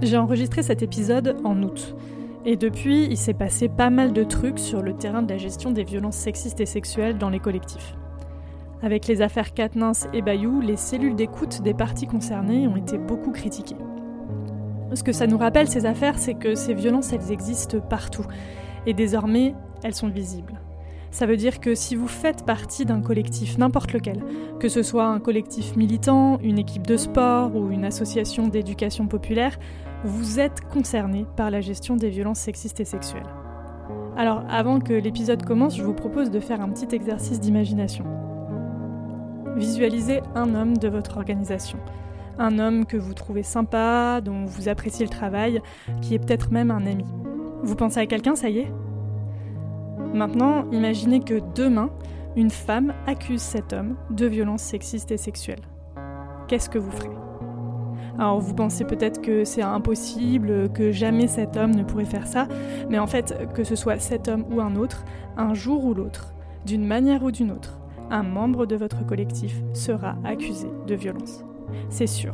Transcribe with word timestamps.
J'ai 0.00 0.16
enregistré 0.16 0.62
cet 0.62 0.82
épisode 0.82 1.36
en 1.42 1.60
août. 1.62 1.96
Et 2.44 2.56
depuis, 2.56 3.06
il 3.06 3.16
s'est 3.16 3.34
passé 3.34 3.68
pas 3.68 3.90
mal 3.90 4.12
de 4.12 4.22
trucs 4.22 4.60
sur 4.60 4.80
le 4.80 4.94
terrain 4.94 5.22
de 5.22 5.28
la 5.28 5.38
gestion 5.38 5.72
des 5.72 5.82
violences 5.82 6.16
sexistes 6.16 6.60
et 6.60 6.66
sexuelles 6.66 7.18
dans 7.18 7.30
les 7.30 7.40
collectifs. 7.40 7.96
Avec 8.80 9.08
les 9.08 9.22
affaires 9.22 9.54
Katnins 9.54 10.06
et 10.12 10.22
Bayou, 10.22 10.60
les 10.60 10.76
cellules 10.76 11.16
d'écoute 11.16 11.62
des 11.62 11.74
parties 11.74 12.06
concernées 12.06 12.68
ont 12.68 12.76
été 12.76 12.96
beaucoup 12.96 13.32
critiquées. 13.32 13.76
Ce 14.94 15.02
que 15.02 15.12
ça 15.12 15.26
nous 15.26 15.36
rappelle, 15.36 15.68
ces 15.68 15.84
affaires, 15.84 16.18
c'est 16.18 16.34
que 16.34 16.54
ces 16.54 16.74
violences, 16.74 17.12
elles 17.12 17.32
existent 17.32 17.80
partout. 17.80 18.24
Et 18.86 18.94
désormais, 18.94 19.56
elles 19.82 19.96
sont 19.96 20.08
visibles. 20.08 20.60
Ça 21.10 21.26
veut 21.26 21.36
dire 21.36 21.58
que 21.58 21.74
si 21.74 21.96
vous 21.96 22.06
faites 22.06 22.44
partie 22.44 22.84
d'un 22.84 23.00
collectif, 23.00 23.58
n'importe 23.58 23.92
lequel, 23.92 24.22
que 24.60 24.68
ce 24.68 24.82
soit 24.82 25.06
un 25.06 25.20
collectif 25.20 25.74
militant, 25.74 26.38
une 26.42 26.58
équipe 26.58 26.86
de 26.86 26.96
sport 26.96 27.56
ou 27.56 27.70
une 27.70 27.84
association 27.84 28.46
d'éducation 28.46 29.06
populaire, 29.06 29.58
vous 30.04 30.38
êtes 30.38 30.60
concerné 30.68 31.26
par 31.36 31.50
la 31.50 31.60
gestion 31.60 31.96
des 31.96 32.08
violences 32.08 32.38
sexistes 32.38 32.80
et 32.80 32.84
sexuelles. 32.84 33.26
Alors 34.16 34.42
avant 34.48 34.80
que 34.80 34.92
l'épisode 34.92 35.44
commence, 35.44 35.76
je 35.76 35.82
vous 35.82 35.94
propose 35.94 36.30
de 36.30 36.40
faire 36.40 36.60
un 36.60 36.68
petit 36.68 36.94
exercice 36.94 37.40
d'imagination. 37.40 38.04
Visualisez 39.56 40.20
un 40.34 40.54
homme 40.54 40.76
de 40.76 40.88
votre 40.88 41.16
organisation. 41.16 41.78
Un 42.38 42.60
homme 42.60 42.86
que 42.86 42.96
vous 42.96 43.14
trouvez 43.14 43.42
sympa, 43.42 44.20
dont 44.20 44.44
vous 44.44 44.68
appréciez 44.68 45.04
le 45.04 45.10
travail, 45.10 45.60
qui 46.00 46.14
est 46.14 46.18
peut-être 46.20 46.52
même 46.52 46.70
un 46.70 46.86
ami. 46.86 47.04
Vous 47.64 47.74
pensez 47.74 47.98
à 47.98 48.06
quelqu'un, 48.06 48.36
ça 48.36 48.48
y 48.48 48.58
est? 48.58 48.72
Maintenant, 50.14 50.70
imaginez 50.70 51.20
que 51.20 51.40
demain, 51.54 51.90
une 52.36 52.50
femme 52.50 52.94
accuse 53.06 53.42
cet 53.42 53.72
homme 53.72 53.96
de 54.10 54.26
violences 54.26 54.62
sexistes 54.62 55.10
et 55.10 55.16
sexuelles. 55.16 55.66
Qu'est-ce 56.46 56.70
que 56.70 56.78
vous 56.78 56.92
ferez? 56.92 57.27
Alors 58.18 58.40
vous 58.40 58.54
pensez 58.54 58.84
peut-être 58.84 59.22
que 59.22 59.44
c'est 59.44 59.62
impossible, 59.62 60.72
que 60.72 60.90
jamais 60.90 61.28
cet 61.28 61.56
homme 61.56 61.74
ne 61.74 61.84
pourrait 61.84 62.04
faire 62.04 62.26
ça, 62.26 62.48
mais 62.90 62.98
en 62.98 63.06
fait, 63.06 63.36
que 63.54 63.62
ce 63.62 63.76
soit 63.76 63.98
cet 64.00 64.28
homme 64.28 64.44
ou 64.50 64.60
un 64.60 64.74
autre, 64.74 65.04
un 65.36 65.54
jour 65.54 65.84
ou 65.84 65.94
l'autre, 65.94 66.34
d'une 66.66 66.84
manière 66.84 67.22
ou 67.22 67.30
d'une 67.30 67.52
autre, 67.52 67.78
un 68.10 68.22
membre 68.22 68.66
de 68.66 68.76
votre 68.76 69.06
collectif 69.06 69.62
sera 69.72 70.16
accusé 70.24 70.68
de 70.86 70.94
violence. 70.94 71.44
C'est 71.90 72.06
sûr. 72.06 72.32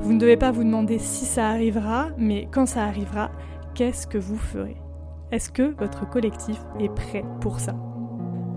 Vous 0.00 0.12
ne 0.12 0.18
devez 0.18 0.36
pas 0.36 0.50
vous 0.50 0.64
demander 0.64 0.98
si 0.98 1.26
ça 1.26 1.48
arrivera, 1.48 2.08
mais 2.16 2.48
quand 2.50 2.66
ça 2.66 2.84
arrivera, 2.84 3.30
qu'est-ce 3.74 4.06
que 4.06 4.18
vous 4.18 4.36
ferez? 4.36 4.76
Est-ce 5.30 5.50
que 5.50 5.74
votre 5.78 6.08
collectif 6.08 6.58
est 6.80 6.94
prêt 6.94 7.24
pour 7.40 7.60
ça? 7.60 7.74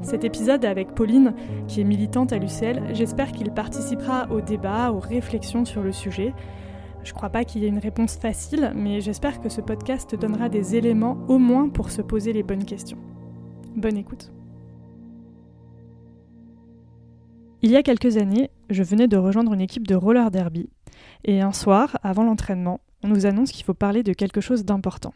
Cet 0.01 0.23
épisode 0.23 0.65
avec 0.65 0.95
Pauline, 0.95 1.33
qui 1.67 1.81
est 1.81 1.83
militante 1.83 2.33
à 2.33 2.37
l'UCL, 2.37 2.93
j'espère 2.93 3.31
qu'il 3.31 3.51
participera 3.51 4.27
au 4.31 4.41
débat, 4.41 4.91
aux 4.91 4.99
réflexions 4.99 5.65
sur 5.65 5.83
le 5.83 5.91
sujet. 5.91 6.33
Je 7.03 7.13
crois 7.13 7.29
pas 7.29 7.43
qu'il 7.43 7.61
y 7.61 7.65
ait 7.65 7.69
une 7.69 7.79
réponse 7.79 8.17
facile, 8.17 8.71
mais 8.75 9.01
j'espère 9.01 9.41
que 9.41 9.49
ce 9.49 9.61
podcast 9.61 10.15
donnera 10.15 10.49
des 10.49 10.75
éléments 10.75 11.17
au 11.27 11.37
moins 11.37 11.69
pour 11.69 11.91
se 11.91 12.01
poser 12.01 12.33
les 12.33 12.43
bonnes 12.43 12.65
questions. 12.65 12.97
Bonne 13.75 13.97
écoute. 13.97 14.31
Il 17.61 17.71
y 17.71 17.75
a 17.75 17.83
quelques 17.83 18.17
années, 18.17 18.51
je 18.69 18.83
venais 18.83 19.07
de 19.07 19.17
rejoindre 19.17 19.53
une 19.53 19.61
équipe 19.61 19.85
de 19.85 19.95
roller 19.95 20.31
derby, 20.31 20.69
et 21.25 21.41
un 21.41 21.51
soir, 21.51 21.97
avant 22.03 22.23
l'entraînement, 22.23 22.79
on 23.03 23.09
nous 23.09 23.25
annonce 23.25 23.51
qu'il 23.51 23.65
faut 23.65 23.73
parler 23.73 24.01
de 24.01 24.13
quelque 24.13 24.41
chose 24.41 24.63
d'important. 24.63 25.13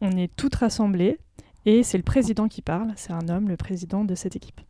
On 0.00 0.12
est 0.12 0.34
toutes 0.36 0.54
rassemblées, 0.54 1.18
et 1.66 1.82
c'est 1.82 1.98
le 1.98 2.04
président 2.04 2.48
qui 2.48 2.62
parle, 2.62 2.92
c'est 2.96 3.12
un 3.12 3.28
homme, 3.28 3.48
le 3.48 3.56
président 3.56 4.04
de 4.04 4.14
cette 4.14 4.36
équipe. 4.36 4.60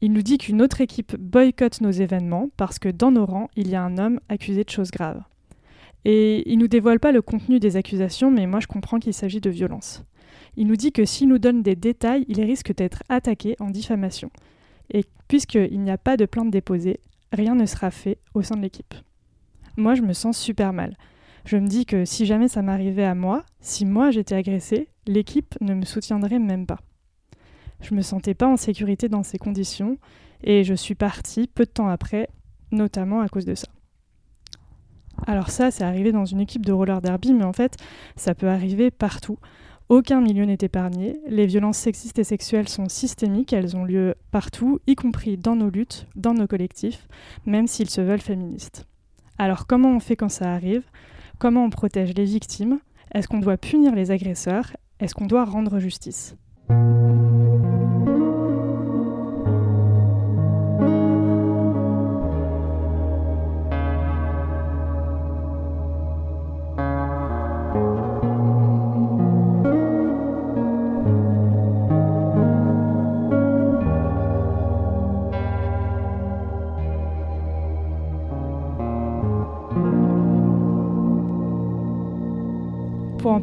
Il 0.00 0.12
nous 0.12 0.22
dit 0.22 0.38
qu'une 0.38 0.62
autre 0.62 0.80
équipe 0.80 1.16
boycotte 1.16 1.80
nos 1.80 1.90
événements 1.90 2.50
parce 2.56 2.78
que 2.78 2.88
dans 2.88 3.10
nos 3.10 3.26
rangs, 3.26 3.48
il 3.56 3.68
y 3.68 3.74
a 3.74 3.82
un 3.82 3.98
homme 3.98 4.20
accusé 4.28 4.64
de 4.64 4.70
choses 4.70 4.90
graves. 4.90 5.22
Et 6.04 6.50
il 6.50 6.58
nous 6.58 6.68
dévoile 6.68 7.00
pas 7.00 7.12
le 7.12 7.22
contenu 7.22 7.58
des 7.58 7.76
accusations, 7.76 8.30
mais 8.30 8.46
moi 8.46 8.60
je 8.60 8.66
comprends 8.66 8.98
qu'il 8.98 9.14
s'agit 9.14 9.40
de 9.40 9.50
violence. 9.50 10.04
Il 10.56 10.66
nous 10.66 10.76
dit 10.76 10.92
que 10.92 11.04
s'il 11.04 11.28
nous 11.28 11.38
donne 11.38 11.62
des 11.62 11.76
détails, 11.76 12.24
il 12.28 12.40
risque 12.42 12.74
d'être 12.74 13.02
attaqué 13.08 13.56
en 13.60 13.70
diffamation. 13.70 14.30
Et 14.92 15.04
puisqu'il 15.28 15.80
n'y 15.80 15.90
a 15.90 15.98
pas 15.98 16.16
de 16.16 16.26
plainte 16.26 16.50
déposée, 16.50 17.00
rien 17.32 17.54
ne 17.54 17.66
sera 17.66 17.90
fait 17.90 18.18
au 18.34 18.42
sein 18.42 18.56
de 18.56 18.62
l'équipe. 18.62 18.94
Moi, 19.76 19.94
je 19.94 20.02
me 20.02 20.12
sens 20.12 20.38
super 20.38 20.72
mal. 20.72 20.96
Je 21.44 21.56
me 21.56 21.66
dis 21.66 21.84
que 21.84 22.04
si 22.04 22.26
jamais 22.26 22.48
ça 22.48 22.62
m'arrivait 22.62 23.04
à 23.04 23.14
moi, 23.14 23.44
si 23.60 23.84
moi 23.84 24.10
j'étais 24.10 24.34
agressée, 24.34 24.88
l'équipe 25.06 25.54
ne 25.60 25.74
me 25.74 25.84
soutiendrait 25.84 26.38
même 26.38 26.66
pas. 26.66 26.80
Je 27.80 27.94
me 27.94 28.02
sentais 28.02 28.34
pas 28.34 28.48
en 28.48 28.56
sécurité 28.56 29.08
dans 29.08 29.22
ces 29.22 29.38
conditions 29.38 29.98
et 30.42 30.64
je 30.64 30.74
suis 30.74 30.94
partie 30.94 31.46
peu 31.46 31.64
de 31.64 31.70
temps 31.70 31.88
après, 31.88 32.28
notamment 32.70 33.20
à 33.20 33.28
cause 33.28 33.44
de 33.44 33.54
ça. 33.54 33.68
Alors 35.26 35.50
ça, 35.50 35.70
c'est 35.70 35.84
arrivé 35.84 36.12
dans 36.12 36.24
une 36.24 36.40
équipe 36.40 36.66
de 36.66 36.72
roller 36.72 37.00
derby, 37.00 37.32
mais 37.32 37.44
en 37.44 37.52
fait, 37.52 37.76
ça 38.16 38.34
peut 38.34 38.48
arriver 38.48 38.90
partout. 38.90 39.38
Aucun 39.88 40.20
milieu 40.20 40.44
n'est 40.44 40.58
épargné. 40.60 41.20
Les 41.28 41.46
violences 41.46 41.76
sexistes 41.76 42.18
et 42.18 42.24
sexuelles 42.24 42.68
sont 42.68 42.88
systémiques, 42.88 43.52
elles 43.52 43.76
ont 43.76 43.84
lieu 43.84 44.14
partout, 44.30 44.80
y 44.86 44.94
compris 44.94 45.36
dans 45.36 45.56
nos 45.56 45.68
luttes, 45.70 46.06
dans 46.16 46.34
nos 46.34 46.46
collectifs, 46.46 47.06
même 47.44 47.66
s'ils 47.66 47.90
se 47.90 48.00
veulent 48.00 48.20
féministes. 48.20 48.86
Alors 49.38 49.66
comment 49.66 49.90
on 49.90 50.00
fait 50.00 50.16
quand 50.16 50.30
ça 50.30 50.52
arrive? 50.52 50.84
Comment 51.38 51.64
on 51.64 51.70
protège 51.70 52.14
les 52.14 52.24
victimes? 52.24 52.80
Est-ce 53.12 53.28
qu'on 53.28 53.40
doit 53.40 53.58
punir 53.58 53.94
les 53.94 54.10
agresseurs? 54.10 54.72
Est-ce 55.04 55.14
qu'on 55.14 55.26
doit 55.26 55.44
rendre 55.44 55.78
justice? 55.80 56.34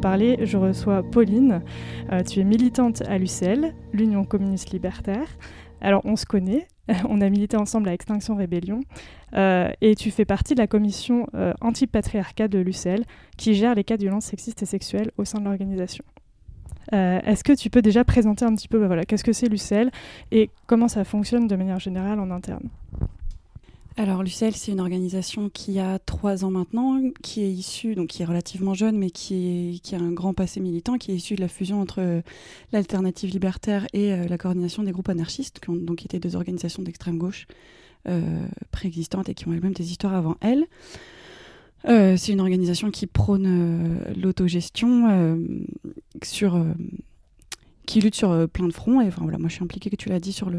Je 0.02 0.56
reçois 0.56 1.02
Pauline. 1.02 1.62
Euh, 2.10 2.22
tu 2.22 2.40
es 2.40 2.44
militante 2.44 3.02
à 3.02 3.18
l'UCL, 3.18 3.72
l'Union 3.92 4.24
communiste 4.24 4.70
libertaire. 4.70 5.26
Alors, 5.80 6.02
on 6.04 6.16
se 6.16 6.26
connaît, 6.26 6.66
on 7.08 7.20
a 7.20 7.28
milité 7.28 7.56
ensemble 7.56 7.88
à 7.88 7.92
Extinction 7.92 8.34
Rébellion, 8.34 8.80
euh, 9.34 9.70
et 9.80 9.94
tu 9.94 10.10
fais 10.10 10.24
partie 10.24 10.54
de 10.54 10.60
la 10.60 10.66
commission 10.66 11.26
euh, 11.34 11.52
anti-patriarcat 11.60 12.48
de 12.48 12.58
l'UCL, 12.58 13.04
qui 13.36 13.54
gère 13.54 13.74
les 13.74 13.84
cas 13.84 13.96
de 13.96 14.02
violences 14.02 14.26
sexistes 14.26 14.62
et 14.62 14.66
sexuelles 14.66 15.12
au 15.18 15.24
sein 15.24 15.38
de 15.38 15.44
l'organisation. 15.44 16.04
Est-ce 16.90 17.42
que 17.42 17.54
tu 17.54 17.70
peux 17.70 17.80
déjà 17.80 18.04
présenter 18.04 18.44
un 18.44 18.54
petit 18.54 18.68
peu 18.68 18.78
bah 18.78 18.86
voilà, 18.86 19.04
qu'est-ce 19.04 19.24
que 19.24 19.32
c'est 19.32 19.48
l'UCL 19.48 19.90
et 20.30 20.50
comment 20.66 20.88
ça 20.88 21.04
fonctionne 21.04 21.46
de 21.46 21.56
manière 21.56 21.78
générale 21.78 22.20
en 22.20 22.30
interne? 22.30 22.68
Alors 23.96 24.22
l'UCL, 24.22 24.54
c'est 24.54 24.72
une 24.72 24.80
organisation 24.80 25.50
qui 25.50 25.78
a 25.78 25.98
trois 25.98 26.44
ans 26.44 26.50
maintenant, 26.50 27.00
qui 27.22 27.42
est 27.42 27.50
issue, 27.52 27.94
donc 27.94 28.08
qui 28.08 28.22
est 28.22 28.24
relativement 28.24 28.72
jeune, 28.72 28.96
mais 28.96 29.10
qui, 29.10 29.74
est, 29.74 29.78
qui 29.80 29.94
a 29.94 29.98
un 29.98 30.12
grand 30.12 30.32
passé 30.32 30.60
militant, 30.60 30.96
qui 30.96 31.12
est 31.12 31.14
issue 31.14 31.34
de 31.34 31.42
la 31.42 31.48
fusion 31.48 31.80
entre 31.80 32.00
euh, 32.00 32.22
l'alternative 32.72 33.30
libertaire 33.30 33.86
et 33.92 34.12
euh, 34.12 34.26
la 34.28 34.38
coordination 34.38 34.82
des 34.82 34.92
groupes 34.92 35.10
anarchistes, 35.10 35.60
qui 35.60 35.68
ont 35.68 35.76
donc 35.76 36.04
été 36.06 36.18
deux 36.18 36.36
organisations 36.36 36.82
d'extrême 36.82 37.18
gauche 37.18 37.46
euh, 38.08 38.46
préexistantes 38.70 39.28
et 39.28 39.34
qui 39.34 39.46
ont 39.46 39.52
elles-mêmes 39.52 39.74
des 39.74 39.90
histoires 39.90 40.14
avant 40.14 40.36
elles. 40.40 40.66
c'est 41.84 42.32
une 42.32 42.40
organisation 42.40 42.90
qui 42.90 43.06
prône 43.06 44.00
l'autogestion 44.16 45.38
qui 47.84 48.00
lutte 48.00 48.14
sur 48.14 48.48
plein 48.48 48.68
de 48.68 48.72
fronts. 48.72 49.00
Et 49.02 49.08
enfin 49.08 49.22
voilà, 49.22 49.38
moi 49.38 49.48
je 49.48 49.54
suis 49.54 49.64
impliquée, 49.64 49.90
que 49.90 49.96
tu 49.96 50.08
l'as 50.08 50.20
dit, 50.20 50.32
sur 50.32 50.50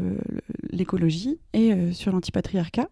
l'écologie 0.70 1.38
et 1.52 1.92
sur 1.92 2.12
l'antipatriarcat. 2.12 2.88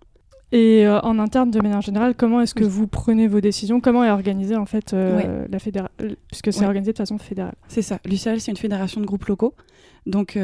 Et 0.52 0.86
euh, 0.86 1.00
en 1.00 1.18
interne, 1.18 1.50
de 1.50 1.60
manière 1.60 1.80
générale, 1.80 2.14
comment 2.14 2.42
est-ce 2.42 2.54
que 2.54 2.64
vous 2.64 2.86
prenez 2.86 3.26
vos 3.26 3.40
décisions? 3.40 3.80
Comment 3.80 4.04
est 4.04 4.10
organisée 4.10 4.54
en 4.54 4.66
fait 4.66 4.92
euh, 4.92 5.46
la 5.50 5.58
fédération 5.58 5.94
euh, 6.02 6.14
Puisque 6.28 6.52
c'est 6.52 6.66
organisé 6.66 6.93
de 6.93 6.99
façon 6.99 7.16
fédérale? 7.16 7.54
C'est 7.69 7.81
ça. 7.81 7.99
L'UCL, 8.04 8.38
c'est 8.38 8.50
une 8.50 8.58
fédération 8.58 9.00
de 9.00 9.06
groupes 9.06 9.25
locaux. 9.25 9.54
Donc 10.04 10.38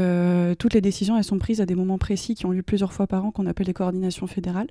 toutes 0.59 0.75
les 0.75 0.81
décisions, 0.81 1.19
elles 1.19 1.25
sont 1.25 1.39
prises 1.39 1.61
à 1.61 1.67
des 1.67 1.75
moments 1.75 1.99
précis 1.99 2.35
qui 2.35 2.47
ont 2.47 2.53
lieu 2.53 2.63
plusieurs 2.63 2.93
fois 2.93 3.07
par 3.07 3.25
an, 3.25 3.33
qu'on 3.33 3.47
appelle 3.47 3.67
les 3.67 3.75
coordinations 3.75 4.27
fédérales 4.27 4.69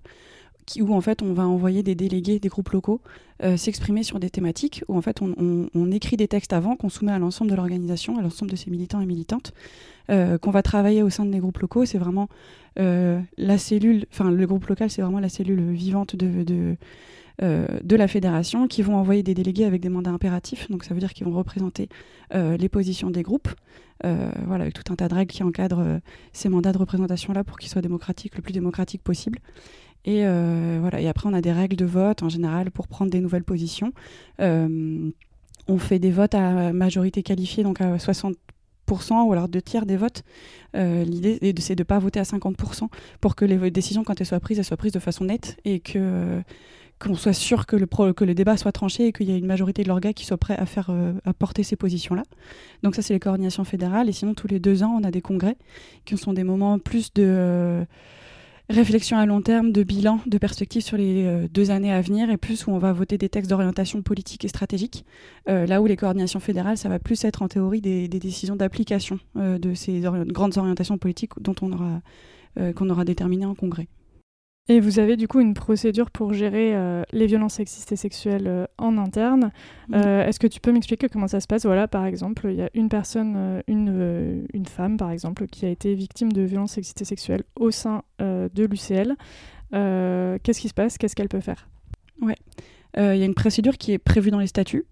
où 0.82 0.94
en 0.94 1.02
fait 1.02 1.22
on 1.22 1.34
va 1.34 1.48
envoyer 1.48 1.84
des 1.84 1.96
délégués 1.96 2.40
des 2.40 2.50
groupes 2.50 2.70
locaux 2.70 3.02
s'exprimer 3.56 4.02
sur 4.02 4.20
des 4.20 4.32
thématiques, 4.32 4.84
où 4.88 4.98
en 4.98 5.02
fait 5.02 5.22
on, 5.22 5.92
écrit 5.92 6.18
des 6.18 6.28
textes 6.28 6.54
avant 6.54 6.76
qu'on 6.76 6.90
soumet 6.90 7.12
à 7.12 7.20
l'ensemble 7.20 7.52
de 7.52 7.56
l'organisation, 7.56 8.18
à 8.18 8.22
l'ensemble 8.24 8.50
de 8.50 8.56
ses 8.56 8.72
militants 8.72 9.00
et 9.00 9.06
militantes, 9.06 9.54
qu'on 10.08 10.52
va 10.52 10.64
travailler 10.64 11.04
au 11.04 11.12
sein 11.12 11.24
des 11.24 11.38
groupes 11.38 11.60
locaux. 11.60 11.86
C'est 11.86 12.00
vraiment 12.00 12.30
euh, 12.80 13.20
la 13.38 13.58
cellule, 13.58 14.06
enfin 14.12 14.30
le 14.30 14.46
groupe 14.46 14.66
local, 14.68 14.90
c'est 14.90 15.02
vraiment 15.02 15.20
la 15.20 15.30
cellule 15.30 15.72
vivante 15.72 16.16
de, 16.16 16.76
euh, 17.42 17.68
la 17.90 18.08
fédération 18.08 18.68
qui 18.68 18.82
vont 18.82 18.96
envoyer 18.96 19.24
des 19.24 19.34
délégués 19.34 19.66
avec 19.66 19.82
des 19.82 19.90
mandats 19.90 20.12
impératifs. 20.12 20.70
Donc 20.70 20.84
ça 20.84 20.94
veut 20.94 21.00
dire 21.00 21.14
qu'ils 21.14 21.26
vont 21.26 21.34
représenter 21.34 21.90
euh, 22.36 22.56
les 22.58 22.70
positions 22.70 23.10
des 23.10 23.24
groupes, 23.24 23.50
voilà, 24.04 24.64
avec 24.64 24.76
tout 24.76 24.94
un 24.94 24.96
tas 24.96 25.08
de 25.08 25.16
règles 25.16 25.32
qui 25.32 25.42
encadrent 25.42 26.00
ces 26.32 26.50
mandats 26.50 26.72
de 26.72 26.78
représentation-là 26.78 27.44
pour 27.44 27.58
qu'ils 27.58 27.70
soient 27.70 27.82
démocratiques, 27.82 28.36
le 28.36 28.44
plus 28.44 28.54
démocratique 28.54 29.02
possible. 29.02 29.40
Et 30.08 30.24
voilà. 30.80 31.00
Et 31.02 31.08
après, 31.08 31.30
on 31.30 31.34
a 31.34 31.42
des 31.42 31.52
règles 31.52 31.76
de 31.76 31.86
vote 31.86 32.24
en 32.24 32.30
général 32.30 32.72
pour 32.72 32.88
prendre 32.88 33.12
des 33.12 33.20
nouvelles 33.20 33.44
positions. 33.44 33.92
on 34.40 35.78
fait 35.78 36.00
des 36.00 36.12
votes 36.12 36.34
à 36.34 36.74
majorité 36.74 37.22
qualifiée, 37.24 37.64
donc 37.64 37.82
à 37.82 38.00
60 38.00 38.36
ou 39.12 39.34
alors 39.34 39.48
deux 39.48 39.62
tiers 39.62 39.86
des 39.86 39.98
votes. 39.98 40.24
Euh, 40.76 41.04
l'idée, 41.04 41.54
c'est 41.60 41.76
de 41.76 41.82
ne 41.82 41.86
pas 41.86 42.00
voter 42.00 42.20
à 42.20 42.24
50% 42.24 42.88
pour 43.20 43.36
que 43.36 43.46
les 43.46 43.72
décisions, 43.72 44.04
quand 44.04 44.20
elles 44.20 44.28
soient 44.28 44.40
prises, 44.40 44.60
elles 44.60 44.66
soient 44.66 44.78
prises 44.78 44.94
de 44.94 45.00
façon 45.00 45.26
nette 45.26 45.58
et 45.66 45.80
que 45.80 45.94
euh, 45.98 46.42
qu'on 47.00 47.16
soit 47.16 47.34
sûr 47.34 47.68
que 47.68 47.76
le, 47.76 47.86
que 47.86 48.24
le 48.24 48.34
débat 48.34 48.58
soit 48.58 48.72
tranché 48.72 49.08
et 49.08 49.12
qu'il 49.12 49.30
y 49.30 49.34
ait 49.34 49.38
une 49.38 49.46
majorité 49.46 49.84
de 49.84 49.88
l'organe 49.88 50.14
qui 50.14 50.26
soit 50.26 50.38
prêt 50.38 50.58
à 50.58 50.66
faire 50.66 50.88
euh, 50.90 51.14
à 51.26 51.34
porter 51.34 51.64
ces 51.64 51.76
positions-là. 51.76 52.24
Donc 52.82 52.96
ça, 52.96 53.02
c'est 53.02 53.14
les 53.14 53.20
coordinations 53.20 53.64
fédérales. 53.66 54.10
Et 54.10 54.14
sinon, 54.14 54.34
tous 54.34 54.48
les 54.48 54.60
deux 54.60 54.84
ans, 54.84 54.98
on 55.00 55.04
a 55.04 55.12
des 55.12 55.22
congrès 55.22 55.58
qui 56.06 56.18
sont 56.18 56.34
des 56.34 56.44
moments 56.44 56.80
plus 56.80 57.14
de 57.14 57.86
réflexion 58.70 59.18
à 59.18 59.26
long 59.26 59.42
terme, 59.42 59.72
de 59.72 59.84
bilan, 59.84 60.20
de 60.26 60.38
perspective 60.38 60.82
sur 60.82 60.98
les 60.98 61.26
euh, 61.26 61.48
deux 61.50 61.72
années 61.72 61.92
à 61.92 62.02
venir, 62.02 62.30
et 62.30 62.38
plus 62.38 62.68
où 62.68 62.72
on 62.72 62.78
va 62.78 62.92
voter 62.92 63.18
des 63.18 63.30
textes 63.30 63.50
d'orientation 63.50 64.02
politique 64.02 64.44
et 64.46 64.48
stratégique. 64.48 65.06
Euh, 65.48 65.66
là 65.66 65.82
où 65.82 65.86
les 65.86 65.96
coordinations 65.96 66.40
fédérales, 66.40 66.78
ça 66.78 66.90
va 66.90 67.00
plus 67.00 67.24
être 67.24 67.42
en 67.42 67.48
théorie 67.48 67.82
des, 67.82 68.08
décisions 68.08 68.56
d'application 68.56 69.20
euh, 69.38 69.58
de 69.58 69.74
ces 69.74 70.02
grandes 70.02 70.58
orientations 70.58 70.98
politiques 70.98 71.32
dont 71.40 71.56
on 71.62 71.72
aura, 71.72 72.02
qu'on 72.76 72.90
aura 72.90 73.06
déterminées 73.06 73.46
en 73.46 73.54
congrès. 73.54 73.88
Et 74.70 74.82
vous 74.82 75.00
avez 75.00 75.16
du 75.16 75.28
coup 75.28 75.40
une 75.40 75.54
procédure 75.54 76.12
pour 76.12 76.34
gérer 76.34 76.76
euh, 76.76 77.04
les 77.14 77.26
violences 77.26 77.54
sexistes 77.54 77.92
et 77.94 77.96
sexuelles 77.96 78.48
euh, 78.48 78.66
en 78.78 78.98
interne. 78.98 79.52
Euh, 79.94 80.26
est-ce 80.26 80.40
que 80.40 80.48
tu 80.48 80.60
peux 80.60 80.74
m'expliquer 80.74 81.08
comment 81.08 81.28
ça 81.28 81.40
se 81.40 81.48
passe? 81.48 81.66
Voilà, 81.66 81.88
par 81.88 82.06
exemple, 82.06 82.48
il 82.50 82.58
y 82.58 82.62
a 82.62 82.70
une 82.74 82.90
personne, 82.90 83.64
une, 83.68 84.46
une 84.54 84.66
femme 84.66 84.98
par 84.98 85.12
exemple, 85.12 85.48
qui 85.48 85.66
a 85.66 85.70
été 85.70 85.96
victime 85.96 86.34
de 86.34 86.42
violences 86.42 86.74
sexistes 86.74 87.02
et 87.02 87.06
sexuelles 87.06 87.44
au 87.56 87.72
sein 87.72 88.04
de 88.20 88.66
l'UCL. 88.66 89.16
Qu'est-ce 89.72 90.60
qui 90.60 90.68
se 90.68 90.74
passe? 90.74 90.98
Qu'est-ce 90.98 91.16
qu'elle 91.16 91.30
peut 91.30 91.40
faire? 91.40 91.70
Ouais, 92.22 92.36
il 92.98 93.18
y 93.18 93.24
a 93.24 93.26
une 93.26 93.36
procédure 93.36 93.78
qui 93.78 93.94
est 93.94 93.98
prévue 93.98 94.32
dans 94.32 94.40
les 94.40 94.48
statuts. 94.48 94.86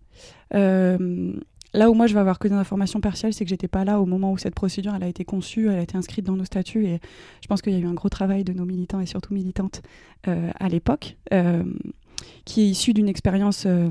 Là 1.76 1.90
où 1.90 1.94
moi 1.94 2.08
je 2.08 2.14
vais 2.14 2.22
avoir 2.22 2.40
que 2.40 2.48
des 2.48 2.54
informations 2.54 3.02
partielles, 3.02 3.34
c'est 3.34 3.44
que 3.44 3.50
j'étais 3.50 3.68
pas 3.68 3.84
là 3.84 4.00
au 4.00 4.06
moment 4.06 4.32
où 4.32 4.38
cette 4.38 4.56
procédure 4.56 4.94
a 4.94 5.08
été 5.08 5.26
conçue, 5.26 5.68
elle 5.68 5.80
a 5.80 5.82
été 5.82 5.98
inscrite 5.98 6.26
dans 6.26 6.38
nos 6.38 6.46
statuts 6.46 6.86
et 6.86 7.00
je 7.42 7.48
pense 7.48 7.62
qu'il 7.62 7.74
y 7.74 7.76
a 7.76 7.80
eu 7.80 7.86
un 7.86 7.94
gros 7.94 8.08
travail 8.08 8.46
de 8.46 8.54
nos 8.54 8.64
militants 8.64 9.02
et 9.02 9.06
surtout 9.06 9.34
militantes 9.34 9.82
euh, 10.30 10.52
à 10.58 10.70
l'époque, 10.70 11.18
euh, 11.34 11.64
qui 12.46 12.62
est 12.62 12.68
issu 12.68 12.94
d'une 12.94 13.10
expérience 13.10 13.66
euh, 13.68 13.90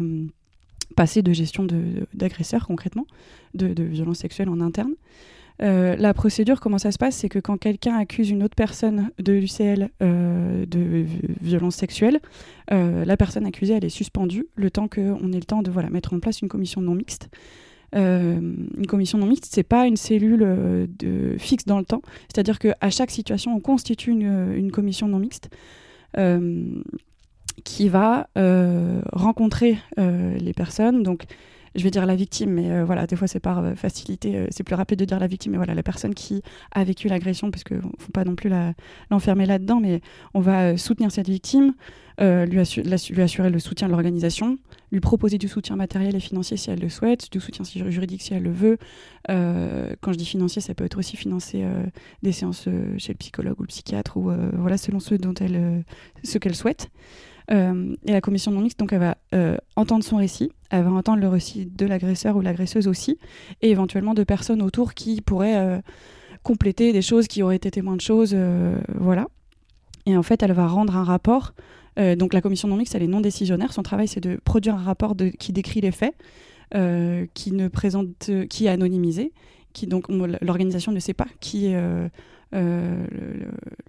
passée 0.96 1.20
de 1.20 1.34
gestion 1.34 1.66
d'agresseurs 2.14 2.66
concrètement, 2.66 3.06
de, 3.52 3.82
violences 3.82 4.18
sexuelles 4.18 4.48
en 4.48 4.62
interne. 4.62 4.94
la 5.58 6.14
procédure, 6.14 6.60
comment 6.60 6.78
ça 6.78 6.90
se 6.90 6.96
passe 6.96 7.16
C'est 7.16 7.28
que 7.28 7.38
quand 7.38 7.58
quelqu'un 7.58 7.96
accuse 7.96 8.30
une 8.30 8.42
autre 8.42 8.56
personne 8.56 9.10
de 9.18 9.34
l'UCL 9.34 9.90
de 10.00 11.04
violence 11.42 11.76
sexuelle, 11.76 12.20
la 12.70 13.16
personne 13.18 13.44
accusée, 13.44 13.74
elle 13.74 13.84
est 13.84 13.90
suspendue 13.90 14.46
le 14.56 14.70
temps 14.70 14.88
qu'on 14.88 15.32
ait 15.32 15.36
le 15.36 15.44
temps 15.44 15.62
de 15.62 15.70
mettre 15.90 16.14
en 16.14 16.20
place 16.20 16.40
une 16.40 16.48
commission 16.48 16.80
non 16.80 16.94
mixte 16.94 17.28
une 17.94 18.86
commission 18.86 19.18
non 19.18 19.26
mixte, 19.26 19.52
c'est 19.52 19.62
pas 19.62 19.86
une 19.86 19.96
cellule 19.96 20.42
euh, 20.42 20.86
de, 20.98 21.36
fixe 21.38 21.64
dans 21.64 21.78
le 21.78 21.84
temps. 21.84 22.02
C'est-à-dire 22.28 22.58
qu'à 22.58 22.90
chaque 22.90 23.10
situation, 23.10 23.54
on 23.54 23.60
constitue 23.60 24.10
une, 24.10 24.52
une 24.54 24.70
commission 24.72 25.08
non 25.08 25.18
mixte 25.18 25.50
euh, 26.18 26.64
qui 27.64 27.88
va 27.88 28.28
rencontrer 29.12 29.78
les 29.96 30.52
personnes. 30.52 31.02
Donc, 31.02 31.24
je 31.76 31.82
vais 31.82 31.90
dire 31.90 32.04
la 32.04 32.16
victime, 32.16 32.50
mais 32.50 32.82
voilà, 32.82 33.06
des 33.06 33.16
fois 33.16 33.26
c'est 33.26 33.40
par 33.40 33.76
facilité, 33.76 34.46
c'est 34.50 34.64
plus 34.64 34.74
rapide 34.74 34.98
de 34.98 35.04
dire 35.04 35.18
la 35.18 35.26
victime, 35.26 35.52
mais 35.52 35.58
voilà, 35.58 35.74
la 35.74 35.82
personne 35.82 36.14
qui 36.14 36.42
a 36.72 36.84
vécu 36.84 37.08
l'agression, 37.08 37.50
parce 37.50 37.64
qu'il 37.64 37.76
ne 37.76 37.82
faut 37.98 38.12
pas 38.12 38.24
non 38.24 38.34
plus 38.34 38.50
l'enfermer 39.10 39.46
là-dedans, 39.46 39.80
mais 39.80 40.00
on 40.34 40.40
va 40.40 40.76
soutenir 40.76 41.10
cette 41.10 41.28
victime, 41.28 41.74
euh, 42.20 42.46
lui, 42.46 42.60
assurer 42.60 43.50
le 43.50 43.58
soutien 43.58 43.88
de 43.88 43.92
l'organisation, 43.92 44.58
lui 44.94 45.00
proposer 45.00 45.38
du 45.38 45.48
soutien 45.48 45.74
matériel 45.76 46.14
et 46.14 46.20
financier 46.20 46.56
si 46.56 46.70
elle 46.70 46.78
le 46.78 46.88
souhaite, 46.88 47.30
du 47.30 47.40
soutien 47.40 47.64
juridique 47.64 48.22
si 48.22 48.32
elle 48.32 48.44
le 48.44 48.52
veut. 48.52 48.78
Euh, 49.28 49.94
quand 50.00 50.12
je 50.12 50.18
dis 50.18 50.24
financier, 50.24 50.62
ça 50.62 50.72
peut 50.74 50.84
être 50.84 50.98
aussi 50.98 51.16
financer 51.16 51.62
euh, 51.64 51.84
des 52.22 52.30
séances 52.30 52.68
chez 52.96 53.12
le 53.12 53.18
psychologue 53.18 53.58
ou 53.58 53.64
le 53.64 53.68
psychiatre, 53.68 54.16
ou 54.16 54.30
voilà, 54.56 54.78
selon 54.78 55.00
ce, 55.00 55.16
dont 55.16 55.34
elle, 55.34 55.84
ce 56.22 56.38
qu'elle 56.38 56.54
souhaite. 56.54 56.90
et 57.50 58.12
la 58.12 58.20
commission 58.20 58.52
non 58.52 58.60
mixte, 58.60 58.78
donc, 58.78 58.92
elle 58.92 59.00
va 59.00 59.16
entendre 59.76 60.04
son 60.04 60.16
récit, 60.16 60.52
elle 60.70 60.84
va 60.84 60.92
entendre 60.92 61.20
le 61.20 61.28
récit 61.28 61.66
de 61.66 61.86
l'agresseur 61.86 62.36
ou 62.36 62.40
l'agresseuse 62.40 62.86
aussi, 62.86 63.18
et 63.62 63.70
éventuellement 63.70 64.14
de 64.14 64.22
personnes 64.22 64.62
autour 64.62 64.94
qui 64.94 65.20
pourraient 65.20 65.82
compléter 66.44 66.92
des 66.92 67.02
choses, 67.02 67.26
qui 67.26 67.42
auraient 67.42 67.56
été 67.56 67.70
témoins 67.72 67.96
de 67.96 68.00
choses, 68.00 68.36
voilà. 68.94 69.26
Et 70.06 70.16
en 70.16 70.22
fait, 70.22 70.42
elle 70.42 70.52
va 70.52 70.66
rendre 70.66 70.96
un 70.96 71.04
rapport 71.04 71.54
euh, 71.56 71.60
donc 71.96 72.34
la 72.34 72.40
commission 72.40 72.68
non 72.68 72.76
mixte, 72.76 72.94
elle 72.94 73.02
est 73.02 73.08
non 73.08 73.20
décisionnaire. 73.20 73.72
Son 73.72 73.82
travail, 73.82 74.08
c'est 74.08 74.20
de 74.20 74.38
produire 74.44 74.74
un 74.74 74.82
rapport 74.82 75.14
qui 75.38 75.52
décrit 75.52 75.80
les 75.80 75.92
faits, 75.92 76.14
euh, 76.74 77.26
qui 77.34 77.52
ne 77.52 77.68
présente, 77.68 78.30
qui 78.48 78.66
est 78.66 78.68
anonymisé, 78.68 79.32
qui 79.72 79.86
donc 79.86 80.06
l'organisation 80.40 80.92
ne 80.92 81.00
sait 81.00 81.14
pas 81.14 81.26
qui 81.40 81.66
est 81.66 81.76
euh, 81.76 83.06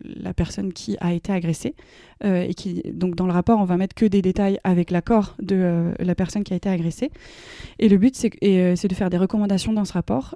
la 0.04 0.34
personne 0.34 0.74
qui 0.74 0.98
a 1.00 1.13
été 1.13 1.31
agressée, 1.31 1.75
et 2.24 2.54
qui 2.54 2.84
donc 2.94 3.16
dans 3.16 3.25
le 3.25 3.34
rapport, 3.34 3.60
on 3.60 3.66
va 3.66 3.78
mettre 3.78 3.96
que 3.96 4.06
des 4.06 4.22
détails 4.22 4.60
avec 4.63 4.92
l'accord 4.92 5.36
de 5.42 5.94
la 6.00 6.16
personne 6.16 6.44
qui 6.44 6.54
a 6.54 6.56
été 6.56 6.69
agressée. 6.69 7.12
Et 7.80 7.90
le 7.90 7.98
but, 7.98 8.16
c'est 8.16 8.88
de 8.88 8.96
faire 8.96 9.10
des 9.10 9.18
recommandations 9.18 9.74
dans 9.74 9.86
ce 9.86 9.94
rapport 9.94 10.36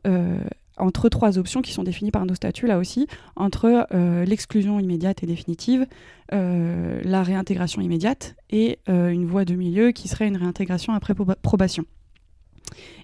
entre 0.79 1.09
trois 1.09 1.37
options 1.37 1.61
qui 1.61 1.71
sont 1.71 1.83
définies 1.83 2.11
par 2.11 2.25
nos 2.25 2.35
statuts 2.35 2.67
là 2.67 2.77
aussi, 2.77 3.07
entre 3.35 3.87
euh, 3.93 4.25
l'exclusion 4.25 4.79
immédiate 4.79 5.23
et 5.23 5.25
définitive, 5.25 5.85
euh, 6.33 7.01
la 7.03 7.23
réintégration 7.23 7.81
immédiate 7.81 8.35
et 8.49 8.79
euh, 8.89 9.09
une 9.09 9.25
voie 9.25 9.45
de 9.45 9.55
milieu 9.55 9.91
qui 9.91 10.07
serait 10.07 10.27
une 10.27 10.37
réintégration 10.37 10.93
après 10.93 11.13
probation. 11.41 11.85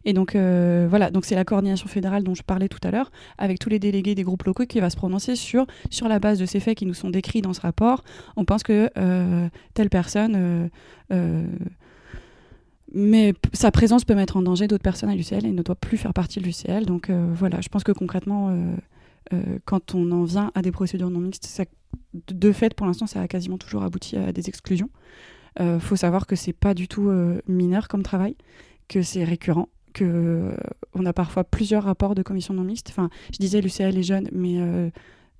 Et 0.05 0.13
donc 0.13 0.35
voilà, 0.35 1.09
donc 1.09 1.25
c'est 1.25 1.33
la 1.33 1.43
coordination 1.43 1.87
fédérale 1.87 2.23
dont 2.23 2.35
je 2.35 2.43
parlais 2.43 2.69
tout 2.69 2.79
à 2.83 2.91
l'heure, 2.91 3.11
avec 3.39 3.57
tous 3.57 3.69
les 3.69 3.79
délégués 3.79 4.13
des 4.13 4.21
groupes 4.21 4.43
locaux 4.43 4.67
qui 4.67 4.79
va 4.79 4.91
se 4.91 4.95
prononcer 4.95 5.35
sur, 5.35 5.65
sur 5.89 6.07
la 6.07 6.19
base 6.19 6.37
de 6.37 6.45
ces 6.45 6.59
faits 6.59 6.77
qui 6.77 6.85
nous 6.85 6.93
sont 6.93 7.09
décrits 7.09 7.41
dans 7.41 7.53
ce 7.53 7.61
rapport. 7.61 8.03
On 8.35 8.45
pense 8.45 8.61
que 8.61 8.91
telle 9.73 9.89
personne 9.89 10.69
mais 12.95 13.33
sa 13.51 13.71
présence 13.71 14.05
peut 14.05 14.15
mettre 14.15 14.37
en 14.37 14.41
danger 14.41 14.67
d'autres 14.67 14.83
personnes 14.83 15.09
à 15.09 15.15
l'UCL 15.15 15.45
et 15.45 15.51
ne 15.51 15.61
doit 15.61 15.75
plus 15.75 15.97
faire 15.97 16.13
partie 16.13 16.39
de 16.39 16.45
l'UCL. 16.45 16.85
Donc 16.85 17.09
euh, 17.09 17.29
voilà, 17.35 17.59
je 17.59 17.67
pense 17.67 17.83
que 17.83 17.91
concrètement, 17.91 18.49
euh, 18.49 18.75
euh, 19.33 19.59
quand 19.65 19.93
on 19.93 20.09
en 20.13 20.23
vient 20.23 20.49
à 20.55 20.61
des 20.61 20.71
procédures 20.71 21.09
non 21.09 21.19
mixtes, 21.19 21.45
ça, 21.45 21.65
de 22.13 22.51
fait, 22.53 22.73
pour 22.73 22.87
l'instant, 22.87 23.05
ça 23.05 23.19
a 23.19 23.27
quasiment 23.27 23.57
toujours 23.57 23.83
abouti 23.83 24.15
à 24.15 24.31
des 24.31 24.47
exclusions. 24.47 24.89
Il 25.59 25.79
faut 25.79 25.95
savoir 25.95 26.27
que 26.27 26.35
c'est 26.35 26.51
pas 26.51 26.73
du 26.73 26.89
tout 26.89 27.09
mineur 27.47 27.87
comme 27.87 28.03
travail, 28.03 28.35
que 28.89 29.01
c'est 29.01 29.23
récurrent, 29.23 29.69
que 29.93 30.53
on 30.93 31.05
a 31.05 31.13
parfois 31.13 31.45
plusieurs 31.45 31.83
rapports 31.83 32.13
de 32.13 32.23
commission 32.23 32.53
non 32.53 32.65
mixte. 32.65 32.89
Enfin, 32.89 33.09
je 33.31 33.37
disais 33.37 33.61
l'UCL 33.61 33.97
est 33.97 34.03
jeune, 34.03 34.27
mais 34.33 34.91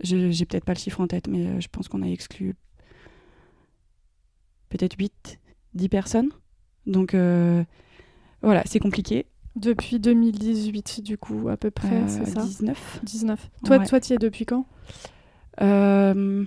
je 0.02 0.32
j'ai 0.32 0.46
peut-être 0.46 0.64
pas 0.64 0.74
le 0.74 0.80
chiffre 0.80 1.02
en 1.02 1.08
tête, 1.08 1.28
mais 1.28 1.60
je 1.60 1.68
pense 1.68 1.90
qu'on 1.90 2.02
a 2.02 2.08
exclu 2.08 2.56
peut-être 4.70 4.96
8, 4.98 5.38
10 5.74 5.90
personnes. 5.90 6.30
Donc 6.88 7.14
euh, 7.14 7.64
voilà, 8.42 8.64
c'est 8.66 8.80
compliqué. 8.80 9.26
Depuis 9.56 10.00
2018, 10.00 11.02
du 11.02 11.18
coup, 11.18 11.48
à 11.48 11.56
peu 11.56 11.72
près, 11.72 12.02
euh, 12.02 12.08
c'est 12.08 12.26
ça 12.26 12.42
19. 12.42 13.00
19. 13.04 13.50
Toi, 13.64 13.80
toi, 13.80 14.00
tu 14.02 14.12
y 14.12 14.16
es 14.16 14.18
depuis 14.18 14.46
quand? 14.46 14.66
2020. 15.60 15.62
Euh, 15.62 16.46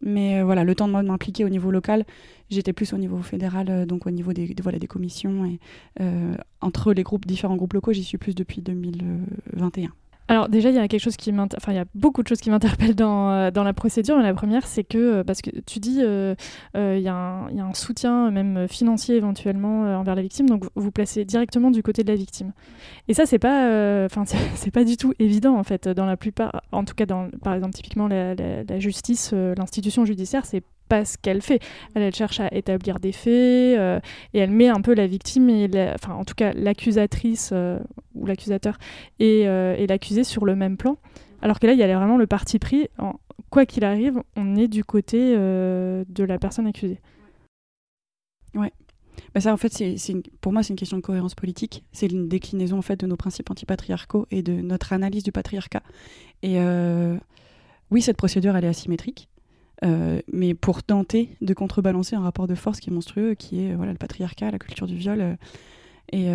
Mais 0.00 0.42
voilà, 0.42 0.64
le 0.64 0.74
temps 0.74 0.88
de 0.88 0.92
m'impliquer 0.92 1.44
au 1.44 1.50
niveau 1.50 1.70
local, 1.70 2.06
j'étais 2.48 2.72
plus 2.72 2.94
au 2.94 2.98
niveau 2.98 3.20
fédéral, 3.20 3.86
donc 3.86 4.06
au 4.06 4.10
niveau 4.10 4.32
des, 4.32 4.54
voilà, 4.62 4.78
des 4.78 4.86
commissions. 4.86 5.44
Et 5.44 5.58
entre 6.62 6.94
les 6.94 7.02
groupes, 7.02 7.26
différents 7.26 7.56
groupes 7.56 7.74
locaux, 7.74 7.92
j'y 7.92 8.04
suis 8.04 8.18
plus 8.18 8.34
depuis 8.34 8.62
2021. 8.62 9.92
Alors 10.26 10.48
déjà, 10.48 10.70
il 10.70 10.76
y 10.76 10.78
a 10.78 10.88
quelque 10.88 11.02
chose 11.02 11.16
qui 11.16 11.32
enfin 11.32 11.72
il 11.72 11.74
y 11.74 11.78
a 11.78 11.84
beaucoup 11.94 12.22
de 12.22 12.28
choses 12.28 12.40
qui 12.40 12.48
m'interpellent 12.48 12.94
dans, 12.94 13.30
euh, 13.30 13.50
dans, 13.50 13.62
la 13.62 13.74
procédure. 13.74 14.18
la 14.18 14.32
première, 14.32 14.66
c'est 14.66 14.84
que 14.84 14.98
euh, 14.98 15.24
parce 15.24 15.42
que 15.42 15.50
tu 15.66 15.80
dis 15.80 15.98
euh, 16.00 16.34
il 16.74 17.02
y, 17.02 17.08
a 17.08 17.14
un 17.14 17.74
soutien 17.74 18.30
même 18.30 18.66
financier 18.66 19.16
éventuellement 19.16 19.82
envers 19.98 20.14
la 20.14 20.22
victime, 20.22 20.48
donc 20.48 20.64
vous 20.74 20.90
placez 20.90 21.24
directement 21.26 21.70
du 21.70 21.82
côté 21.82 22.04
de 22.04 22.08
la 22.08 22.16
victime. 22.16 22.52
Et 23.08 23.14
ça, 23.14 23.26
c'est 23.26 23.38
pas, 23.38 24.04
enfin 24.06 24.24
c'est 24.54 24.70
pas 24.70 24.84
du 24.84 24.96
tout 24.96 25.12
évident 25.18 25.58
en 25.58 25.64
fait. 25.64 25.88
Dans 25.88 26.06
la 26.06 26.16
plupart, 26.16 26.62
en 26.72 26.84
tout 26.84 26.94
cas 26.94 27.06
dans, 27.06 27.28
par 27.42 27.54
exemple 27.54 27.74
typiquement 27.74 28.08
la 28.08 28.78
justice, 28.78 29.32
l'institution 29.32 30.06
judiciaire, 30.06 30.46
c'est 30.46 30.62
ce 31.04 31.18
qu'elle 31.18 31.42
fait. 31.42 31.60
Elle, 31.94 32.14
cherche 32.14 32.40
à 32.40 32.48
établir 32.52 33.00
des 33.00 33.12
faits 33.12 33.78
euh, 33.78 33.98
et 34.32 34.38
elle 34.38 34.50
met 34.50 34.68
un 34.68 34.80
peu 34.80 34.94
la 34.94 35.06
victime, 35.06 35.50
enfin 35.94 36.14
en 36.14 36.24
tout 36.24 36.34
cas 36.34 36.52
l'accusatrice 36.52 37.50
euh, 37.52 37.78
ou 38.14 38.26
l'accusateur 38.26 38.78
et, 39.18 39.48
euh, 39.48 39.74
et 39.76 39.86
l'accusé 39.86 40.22
sur 40.22 40.44
le 40.44 40.54
même 40.54 40.76
plan. 40.76 40.96
Alors 41.42 41.58
que 41.58 41.66
là, 41.66 41.72
il 41.72 41.78
y 41.78 41.82
a 41.82 41.98
vraiment 41.98 42.16
le 42.16 42.26
parti 42.26 42.58
pris. 42.58 42.88
Quoi 43.50 43.66
qu'il 43.66 43.84
arrive, 43.84 44.22
on 44.36 44.56
est 44.56 44.68
du 44.68 44.84
côté 44.84 45.36
de 45.36 46.24
la 46.24 46.38
personne 46.38 46.66
accusée. 46.66 47.00
Ouais. 48.54 48.72
Bah 49.34 49.40
ça, 49.40 49.52
en 49.52 49.56
fait, 49.56 49.72
c'est, 49.72 50.14
pour 50.40 50.52
moi, 50.52 50.62
c'est 50.62 50.70
une 50.70 50.78
question 50.78 50.96
de 50.96 51.02
cohérence 51.02 51.34
politique. 51.34 51.84
C'est 51.92 52.06
une 52.06 52.28
déclinaison 52.28 52.78
en 52.78 52.82
fait 52.82 52.98
de 52.98 53.06
nos 53.06 53.16
principes 53.16 53.50
antipatriarcaux 53.50 54.26
et 54.30 54.42
de 54.42 54.54
notre 54.54 54.92
analyse 54.92 55.22
du 55.22 55.32
patriarcat. 55.32 55.82
Et 56.42 56.58
oui, 57.90 58.02
cette 58.02 58.16
procédure, 58.16 58.56
elle 58.56 58.64
est 58.64 58.68
asymétrique. 58.68 59.28
Mais 60.32 60.54
pour 60.54 60.82
tenter 60.82 61.28
de 61.40 61.54
contrebalancer 61.54 62.16
un 62.16 62.20
rapport 62.20 62.46
de 62.46 62.54
force 62.54 62.80
qui 62.80 62.90
est 62.90 62.92
monstrueux, 62.92 63.34
qui 63.34 63.60
est 63.60 63.74
voilà, 63.74 63.92
le 63.92 63.98
patriarcat, 63.98 64.50
la 64.50 64.58
culture 64.58 64.86
du 64.86 64.96
viol. 64.96 65.36
et, 66.12 66.26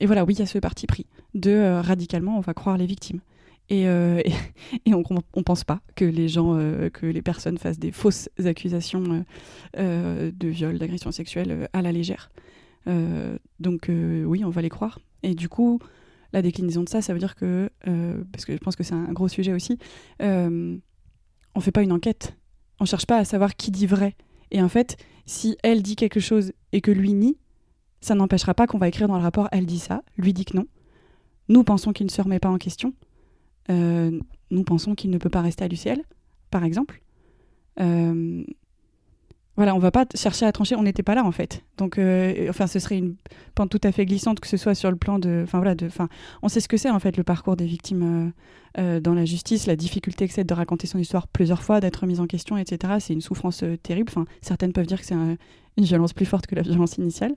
et 0.00 0.06
voilà, 0.06 0.24
oui, 0.24 0.34
il 0.34 0.38
y 0.40 0.42
a 0.42 0.46
ce 0.46 0.58
parti 0.58 0.86
pris 0.86 1.06
de 1.34 1.80
radicalement, 1.80 2.36
on 2.36 2.40
va 2.40 2.54
croire 2.54 2.76
les 2.76 2.86
victimes. 2.86 3.20
Et, 3.68 3.82
et, 4.86 4.94
on 4.94 5.02
ne 5.36 5.42
pense 5.42 5.64
pas 5.64 5.80
que 5.94 6.04
les 6.04 6.28
gens, 6.28 6.56
que 6.92 7.06
les 7.06 7.22
personnes 7.22 7.58
fassent 7.58 7.78
des 7.78 7.92
fausses 7.92 8.28
accusations 8.44 9.24
de 9.76 10.48
viol, 10.48 10.78
d'agression 10.78 11.12
sexuelle 11.12 11.68
à 11.72 11.82
la 11.82 11.92
légère. 11.92 12.30
donc 13.60 13.88
oui, 13.90 14.44
on 14.44 14.50
va 14.50 14.62
les 14.62 14.70
croire. 14.70 14.98
Et 15.22 15.34
du 15.34 15.48
coup, 15.48 15.80
la 16.32 16.42
déclinaison 16.42 16.82
de 16.82 16.88
ça, 16.88 17.02
ça 17.02 17.12
veut 17.12 17.18
dire 17.18 17.34
que, 17.34 17.70
euh, 17.88 18.22
parce 18.32 18.44
que 18.44 18.52
je 18.52 18.58
pense 18.58 18.76
que 18.76 18.82
c'est 18.82 18.94
un 18.94 19.12
gros 19.12 19.28
sujet 19.28 19.52
aussi, 19.52 19.78
euh, 20.22 20.76
on 21.56 21.60
fait 21.60 21.72
pas 21.72 21.82
une 21.82 21.92
enquête. 21.92 22.36
On 22.78 22.84
cherche 22.84 23.06
pas 23.06 23.16
à 23.16 23.24
savoir 23.24 23.56
qui 23.56 23.70
dit 23.70 23.86
vrai. 23.86 24.14
Et 24.50 24.62
en 24.62 24.68
fait, 24.68 24.96
si 25.24 25.56
elle 25.62 25.82
dit 25.82 25.96
quelque 25.96 26.20
chose 26.20 26.52
et 26.72 26.80
que 26.80 26.90
lui 26.90 27.14
nie, 27.14 27.38
ça 28.00 28.14
n'empêchera 28.14 28.54
pas 28.54 28.66
qu'on 28.66 28.78
va 28.78 28.88
écrire 28.88 29.08
dans 29.08 29.16
le 29.16 29.22
rapport 29.22 29.48
elle 29.50 29.66
dit 29.66 29.78
ça, 29.78 30.02
lui 30.18 30.32
dit 30.32 30.44
que 30.44 30.56
non. 30.56 30.66
Nous 31.48 31.64
pensons 31.64 31.92
qu'il 31.92 32.06
ne 32.06 32.10
se 32.10 32.20
remet 32.20 32.38
pas 32.38 32.50
en 32.50 32.58
question. 32.58 32.92
Euh, 33.70 34.20
nous 34.50 34.62
pensons 34.64 34.94
qu'il 34.94 35.10
ne 35.10 35.18
peut 35.18 35.30
pas 35.30 35.40
rester 35.40 35.64
à 35.64 35.68
l'UCL, 35.68 36.02
par 36.50 36.62
exemple. 36.62 37.00
Euh, 37.80 38.44
voilà, 39.56 39.74
on 39.74 39.78
va 39.78 39.90
pas 39.90 40.04
chercher 40.14 40.44
à 40.44 40.52
trancher, 40.52 40.76
on 40.76 40.82
n'était 40.82 41.02
pas 41.02 41.14
là 41.14 41.24
en 41.24 41.32
fait. 41.32 41.64
Donc, 41.78 41.98
euh, 41.98 42.48
enfin, 42.50 42.66
ce 42.66 42.78
serait 42.78 42.98
une 42.98 43.16
pente 43.54 43.70
tout 43.70 43.80
à 43.82 43.90
fait 43.90 44.04
glissante, 44.04 44.38
que 44.38 44.46
ce 44.46 44.58
soit 44.58 44.74
sur 44.74 44.90
le 44.90 44.96
plan 44.96 45.18
de, 45.18 45.40
enfin 45.44 45.58
voilà, 45.58 45.74
enfin, 45.84 46.08
on 46.42 46.48
sait 46.48 46.60
ce 46.60 46.68
que 46.68 46.76
c'est 46.76 46.90
en 46.90 46.98
fait 47.00 47.16
le 47.16 47.24
parcours 47.24 47.56
des 47.56 47.64
victimes 47.64 48.32
euh, 48.76 48.80
euh, 48.80 49.00
dans 49.00 49.14
la 49.14 49.24
justice, 49.24 49.66
la 49.66 49.76
difficulté 49.76 50.28
que 50.28 50.34
c'est 50.34 50.44
de 50.44 50.52
raconter 50.52 50.86
son 50.86 50.98
histoire 50.98 51.26
plusieurs 51.26 51.62
fois, 51.62 51.80
d'être 51.80 52.06
mise 52.06 52.20
en 52.20 52.26
question, 52.26 52.58
etc. 52.58 52.94
C'est 53.00 53.14
une 53.14 53.22
souffrance 53.22 53.64
terrible. 53.82 54.10
Enfin, 54.10 54.26
certaines 54.42 54.74
peuvent 54.74 54.86
dire 54.86 55.00
que 55.00 55.06
c'est 55.06 55.14
une 55.14 55.38
violence 55.78 56.12
plus 56.12 56.26
forte 56.26 56.46
que 56.46 56.54
la 56.54 56.62
violence 56.62 56.98
initiale. 56.98 57.34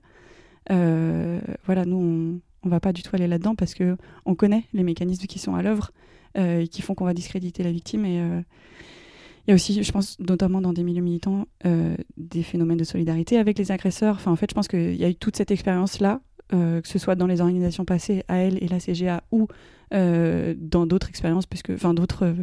voilà, 0.68 1.86
nous, 1.86 1.96
on, 1.96 2.40
on 2.66 2.68
va 2.68 2.80
pas 2.80 2.92
du 2.92 3.02
tout 3.02 3.16
aller 3.16 3.28
là-dedans 3.28 3.54
parce 3.54 3.72
que 3.72 3.96
on 4.26 4.34
connaît 4.34 4.64
les 4.74 4.82
mécanismes 4.82 5.26
qui 5.26 5.38
sont 5.38 5.54
à 5.54 5.62
l'œuvre 5.62 5.90
et 6.34 6.68
qui 6.68 6.82
font 6.82 6.94
qu'on 6.94 7.06
va 7.06 7.14
discréditer 7.14 7.62
la 7.62 7.72
victime 7.72 8.04
et 8.04 8.42
il 9.46 9.50
y 9.50 9.52
a 9.52 9.54
aussi, 9.54 9.82
je 9.82 9.92
pense, 9.92 10.18
notamment 10.18 10.60
dans 10.60 10.72
des 10.72 10.82
milieux 10.82 11.02
militants, 11.02 11.46
euh, 11.66 11.96
des 12.16 12.42
phénomènes 12.42 12.78
de 12.78 12.84
solidarité 12.84 13.38
avec 13.38 13.58
les 13.58 13.72
agresseurs. 13.72 14.16
Enfin, 14.16 14.30
en 14.30 14.36
fait, 14.36 14.50
je 14.50 14.54
pense 14.54 14.68
qu'il 14.68 14.96
y 14.96 15.04
a 15.04 15.08
eu 15.08 15.14
toute 15.14 15.36
cette 15.36 15.50
expérience-là, 15.50 16.20
euh, 16.52 16.80
que 16.80 16.88
ce 16.88 16.98
soit 16.98 17.14
dans 17.14 17.26
les 17.26 17.40
organisations 17.40 17.84
passées, 17.84 18.22
elle 18.28 18.62
et 18.62 18.68
la 18.68 18.80
CGA, 18.80 19.22
ou 19.30 19.48
euh, 19.94 20.54
dans 20.58 20.86
d'autres 20.86 21.08
expériences, 21.08 21.46
puisque, 21.46 21.70
enfin, 21.70 21.94
d'autres 21.94 22.34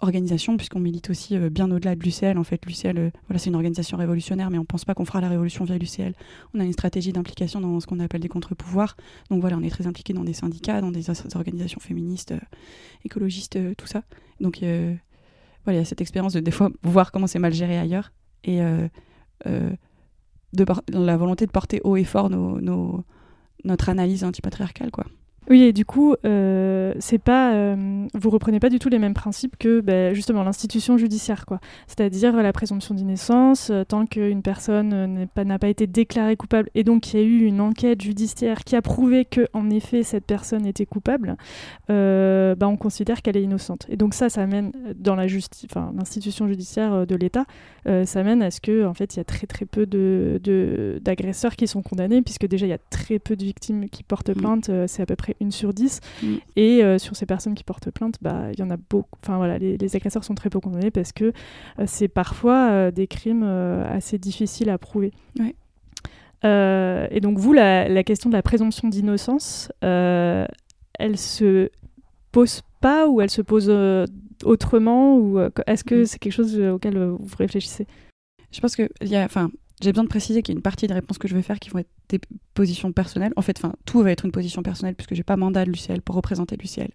organisations, 0.00 0.56
puisqu'on 0.56 0.78
milite 0.78 1.10
aussi 1.10 1.36
bien 1.50 1.70
au-delà 1.70 1.96
de 1.96 2.02
l'UCL. 2.02 2.38
En 2.38 2.44
fait, 2.44 2.64
l'UCL, 2.66 3.10
voilà, 3.26 3.38
c'est 3.38 3.50
une 3.50 3.56
organisation 3.56 3.96
révolutionnaire, 3.96 4.48
mais 4.50 4.58
on 4.58 4.62
ne 4.62 4.66
pense 4.66 4.84
pas 4.84 4.94
qu'on 4.94 5.04
fera 5.04 5.20
la 5.20 5.28
révolution 5.28 5.64
via 5.64 5.76
l'UCL. 5.76 6.14
On 6.54 6.60
a 6.60 6.64
une 6.64 6.72
stratégie 6.72 7.12
d'implication 7.12 7.60
dans 7.60 7.80
ce 7.80 7.86
qu'on 7.86 7.98
appelle 7.98 8.20
des 8.20 8.28
contre-pouvoirs. 8.28 8.96
Donc 9.28 9.40
voilà, 9.40 9.56
on 9.56 9.62
est 9.62 9.70
très 9.70 9.88
impliqué 9.88 10.12
dans 10.12 10.22
des 10.22 10.34
syndicats, 10.34 10.80
dans 10.80 10.92
des 10.92 11.10
organisations 11.34 11.80
féministes, 11.80 12.32
écologistes, 13.04 13.58
tout 13.76 13.88
ça. 13.88 14.04
Donc 14.40 14.62
il 15.72 15.76
y 15.76 15.80
a 15.80 15.84
cette 15.84 16.00
expérience 16.00 16.32
de 16.32 16.40
des 16.40 16.50
fois 16.50 16.70
voir 16.82 17.12
comment 17.12 17.26
c'est 17.26 17.38
mal 17.38 17.52
géré 17.52 17.78
ailleurs 17.78 18.12
et 18.44 18.62
euh, 18.62 18.88
euh, 19.46 19.70
de 20.52 20.64
la 20.88 21.16
volonté 21.16 21.46
de 21.46 21.50
porter 21.50 21.80
haut 21.84 21.96
et 21.96 22.04
fort 22.04 22.30
notre 22.30 23.88
analyse 23.88 24.24
antipatriarcale 24.24 24.90
quoi. 24.90 25.04
Oui, 25.50 25.62
et 25.62 25.72
du 25.72 25.86
coup, 25.86 26.14
euh, 26.26 26.92
c'est 26.98 27.18
pas, 27.18 27.54
euh, 27.54 28.06
vous 28.14 28.30
reprenez 28.30 28.60
pas 28.60 28.68
du 28.68 28.78
tout 28.78 28.90
les 28.90 28.98
mêmes 28.98 29.14
principes 29.14 29.56
que 29.58 29.80
bah, 29.80 30.12
justement 30.12 30.42
l'institution 30.42 30.98
judiciaire, 30.98 31.46
quoi. 31.46 31.58
C'est-à-dire 31.86 32.36
la 32.36 32.52
présomption 32.52 32.94
d'innocence, 32.94 33.70
euh, 33.70 33.82
tant 33.84 34.04
qu'une 34.04 34.42
personne 34.42 35.28
n'a 35.36 35.58
pas, 35.58 35.68
été 35.68 35.86
déclarée 35.86 36.36
coupable 36.36 36.70
et 36.74 36.84
donc 36.84 37.02
qu'il 37.02 37.20
y 37.20 37.22
a 37.22 37.26
eu 37.26 37.44
une 37.44 37.60
enquête 37.60 38.00
judiciaire 38.00 38.64
qui 38.64 38.74
a 38.74 38.82
prouvé 38.82 39.24
que 39.24 39.46
en 39.52 39.68
effet 39.68 40.02
cette 40.02 40.24
personne 40.24 40.64
était 40.64 40.86
coupable, 40.86 41.36
bah, 41.88 42.68
on 42.68 42.76
considère 42.76 43.22
qu'elle 43.22 43.36
est 43.36 43.42
innocente. 43.42 43.86
Et 43.88 43.96
donc 43.96 44.14
ça, 44.14 44.28
ça 44.28 44.46
mène 44.46 44.72
dans 44.96 45.14
la 45.14 45.26
l'institution 45.26 46.48
judiciaire 46.48 47.06
de 47.06 47.14
l'État, 47.14 47.44
ça 47.84 48.22
mène 48.22 48.42
à 48.42 48.50
ce 48.50 48.60
que 48.60 48.86
en 48.86 48.94
fait 48.94 49.14
il 49.14 49.18
y 49.18 49.20
a 49.20 49.24
très 49.24 49.46
très 49.46 49.66
peu 49.66 49.86
de 49.86 50.40
d'agresseurs 51.02 51.56
qui 51.56 51.66
sont 51.66 51.82
condamnés, 51.82 52.22
puisque 52.22 52.46
déjà 52.46 52.66
il 52.66 52.70
y 52.70 52.74
a 52.74 52.78
très 52.78 53.18
peu 53.18 53.36
de 53.36 53.44
victimes 53.44 53.88
qui 53.88 54.02
portent 54.02 54.30
mmh. 54.30 54.40
plainte, 54.40 54.70
c'est 54.86 55.02
à 55.02 55.06
peu 55.06 55.16
près 55.16 55.36
une 55.40 55.50
sur 55.50 55.72
dix. 55.72 56.00
Mm. 56.22 56.34
Et 56.56 56.84
euh, 56.84 56.98
sur 56.98 57.16
ces 57.16 57.26
personnes 57.26 57.54
qui 57.54 57.64
portent 57.64 57.90
plainte, 57.90 58.16
bah, 58.20 58.52
il 58.52 58.58
y 58.58 58.62
en 58.62 58.70
a 58.70 58.76
beaucoup. 58.76 59.18
Enfin 59.22 59.36
voilà, 59.36 59.58
les, 59.58 59.96
agresseurs 59.96 60.24
sont 60.24 60.34
très 60.34 60.50
peu 60.50 60.60
condamnés 60.60 60.90
parce 60.90 61.12
que 61.12 61.32
euh, 61.78 61.84
c'est 61.86 62.08
parfois 62.08 62.70
euh, 62.70 62.90
des 62.90 63.06
crimes 63.06 63.44
assez 63.44 64.18
difficiles 64.18 64.70
à 64.70 64.78
prouver. 64.78 65.12
et 65.40 67.20
donc 67.20 67.38
vous, 67.38 67.52
la, 67.52 68.04
question 68.04 68.30
de 68.30 68.34
la 68.34 68.42
présomption 68.42 68.88
d'innocence, 68.88 69.70
elle 69.80 71.16
se 71.16 71.70
pose 72.32 72.62
pas 72.80 73.08
ou 73.08 73.20
elle 73.20 73.30
se 73.30 73.42
pose 73.42 73.72
autrement 74.44 75.16
ou 75.16 75.40
est-ce 75.66 75.84
que 75.84 76.02
mm. 76.02 76.06
c'est 76.06 76.18
quelque 76.18 76.32
chose 76.32 76.58
auquel 76.60 76.98
vous 76.98 77.36
réfléchissez? 77.36 77.86
Je 78.50 78.60
pense 78.60 78.76
que 78.76 78.88
il 79.02 79.08
y 79.08 79.16
a, 79.16 79.24
enfin, 79.24 79.50
j'ai 79.80 79.92
besoin 79.92 80.04
de 80.04 80.08
préciser 80.08 80.42
qu'il 80.42 80.54
y 80.54 80.56
a 80.56 80.58
une 80.58 80.62
partie 80.62 80.86
des 80.86 80.94
réponses 80.94 81.18
que 81.18 81.28
je 81.28 81.34
vais 81.34 81.42
faire 81.42 81.60
qui 81.60 81.70
vont 81.70 81.78
être 81.78 81.90
des 82.08 82.20
positions 82.54 82.92
personnelles. 82.92 83.32
En 83.36 83.42
fait, 83.42 83.56
enfin, 83.58 83.74
tout 83.84 84.02
va 84.02 84.10
être 84.10 84.24
une 84.24 84.32
position 84.32 84.62
personnelle 84.62 84.94
puisque 84.94 85.14
j'ai 85.14 85.22
pas 85.22 85.36
mandat 85.36 85.64
de 85.64 85.70
l'UCL 85.70 86.02
pour 86.02 86.16
représenter 86.16 86.56
l'UCL. 86.56 86.90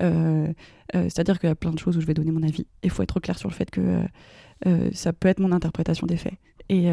Euh, 0.00 0.52
euh, 0.94 1.04
c'est-à-dire 1.04 1.38
qu'il 1.38 1.48
y 1.48 1.52
a 1.52 1.54
plein 1.54 1.72
de 1.72 1.78
choses 1.78 1.96
où 1.96 2.00
je 2.00 2.06
vais 2.06 2.14
donner 2.14 2.30
mon 2.30 2.42
avis. 2.42 2.66
Il 2.82 2.90
faut 2.90 3.02
être 3.02 3.20
clair 3.20 3.38
sur 3.38 3.48
le 3.48 3.54
fait 3.54 3.70
que 3.70 4.02
euh, 4.66 4.90
ça 4.92 5.12
peut 5.12 5.28
être 5.28 5.40
mon 5.40 5.52
interprétation 5.52 6.06
des 6.06 6.16
faits 6.16 6.34
et, 6.68 6.86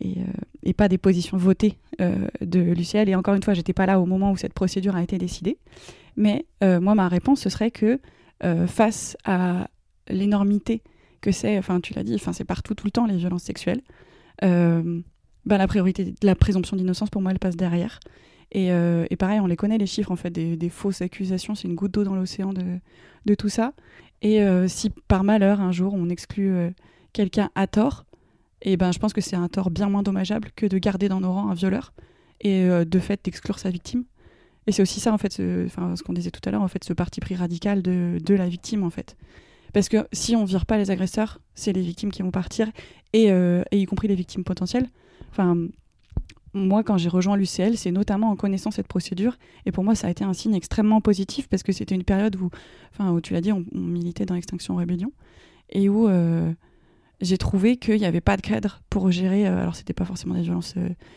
et, 0.00 0.16
et, 0.62 0.72
pas 0.74 0.88
des 0.88 0.98
positions 0.98 1.38
votées 1.38 1.78
de 1.98 2.60
l'UCL. 2.60 3.08
Et 3.08 3.14
encore 3.14 3.34
une 3.34 3.42
fois, 3.42 3.54
j'étais 3.54 3.72
pas 3.72 3.86
là 3.86 3.98
au 3.98 4.04
moment 4.04 4.32
où 4.32 4.36
cette 4.36 4.52
procédure 4.52 4.94
a 4.94 5.02
été 5.02 5.16
décidée. 5.16 5.58
Mais 6.16 6.44
moi, 6.60 6.94
ma 6.94 7.08
réponse, 7.08 7.40
ce 7.40 7.48
serait 7.48 7.70
que 7.70 7.98
face 8.66 9.16
à 9.24 9.68
l'énormité 10.08 10.82
que 11.22 11.32
c'est, 11.32 11.56
enfin, 11.56 11.80
tu 11.80 11.94
l'as 11.94 12.02
dit, 12.02 12.14
enfin, 12.16 12.32
c'est 12.32 12.44
partout 12.44 12.74
tout 12.74 12.86
le 12.86 12.90
temps 12.90 13.06
les 13.06 13.16
violences 13.16 13.44
sexuelles. 13.44 13.80
Euh, 14.44 15.00
bah, 15.44 15.58
la 15.58 15.66
priorité, 15.66 16.14
la 16.22 16.34
présomption 16.34 16.76
d'innocence, 16.76 17.10
pour 17.10 17.22
moi, 17.22 17.32
elle 17.32 17.38
passe 17.38 17.56
derrière. 17.56 18.00
Et, 18.52 18.72
euh, 18.72 19.06
et, 19.10 19.16
pareil, 19.16 19.40
on 19.40 19.46
les 19.46 19.56
connaît, 19.56 19.78
les 19.78 19.86
chiffres, 19.86 20.10
en 20.10 20.16
fait, 20.16 20.30
des, 20.30 20.68
fausses 20.68 21.02
accusations, 21.02 21.54
c'est 21.54 21.68
une 21.68 21.74
goutte 21.74 21.92
d'eau 21.92 22.04
dans 22.04 22.14
l'océan 22.14 22.52
de, 22.52 22.78
de, 23.26 23.34
tout 23.34 23.48
ça. 23.48 23.72
Et 24.22 24.42
euh, 24.42 24.68
si 24.68 24.90
par 24.90 25.24
malheur, 25.24 25.60
un 25.60 25.72
jour, 25.72 25.94
on 25.94 26.08
exclut 26.08 26.54
quelqu'un 27.12 27.50
à 27.54 27.66
tort, 27.66 28.04
et 28.62 28.76
ben, 28.76 28.90
je 28.90 28.98
pense 28.98 29.12
que 29.12 29.20
c'est 29.20 29.36
un 29.36 29.48
tort 29.48 29.70
bien 29.70 29.88
moins 29.88 30.02
dommageable 30.02 30.48
que 30.56 30.66
de 30.66 30.78
garder 30.78 31.08
dans 31.08 31.20
nos 31.20 31.32
rangs 31.32 31.50
un 31.50 31.54
violeur 31.54 31.92
et 32.40 32.66
de 32.68 32.98
fait 32.98 33.20
d'exclure 33.24 33.58
sa 33.58 33.70
victime. 33.70 34.04
Et 34.66 34.72
c'est 34.72 34.82
aussi 34.82 35.00
ça, 35.00 35.12
en 35.12 35.18
fait, 35.18 35.32
ce, 35.32 35.68
ce 35.68 36.02
qu'on 36.02 36.12
disait 36.12 36.30
tout 36.30 36.40
à 36.44 36.50
l'heure, 36.50 36.62
en 36.62 36.68
fait, 36.68 36.84
ce 36.84 36.92
parti 36.92 37.20
pris 37.20 37.34
radical 37.34 37.82
de, 37.82 38.18
de 38.22 38.34
la 38.34 38.48
victime, 38.48 38.82
en 38.82 38.90
fait. 38.90 39.16
Parce 39.72 39.88
que 39.88 40.06
si 40.12 40.36
on 40.36 40.44
vire 40.44 40.66
pas 40.66 40.78
les 40.78 40.90
agresseurs, 40.90 41.40
c'est 41.54 41.72
les 41.72 41.82
victimes 41.82 42.10
qui 42.10 42.22
vont 42.22 42.30
partir, 42.30 42.68
et, 43.12 43.30
euh, 43.30 43.62
y 43.72 43.84
compris 43.86 44.08
les 44.08 44.14
victimes 44.14 44.44
potentielles. 44.44 44.88
Enfin, 45.30 45.56
moi, 46.54 46.82
quand 46.82 46.98
j'ai 46.98 47.08
rejoint 47.08 47.36
l'UCL, 47.36 47.76
c'est 47.76 47.90
notamment 47.90 48.30
en 48.30 48.36
connaissant 48.36 48.70
cette 48.70 48.88
procédure. 48.88 49.36
Et 49.66 49.72
pour 49.72 49.84
moi, 49.84 49.94
ça 49.94 50.06
a 50.06 50.10
été 50.10 50.24
un 50.24 50.32
signe 50.32 50.54
extrêmement 50.54 51.00
positif 51.00 51.48
parce 51.48 51.62
que 51.62 51.72
c'était 51.72 51.94
une 51.94 52.04
période 52.04 52.36
où, 52.36 52.50
enfin, 52.92 53.10
où 53.12 53.20
tu 53.20 53.32
l'as 53.32 53.40
dit, 53.40 53.52
on, 53.52 53.64
militait 53.72 54.26
dans 54.26 54.34
l'extinction 54.34 54.76
rébellion 54.76 55.12
et 55.70 55.88
où 55.88 56.08
euh, 56.08 56.52
j'ai 57.20 57.36
trouvé 57.36 57.76
qu'il 57.76 57.98
n'y 57.98 58.06
avait 58.06 58.22
pas 58.22 58.36
de 58.36 58.42
cadre 58.42 58.80
pour 58.88 59.10
gérer. 59.10 59.46
Euh, 59.46 59.60
alors, 59.60 59.76
c'était 59.76 59.92
pas 59.92 60.04
forcément 60.04 60.34
des 60.34 60.42
violences 60.42 60.74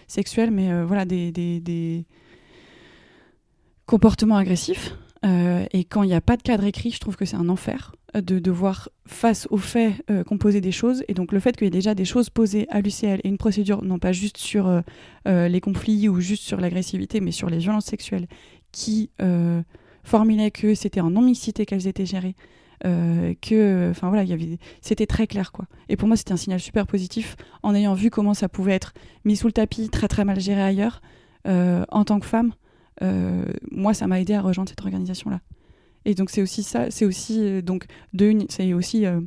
sexuelles, 0.08 0.52
mais 0.52 0.84
voilà, 0.84 1.06
des, 1.06 2.06
comportements 3.86 4.38
agressifs. 4.38 4.96
Et 5.24 5.84
quand 5.86 6.04
il 6.04 6.08
n'y 6.08 6.16
a 6.16 6.22
pas 6.22 6.38
de 6.38 6.42
cadre 6.42 6.64
écrit, 6.64 6.92
je 6.92 7.00
trouve 7.00 7.16
que 7.16 7.26
c'est 7.26 7.36
un 7.36 7.50
enfer 7.50 7.94
de 8.14 8.40
devoir, 8.40 8.90
face 9.06 9.48
aux 9.52 9.58
faits, 9.58 9.94
euh, 10.10 10.24
composer 10.24 10.62
des 10.62 10.72
choses. 10.72 11.04
Et 11.08 11.14
donc 11.14 11.32
le 11.32 11.40
fait 11.40 11.56
qu'il 11.56 11.66
y 11.66 11.68
ait 11.68 11.72
déjà 11.72 11.96
des 11.96 12.06
choses 12.06 12.30
posées 12.30 12.68
à 12.70 12.82
l'UCL 12.82 13.22
et 13.24 13.28
une 13.28 13.38
procédure, 13.38 13.84
non 13.84 14.00
pas 14.00 14.12
juste 14.12 14.38
sur 14.38 14.68
euh, 14.68 14.82
euh, 15.28 15.48
les 15.48 15.62
conflits 15.62 16.10
ou 16.10 16.20
juste 16.20 16.44
sur 16.44 16.60
l'agressivité, 16.60 17.22
mais 17.22 17.32
sur 17.32 17.50
les 17.50 17.58
violences 17.58 17.86
sexuelles, 17.86 18.28
qui 18.72 19.10
formulait 20.04 20.50
que 20.50 20.74
c'était 20.76 21.02
en 21.02 21.12
non-mixité 21.12 21.66
qu'elles 21.66 21.88
étaient 21.88 22.06
gérées, 22.06 22.36
que, 22.84 23.90
enfin 23.92 24.08
voilà, 24.08 24.24
y 24.24 24.34
avait, 24.34 24.58
c'était 24.80 25.06
très 25.06 25.28
clair 25.28 25.52
quoi. 25.52 25.66
Et 25.90 25.98
pour 25.98 26.08
moi, 26.08 26.16
c'était 26.16 26.32
un 26.32 26.38
signal 26.38 26.60
super 26.60 26.88
positif 26.88 27.36
en 27.64 27.76
ayant 27.76 27.94
vu 27.94 28.10
comment 28.10 28.34
ça 28.34 28.48
pouvait 28.48 28.72
être 28.72 28.94
mis 29.26 29.36
sous 29.36 29.48
le 29.48 29.54
tapis, 29.54 29.90
très 29.90 30.08
très 30.08 30.24
mal 30.24 30.40
géré 30.40 30.62
ailleurs. 30.62 31.02
en 31.46 32.06
tant 32.06 32.20
que 32.22 32.26
femme, 32.26 32.54
moi, 33.72 33.94
ça 33.94 34.08
m'a 34.08 34.20
aidé 34.20 34.34
à 34.34 34.42
rejoindre 34.42 34.70
cette 34.70 34.82
organisation-là. 34.82 35.42
Et 36.06 36.16
donc 36.16 36.30
c'est 36.30 36.42
aussi 36.42 36.64
ça, 36.64 36.90
c'est 36.90 37.06
aussi 37.06 37.40
euh, 37.42 37.62
donc 37.62 37.86
c'est 38.50 38.74
aussi 38.74 39.06
euh, 39.06 39.22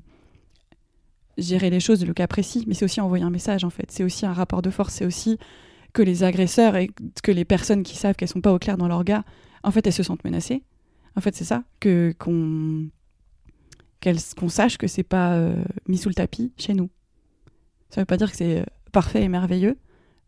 gérer 1.39 1.71
les 1.71 1.81
choses, 1.81 2.05
le 2.05 2.15
cas 2.15 2.27
précis, 2.27 2.65
mais 2.67 2.75
c'est 2.75 2.85
aussi 2.85 3.01
envoyer 3.01 3.25
un 3.25 3.31
message 3.31 3.65
en 3.65 3.71
fait. 3.71 3.91
C'est 3.91 4.05
aussi 4.05 4.27
un 4.27 4.33
rapport 4.33 4.63
de 4.63 4.71
force, 4.71 4.95
c'est 4.95 5.07
aussi 5.07 5.39
que 5.93 6.03
les 6.03 6.25
agresseurs 6.25 6.75
et 6.77 6.91
que 7.23 7.31
les 7.31 7.45
personnes 7.45 7.85
qui 7.85 7.97
savent 7.97 8.17
qu'elles 8.17 8.29
sont 8.29 8.41
pas 8.41 8.53
au 8.53 8.59
clair 8.59 8.77
dans 8.77 8.89
leur 8.89 9.05
gars, 9.05 9.25
en 9.63 9.71
fait 9.71 9.87
elles 9.87 9.93
se 9.93 10.03
sentent 10.03 10.25
menacées. 10.25 10.63
En 11.17 11.21
fait 11.21 11.35
c'est 11.37 11.45
ça 11.45 11.63
que 11.79 12.13
qu'on 12.19 12.89
qu'on 14.37 14.49
sache 14.51 14.77
que 14.77 14.87
c'est 14.87 15.03
pas 15.03 15.39
mis 15.89 15.97
sous 15.97 16.11
le 16.11 16.15
tapis 16.15 16.53
chez 16.59 16.75
nous. 16.75 16.91
Ça 17.89 18.03
veut 18.03 18.05
pas 18.07 18.19
dire 18.19 18.31
que 18.31 18.37
c'est 18.37 18.67
parfait 18.93 19.23
et 19.23 19.29
merveilleux, 19.29 19.79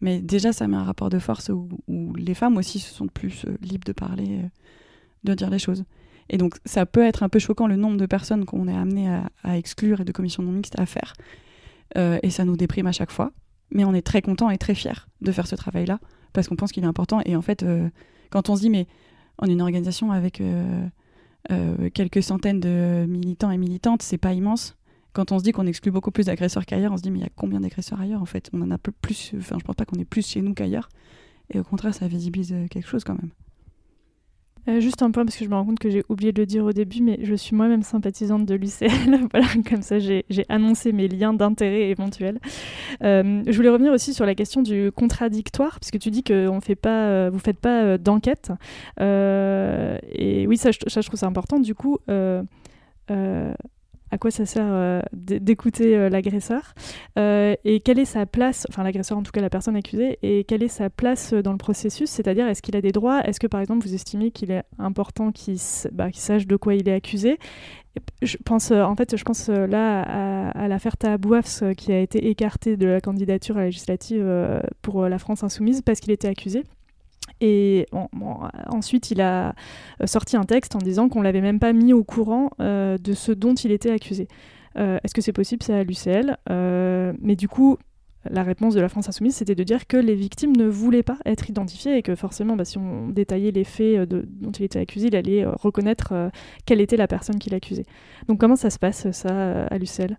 mais 0.00 0.20
déjà 0.20 0.52
ça 0.52 0.68
met 0.68 0.76
un 0.76 0.84
rapport 0.84 1.10
de 1.10 1.18
force 1.18 1.50
où, 1.50 1.68
les 2.16 2.34
femmes 2.34 2.56
aussi 2.56 2.78
se 2.78 2.92
sentent 2.92 3.12
plus 3.12 3.46
libres 3.62 3.86
de 3.86 3.92
parler, 3.92 4.40
de 5.24 5.34
dire 5.34 5.50
les 5.50 5.58
choses. 5.58 5.84
Et 6.28 6.38
donc 6.38 6.56
ça 6.64 6.86
peut 6.86 7.04
être 7.04 7.22
un 7.22 7.28
peu 7.28 7.38
choquant 7.38 7.66
le 7.66 7.76
nombre 7.76 7.96
de 7.96 8.06
personnes 8.06 8.44
qu'on 8.44 8.68
est 8.68 8.76
amené 8.76 9.08
à, 9.44 9.56
exclure 9.56 10.00
et 10.00 10.04
de 10.04 10.12
commissions 10.12 10.42
non 10.42 10.52
mixtes 10.52 10.78
à 10.78 10.86
faire. 10.86 11.14
et 11.96 12.30
ça 12.30 12.44
nous 12.44 12.56
déprime 12.56 12.86
à 12.86 12.92
chaque 12.92 13.10
fois. 13.10 13.32
Mais 13.70 13.84
on 13.84 13.94
est 13.94 14.02
très 14.02 14.22
content 14.22 14.50
et 14.50 14.58
très 14.58 14.74
fier 14.74 15.08
de 15.20 15.32
faire 15.32 15.46
ce 15.46 15.56
travail-là 15.56 15.98
parce 16.36 16.48
qu'on 16.48 16.56
pense 16.56 16.70
qu'il 16.70 16.84
est 16.84 16.86
important. 16.86 17.20
Et 17.24 17.34
en 17.34 17.42
fait, 17.42 17.62
euh, 17.62 17.88
quand 18.30 18.50
on 18.50 18.56
se 18.56 18.60
dit, 18.60 18.70
mais 18.70 18.86
on 19.38 19.46
est 19.46 19.52
une 19.52 19.62
organisation 19.62 20.12
avec 20.12 20.40
euh, 20.40 20.86
euh, 21.50 21.90
quelques 21.90 22.22
centaines 22.22 22.60
de 22.60 23.06
militants 23.08 23.50
et 23.50 23.56
militantes, 23.56 24.02
c'est 24.02 24.18
pas 24.18 24.34
immense. 24.34 24.75
Quand 25.16 25.32
on 25.32 25.38
se 25.38 25.44
dit 25.44 25.52
qu'on 25.52 25.66
exclut 25.66 25.90
beaucoup 25.90 26.10
plus 26.10 26.26
d'agresseurs 26.26 26.66
qu'ailleurs, 26.66 26.92
on 26.92 26.98
se 26.98 27.02
dit, 27.02 27.10
mais 27.10 27.20
il 27.20 27.22
y 27.22 27.26
a 27.26 27.30
combien 27.34 27.60
d'agresseurs 27.60 27.98
ailleurs 27.98 28.20
en 28.20 28.26
fait? 28.26 28.50
On 28.52 28.60
en 28.60 28.70
a 28.70 28.76
plus, 28.76 29.32
enfin, 29.38 29.56
je 29.58 29.64
pense 29.64 29.74
pas 29.74 29.86
qu'on 29.86 29.98
est 29.98 30.04
plus 30.04 30.26
chez 30.26 30.42
nous 30.42 30.52
qu'ailleurs. 30.52 30.90
Et 31.48 31.58
au 31.58 31.64
contraire, 31.64 31.94
ça 31.94 32.06
visibilise 32.06 32.54
quelque 32.70 32.86
chose 32.86 33.02
quand 33.02 33.14
même. 33.14 33.30
Euh, 34.68 34.80
juste 34.80 35.00
un 35.00 35.10
point, 35.10 35.24
parce 35.24 35.38
que 35.38 35.44
je 35.46 35.48
me 35.48 35.54
rends 35.54 35.64
compte 35.64 35.78
que 35.78 35.88
j'ai 35.88 36.04
oublié 36.10 36.32
de 36.32 36.42
le 36.42 36.44
dire 36.44 36.66
au 36.66 36.72
début, 36.74 37.00
mais 37.00 37.18
je 37.22 37.34
suis 37.34 37.56
moi-même 37.56 37.82
sympathisante 37.82 38.44
de 38.44 38.54
l'UCL. 38.56 39.26
voilà, 39.32 39.46
comme 39.66 39.80
ça, 39.80 39.98
j'ai 39.98 40.24
annoncé 40.50 40.92
mes 40.92 41.08
liens 41.08 41.32
d'intérêt 41.32 41.88
éventuels. 41.88 42.38
Euh, 43.02 43.42
je 43.46 43.56
voulais 43.56 43.70
revenir 43.70 43.94
aussi 43.94 44.12
sur 44.12 44.26
la 44.26 44.34
question 44.34 44.60
du 44.60 44.92
contradictoire, 44.94 45.80
puisque 45.80 45.98
tu 45.98 46.10
dis 46.10 46.24
que 46.24 46.46
on 46.46 46.60
fait 46.60 46.74
pas, 46.74 47.06
euh, 47.06 47.30
vous 47.30 47.38
ne 47.38 47.42
faites 47.42 47.58
pas 47.58 47.96
d'enquête. 47.96 48.52
et 49.00 50.44
oui, 50.46 50.58
ça, 50.58 50.72
ça, 50.88 51.00
je 51.00 51.06
trouve 51.06 51.20
ça 51.20 51.26
important. 51.26 51.58
Du 51.58 51.74
coup, 51.74 52.00
à 54.16 54.18
quoi 54.18 54.30
ça 54.30 54.46
sert 54.46 54.64
euh, 54.66 55.02
d'écouter 55.12 55.94
euh, 55.94 56.08
l'agresseur. 56.08 56.72
Euh, 57.18 57.54
et 57.64 57.80
quelle 57.80 57.98
est 57.98 58.06
sa 58.06 58.24
place, 58.24 58.66
enfin 58.70 58.82
l'agresseur 58.82 59.18
en 59.18 59.22
tout 59.22 59.30
cas 59.30 59.42
la 59.42 59.50
personne 59.50 59.76
accusée, 59.76 60.18
et 60.22 60.44
quelle 60.44 60.62
est 60.62 60.68
sa 60.68 60.88
place 60.88 61.34
dans 61.34 61.52
le 61.52 61.58
processus, 61.58 62.08
c'est-à-dire 62.08 62.48
est-ce 62.48 62.62
qu'il 62.62 62.76
a 62.76 62.80
des 62.80 62.92
droits, 62.92 63.20
est-ce 63.24 63.38
que 63.38 63.46
par 63.46 63.60
exemple 63.60 63.86
vous 63.86 63.94
estimez 63.94 64.30
qu'il 64.30 64.50
est 64.50 64.62
important 64.78 65.32
qu'il 65.32 65.58
bah, 65.92 66.08
sache 66.14 66.46
de 66.46 66.56
quoi 66.56 66.74
il 66.74 66.88
est 66.88 66.94
accusé? 66.94 67.38
Je 68.22 68.36
pense, 68.42 68.70
en 68.70 68.94
fait, 68.94 69.16
je 69.16 69.24
pense 69.24 69.48
là 69.48 70.02
à, 70.50 70.68
l'affaire 70.68 70.98
Tahabouafs 70.98 71.62
qui 71.76 71.92
a 71.92 72.00
été 72.00 72.28
écartée 72.28 72.76
de 72.76 72.86
la 72.86 73.00
candidature 73.00 73.56
à 73.56 73.60
la 73.60 73.66
législative 73.66 74.26
pour 74.82 75.08
la 75.08 75.18
France 75.18 75.42
insoumise 75.42 75.80
parce 75.80 76.00
qu'il 76.00 76.12
était 76.12 76.28
accusé. 76.28 76.64
Et 77.40 77.86
ensuite, 78.68 79.10
il 79.10 79.20
a 79.20 79.54
euh, 80.00 80.06
sorti 80.06 80.36
un 80.36 80.44
texte 80.44 80.74
en 80.74 80.78
disant 80.78 81.08
qu'on 81.08 81.22
l'avait 81.22 81.40
même 81.40 81.58
pas 81.58 81.72
mis 81.72 81.92
au 81.92 82.04
courant 82.04 82.50
euh, 82.60 82.96
de 82.98 83.12
ce 83.12 83.32
dont 83.32 83.54
il 83.54 83.72
était 83.72 83.90
accusé. 83.90 84.28
Euh, 84.78 84.98
est-ce 85.04 85.14
que 85.14 85.20
c'est 85.20 85.32
possible? 85.32 85.62
C'est 85.62 85.74
à 85.74 85.84
l'UCL. 85.84 86.36
mais 86.48 87.36
du 87.36 87.48
coup, 87.48 87.76
la 88.28 88.42
réponse 88.42 88.74
de 88.74 88.80
la 88.80 88.88
France 88.88 89.08
Insoumise, 89.08 89.36
c'était 89.36 89.54
de 89.54 89.62
dire 89.62 89.86
que 89.86 89.96
les 89.96 90.14
victimes 90.14 90.56
ne 90.56 90.66
voulaient 90.66 91.04
pas 91.04 91.18
être 91.26 91.48
identifiées 91.48 91.96
et 91.96 92.02
que 92.02 92.14
forcément, 92.14 92.56
bah, 92.56 92.64
si 92.64 92.76
on 92.78 93.08
détaillait 93.08 93.52
les 93.52 93.64
faits 93.64 94.08
dont 94.08 94.50
il 94.50 94.64
était 94.64 94.80
accusé, 94.80 95.08
il 95.08 95.16
allait 95.16 95.44
reconnaître 95.44 96.30
quelle 96.64 96.80
était 96.80 96.96
la 96.96 97.06
personne 97.06 97.38
qui 97.38 97.50
l'accusait. 97.50 97.86
Donc 98.28 98.40
comment 98.40 98.56
ça 98.56 98.70
se 98.70 98.78
passe, 98.78 99.10
ça, 99.12 99.66
à 99.66 99.78
l'UCL 99.78 100.18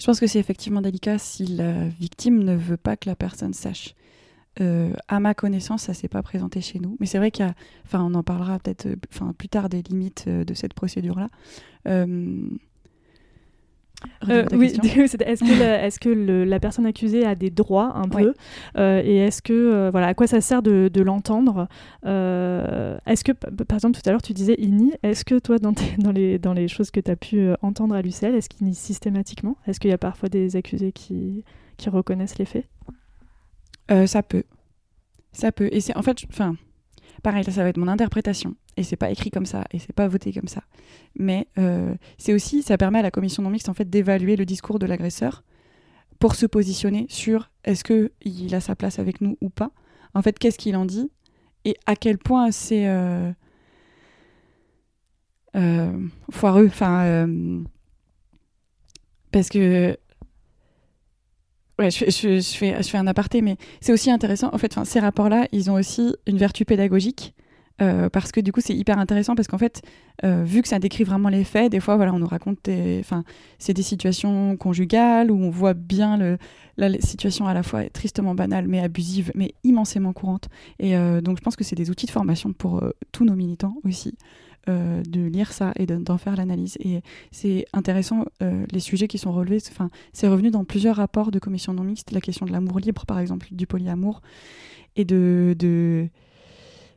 Je 0.00 0.06
pense 0.06 0.18
que 0.18 0.26
c'est 0.26 0.40
effectivement 0.40 0.80
délicat 0.80 1.18
si 1.18 1.44
la 1.44 1.86
victime 1.88 2.42
ne 2.42 2.56
veut 2.56 2.76
pas 2.76 2.96
que 2.96 3.08
la 3.08 3.14
personne 3.14 3.54
sache. 3.54 3.94
Euh, 4.60 4.92
à 5.08 5.18
ma 5.20 5.34
connaissance, 5.34 5.82
ça 5.82 5.94
s'est 5.94 6.08
pas 6.08 6.22
présenté 6.22 6.60
chez 6.60 6.78
nous. 6.78 6.96
Mais 7.00 7.06
c'est 7.06 7.18
vrai 7.18 7.30
qu'il 7.30 7.44
y 7.44 7.48
a, 7.48 7.54
enfin, 7.84 8.02
on 8.02 8.14
en 8.14 8.22
parlera 8.22 8.58
peut-être, 8.58 8.86
euh, 8.86 8.96
enfin, 9.12 9.34
plus 9.36 9.48
tard 9.48 9.68
des 9.68 9.82
limites 9.82 10.24
euh, 10.28 10.44
de 10.44 10.54
cette 10.54 10.74
procédure-là. 10.74 11.28
oui, 11.86 12.60
est-ce 14.28 15.44
que, 15.44 15.58
la, 15.58 15.86
est-ce 15.86 15.98
que 15.98 16.08
la 16.08 16.60
personne 16.60 16.86
accusée 16.86 17.24
a 17.24 17.34
des 17.34 17.50
droits 17.50 17.96
un 17.96 18.08
peu? 18.08 18.34
Et 18.76 19.16
est-ce 19.16 19.42
que 19.42 19.90
voilà 19.90 20.08
à 20.08 20.14
quoi 20.14 20.26
ça 20.26 20.40
sert 20.40 20.62
de, 20.62 21.00
l'entendre? 21.00 21.68
Est-ce 22.04 23.24
que 23.24 23.32
par 23.32 23.76
exemple 23.76 23.98
tout 23.98 24.08
à 24.08 24.12
l'heure 24.12 24.22
tu 24.22 24.34
disais 24.34 24.54
INI, 24.58 24.92
est-ce 25.02 25.24
que 25.24 25.38
toi 25.38 25.58
dans, 25.58 25.72
dans, 25.98 26.12
les, 26.12 26.38
dans 26.38 26.52
les 26.52 26.68
choses 26.68 26.90
que 26.90 27.00
tu 27.00 27.10
as 27.10 27.16
pu 27.16 27.48
entendre 27.62 27.94
à 27.94 28.02
l'UCL, 28.02 28.34
est-ce 28.34 28.48
qu'il 28.48 28.66
nie 28.66 28.74
systématiquement? 28.74 29.56
Est-ce 29.66 29.80
qu'il 29.80 29.90
y 29.90 29.94
a 29.94 29.98
parfois 29.98 30.28
des 30.28 30.54
accusés 30.56 30.92
qui, 30.92 31.44
qui 31.76 31.88
reconnaissent 31.88 32.38
les 32.38 32.44
faits? 32.44 32.66
Euh, 33.90 34.06
ça 34.06 34.22
peut. 34.22 34.44
Ça 35.32 35.52
peut. 35.52 35.68
Et 35.72 35.80
c'est 35.80 35.96
en 35.96 36.02
fait, 36.02 36.24
enfin, 36.30 36.56
pareil, 37.22 37.44
ça 37.44 37.62
va 37.62 37.68
être 37.68 37.76
mon 37.76 37.88
interprétation. 37.88 38.54
Et 38.76 38.82
c'est 38.82 38.96
pas 38.96 39.10
écrit 39.10 39.30
comme 39.30 39.46
ça, 39.46 39.64
et 39.72 39.78
c'est 39.78 39.92
pas 39.92 40.08
voté 40.08 40.32
comme 40.32 40.48
ça. 40.48 40.62
Mais 41.16 41.46
euh, 41.58 41.94
c'est 42.18 42.32
aussi, 42.32 42.62
ça 42.62 42.76
permet 42.76 42.98
à 42.98 43.02
la 43.02 43.10
commission 43.10 43.42
non 43.42 43.50
mixte 43.50 43.68
en 43.68 43.74
fait 43.74 43.88
d'évaluer 43.88 44.36
le 44.36 44.44
discours 44.44 44.78
de 44.78 44.86
l'agresseur 44.86 45.44
pour 46.18 46.34
se 46.34 46.46
positionner 46.46 47.06
sur 47.08 47.50
est-ce 47.64 47.84
que 47.84 48.10
il 48.22 48.54
a 48.54 48.60
sa 48.60 48.74
place 48.74 48.98
avec 48.98 49.20
nous 49.20 49.36
ou 49.40 49.48
pas. 49.48 49.70
En 50.14 50.22
fait, 50.22 50.38
qu'est-ce 50.38 50.58
qu'il 50.58 50.76
en 50.76 50.84
dit 50.86 51.10
et 51.64 51.76
à 51.86 51.96
quel 51.96 52.18
point 52.18 52.50
c'est 52.50 52.86
euh, 52.86 53.32
foireux. 56.30 56.66
Enfin, 56.66 57.26
parce 59.32 59.48
que 59.48 59.96
Ouais, 61.78 61.90
je, 61.90 62.40
fais, 62.40 62.96
un 62.96 63.06
aparté, 63.06 63.42
mais 63.42 63.56
c'est 63.80 63.92
aussi 63.92 64.10
intéressant. 64.10 64.48
En 64.52 64.58
fait, 64.58 64.78
ces 64.84 65.00
rapports-là, 65.00 65.48
ils 65.50 65.70
ont 65.70 65.74
aussi 65.74 66.14
une 66.26 66.38
vertu 66.38 66.64
pédagogique. 66.64 67.34
Euh, 67.82 68.08
parce 68.08 68.30
que 68.30 68.40
du 68.40 68.52
coup, 68.52 68.60
c'est 68.60 68.76
hyper 68.76 69.00
intéressant 69.00 69.34
parce 69.34 69.48
qu'en 69.48 69.58
fait, 69.58 69.82
euh, 70.24 70.44
vu 70.44 70.62
que 70.62 70.68
ça 70.68 70.78
décrit 70.78 71.02
vraiment 71.02 71.28
les 71.28 71.42
faits, 71.42 71.72
des 71.72 71.80
fois, 71.80 71.96
voilà, 71.96 72.14
on 72.14 72.20
nous 72.20 72.26
raconte 72.28 72.58
des, 72.62 73.02
c'est 73.58 73.74
des 73.74 73.82
situations 73.82 74.56
conjugales 74.56 75.32
où 75.32 75.42
on 75.42 75.50
voit 75.50 75.74
bien 75.74 76.38
la, 76.76 77.00
situation 77.00 77.48
à 77.48 77.54
la 77.54 77.64
fois 77.64 77.88
tristement 77.90 78.36
banale, 78.36 78.68
mais 78.68 78.78
abusive, 78.78 79.32
mais 79.34 79.54
immensément 79.64 80.12
courante. 80.12 80.48
Et 80.78 80.96
euh, 80.96 81.20
donc, 81.20 81.38
je 81.38 81.42
pense 81.42 81.56
que 81.56 81.64
c'est 81.64 81.74
des 81.74 81.90
outils 81.90 82.06
de 82.06 82.12
formation 82.12 82.52
pour 82.52 82.84
tous 83.10 83.24
nos 83.24 83.34
militants 83.34 83.74
aussi. 83.82 84.16
Euh, 84.70 85.02
de 85.02 85.20
lire 85.20 85.52
ça 85.52 85.72
et 85.76 85.84
d'en 85.84 86.16
faire 86.16 86.36
l'analyse. 86.36 86.78
Et 86.80 87.02
c'est 87.30 87.66
intéressant, 87.74 88.24
euh, 88.42 88.64
les 88.72 88.80
sujets 88.80 89.08
qui 89.08 89.18
sont 89.18 89.30
relevés, 89.30 89.58
c'est 90.12 90.28
revenu 90.28 90.50
dans 90.50 90.64
plusieurs 90.64 90.96
rapports 90.96 91.30
de 91.30 91.38
commission 91.38 91.74
non 91.74 91.84
mixte, 91.84 92.12
la 92.12 92.22
question 92.22 92.46
de 92.46 92.52
l'amour 92.52 92.78
libre, 92.78 93.04
par 93.04 93.18
exemple, 93.18 93.48
du 93.50 93.66
polyamour, 93.66 94.22
et 94.96 95.04
de, 95.04 95.54
de, 95.58 96.08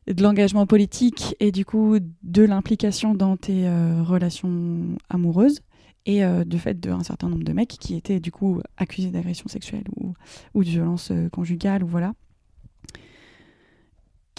de 0.07 0.23
l'engagement 0.23 0.65
politique, 0.65 1.35
et 1.41 1.51
du 1.51 1.65
coup, 1.65 1.97
de 2.23 2.43
l'implication 2.43 3.13
dans 3.15 3.35
tes 3.35 3.67
euh, 3.67 4.01
relations 4.01 4.95
amoureuses 5.09 5.59
et 6.05 6.21
du 6.45 6.57
fait 6.57 6.79
d'un 6.79 7.03
certain 7.03 7.27
nombre 7.27 7.43
de 7.43 7.51
mecs 7.51 7.67
qui 7.67 7.93
étaient 7.95 8.21
du 8.21 8.31
coup 8.31 8.61
accusés 8.77 9.11
d'agression 9.11 9.49
sexuelle 9.49 9.83
ou, 9.97 10.13
ou 10.53 10.63
de 10.63 10.69
violence 10.69 11.11
conjugale 11.33 11.83
ou 11.83 11.87
voilà 11.87 12.13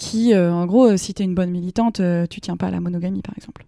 qui, 0.09 0.33
euh, 0.33 0.51
en 0.51 0.65
gros, 0.65 0.87
euh, 0.87 0.97
si 0.97 1.13
tu 1.13 1.21
es 1.21 1.25
une 1.25 1.35
bonne 1.35 1.51
militante, 1.51 1.99
euh, 1.99 2.25
tu 2.25 2.41
tiens 2.41 2.57
pas 2.57 2.67
à 2.67 2.71
la 2.71 2.79
monogamie, 2.79 3.21
par 3.21 3.35
exemple. 3.37 3.65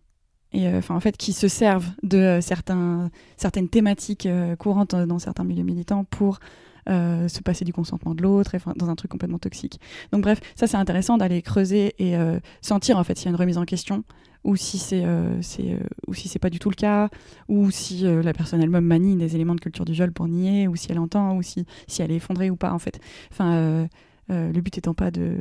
Et 0.53 0.67
enfin, 0.67 0.95
en 0.95 0.99
fait, 0.99 1.15
qui 1.15 1.33
se 1.33 1.47
servent 1.47 1.89
de 2.03 2.39
certaines 2.41 3.69
thématiques 3.69 4.27
courantes 4.59 4.93
dans 4.93 5.17
certains 5.17 5.45
milieux 5.45 5.63
militants 5.63 6.03
pour 6.03 6.39
se 6.87 7.41
passer 7.41 7.63
du 7.63 7.71
consentement 7.71 8.13
de 8.13 8.21
l'autre, 8.21 8.51
dans 8.75 8.89
un 8.89 8.95
truc 8.95 9.11
complètement 9.11 9.39
toxique. 9.39 9.79
Donc 10.11 10.23
bref, 10.23 10.41
ça 10.55 10.67
c'est 10.67 10.75
intéressant 10.75 11.15
d'aller 11.15 11.41
creuser 11.41 11.93
et 11.99 12.17
sentir 12.59 12.97
en 12.97 13.05
fait 13.05 13.17
s'il 13.17 13.27
y 13.27 13.29
a 13.29 13.31
une 13.31 13.37
remise 13.37 13.57
en 13.57 13.63
question 13.63 14.03
ou 14.43 14.57
si 14.57 14.77
c'est 14.77 15.05
c'est 15.41 16.39
pas 16.39 16.49
du 16.49 16.59
tout 16.59 16.69
le 16.69 16.75
cas 16.75 17.07
ou 17.47 17.71
si 17.71 18.01
la 18.01 18.33
personne 18.33 18.61
elle-même 18.61 18.83
manie 18.83 19.15
des 19.15 19.35
éléments 19.35 19.55
de 19.55 19.61
culture 19.61 19.85
du 19.85 19.93
viol 19.93 20.11
pour 20.11 20.27
nier 20.27 20.67
ou 20.67 20.75
si 20.75 20.91
elle 20.91 20.99
entend 20.99 21.37
ou 21.37 21.43
si 21.43 21.65
si 21.87 22.01
elle 22.01 22.11
est 22.11 22.17
effondrée 22.17 22.49
ou 22.49 22.57
pas 22.57 22.73
en 22.73 22.79
fait. 22.79 22.99
Enfin, 23.31 23.87
le 24.27 24.59
but 24.59 24.77
étant 24.77 24.93
pas 24.93 25.11
de 25.11 25.37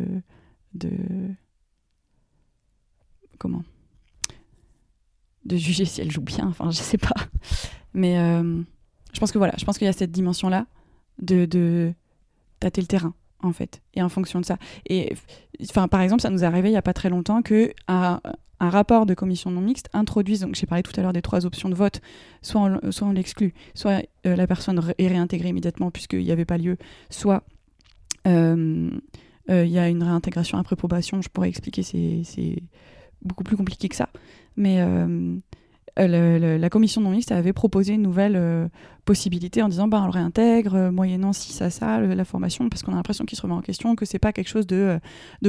de 0.75 0.91
comment? 3.39 3.63
De 5.45 5.57
juger 5.57 5.85
si 5.85 6.01
elle 6.01 6.11
joue 6.11 6.21
bien 6.21 6.47
enfin 6.47 6.71
je 6.71 6.79
sais 6.79 6.99
pas. 6.99 7.15
Mais 7.95 8.19
euh, 8.19 8.63
je 9.13 9.21
pense 9.21 9.33
que 9.33 9.39
voilà 9.39 9.55
je 9.59 9.65
pense 9.65 9.79
qu'il 9.79 9.87
y 9.87 9.89
a 9.89 9.93
cette 9.93 10.13
dimension 10.13 10.49
là 10.49 10.67
de, 11.21 11.45
de 11.45 11.93
tâter 12.61 12.81
le 12.81 12.87
terrain 12.87 13.15
en 13.43 13.53
fait 13.53 13.83
et 13.95 14.03
en 14.03 14.09
fonction 14.09 14.41
de 14.41 14.45
ça. 14.45 14.59
Et 14.89 15.15
par 15.91 16.01
exemple 16.01 16.23
ça 16.23 16.31
nous 16.31 16.45
est 16.45 16.47
arrivé 16.47 16.71
il 16.71 16.73
y 16.73 16.77
a 16.77 16.83
pas 16.83 16.93
très 16.93 17.11
longtemps 17.11 17.43
que 17.43 17.73
un, 17.89 18.21
rapport 18.61 19.07
de 19.07 19.15
commission 19.15 19.51
non 19.51 19.63
mixte 19.63 19.89
introduise 19.95 20.41
donc 20.41 20.55
j'ai 20.55 20.67
parlé 20.67 20.83
tout 20.83 20.93
à 20.99 21.03
l'heure 21.03 21.15
des 21.15 21.23
trois 21.23 21.47
options 21.47 21.71
de 21.71 21.75
vote 21.75 22.03
soit 22.43 22.61
on, 22.61 22.93
soit 22.93 23.11
l'exclut 23.15 23.55
soit 23.75 24.03
euh, 24.27 24.37
la 24.37 24.47
personne 24.47 24.79
est 24.99 25.09
réintégrée 25.09 25.49
immédiatement 25.49 25.91
puisqu'il 25.91 26.23
n'y 26.25 26.31
avait 26.31 26.45
pas 26.45 26.59
lieu 26.59 26.77
soit 27.09 27.43
euh, 28.27 28.91
il 29.51 29.69
y 29.69 29.79
a 29.79 29.89
une 29.89 30.03
réintégration 30.03 30.59
après 30.59 30.77
probation, 30.77 31.21
je 31.23 31.29
pourrais 31.29 31.49
expliquer, 31.49 31.83
c'est 31.83 32.63
beaucoup 33.23 33.45
plus 33.45 33.57
compliqué 33.57 33.89
que 33.89 33.97
ça. 33.97 34.09
Mais 34.57 34.83
euh, 35.99 36.59
la 36.59 36.71
commission 36.71 37.01
non 37.01 37.11
mixte 37.11 37.33
avait 37.33 37.53
proposé 37.53 37.95
une 37.95 38.03
nouvelle 38.03 38.37
euh, 38.37 38.69
possibilité 39.05 39.63
en 39.63 39.69
disant 39.69 39.89
bah, 39.89 40.01
on 40.03 40.07
le 40.07 40.13
réintègre, 40.13 40.75
euh, 40.75 40.91
moyennant 40.91 41.33
si 41.33 41.53
ça, 41.53 41.71
ça, 41.71 42.01
la 42.01 42.25
formation, 42.25 42.69
parce 42.69 42.83
qu'on 42.83 42.93
a 42.93 42.97
l'impression 42.97 43.25
qu'il 43.25 43.37
se 43.37 43.43
remet 43.43 43.55
en 43.55 43.61
question, 43.61 43.97
que 43.97 44.05
c'est 44.05 44.19
pas 44.19 44.33
quelque 44.33 44.49
chose 44.49 44.67
de, 44.67 45.01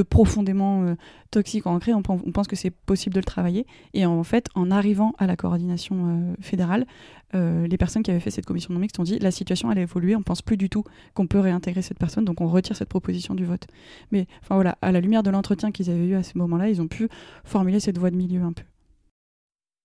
profondément 0.08 0.94
toxique 1.30 1.66
ancré, 1.66 1.94
on, 1.94 2.02
on, 2.08 2.32
pense 2.32 2.48
que 2.48 2.56
c'est 2.56 2.70
possible 2.70 3.14
de 3.14 3.20
le 3.20 3.24
travailler. 3.24 3.66
Et 3.94 4.04
en 4.04 4.22
fait, 4.24 4.48
en 4.54 4.70
arrivant 4.70 5.12
à 5.18 5.26
la 5.26 5.36
coordination 5.36 6.34
fédérale, 6.40 6.86
les 7.34 7.76
personnes 7.78 8.02
qui 8.02 8.10
avaient 8.10 8.20
fait 8.20 8.30
cette 8.30 8.46
commission 8.46 8.74
non 8.74 8.80
mixte 8.80 8.98
ont 8.98 9.04
dit 9.04 9.18
la 9.18 9.30
situation 9.30 9.70
elle 9.70 9.78
a 9.78 9.82
évolué, 9.82 10.16
on 10.16 10.22
pense 10.22 10.42
plus 10.42 10.56
du 10.56 10.68
tout 10.68 10.84
qu'on 11.14 11.26
peut 11.26 11.38
réintégrer 11.38 11.82
cette 11.82 11.98
personne, 11.98 12.24
donc 12.24 12.40
on 12.40 12.48
retire 12.48 12.76
cette 12.76 12.88
proposition 12.88 13.34
du 13.34 13.44
vote. 13.44 13.66
Mais 14.10 14.26
enfin 14.42 14.56
voilà, 14.56 14.76
à 14.82 14.92
la 14.92 15.00
lumière 15.00 15.22
de 15.22 15.30
l'entretien 15.30 15.70
qu'ils 15.70 15.90
avaient 15.90 16.06
eu 16.06 16.14
à 16.14 16.22
ce 16.22 16.36
moment-là, 16.38 16.68
ils 16.68 16.82
ont 16.82 16.88
pu 16.88 17.08
formuler 17.44 17.80
cette 17.80 17.98
voie 17.98 18.10
de 18.10 18.16
milieu 18.16 18.42
un 18.42 18.52
peu. 18.52 18.64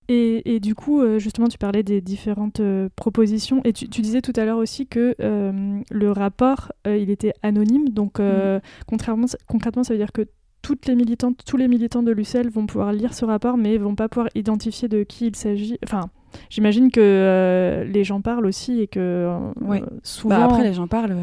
Et, 0.09 0.59
du 0.61 0.73
coup, 0.73 1.01
euh, 1.01 1.19
justement, 1.19 1.47
tu 1.47 1.57
parlais 1.57 1.83
des 1.83 1.99
différentes 1.99 2.61
euh, 2.61 2.87
propositions 2.95 3.61
et 3.65 3.73
tu, 3.73 3.87
disais 3.87 4.21
tout 4.21 4.31
à 4.37 4.45
l'heure 4.45 4.57
aussi 4.57 4.87
que 4.87 5.15
euh, 5.19 5.81
le 5.91 6.11
rapport, 6.11 6.71
il 6.85 7.09
était 7.09 7.33
anonyme. 7.43 7.89
Donc, 7.89 8.19
mm. 8.19 8.61
contrairement, 8.87 9.27
concrètement, 9.47 9.83
ça 9.83 9.93
veut 9.93 9.99
dire 9.99 10.13
que 10.13 10.25
toutes 10.61 10.85
les 10.85 10.95
militantes, 10.95 11.41
tous 11.45 11.57
les 11.57 11.67
militants 11.67 12.03
de 12.03 12.11
l'UCL 12.11 12.49
vont 12.49 12.67
pouvoir 12.67 12.93
lire 12.93 13.13
ce 13.13 13.25
rapport, 13.25 13.57
mais 13.57 13.77
vont 13.77 13.95
pas 13.95 14.07
pouvoir 14.07 14.29
identifier 14.35 14.87
de 14.87 15.03
qui 15.03 15.27
il 15.27 15.35
s'agit. 15.35 15.77
Enfin, 15.83 16.09
j'imagine 16.49 16.89
que 16.89 17.85
les 17.87 18.03
gens 18.03 18.21
parlent 18.21 18.45
aussi 18.45 18.79
et 18.79 18.87
que 18.87 19.51
ouais. 19.61 19.83
souvent. 20.03 20.37
Bah, 20.37 20.45
après, 20.45 20.63
les 20.63 20.73
gens 20.73 20.87
parlent. 20.87 21.17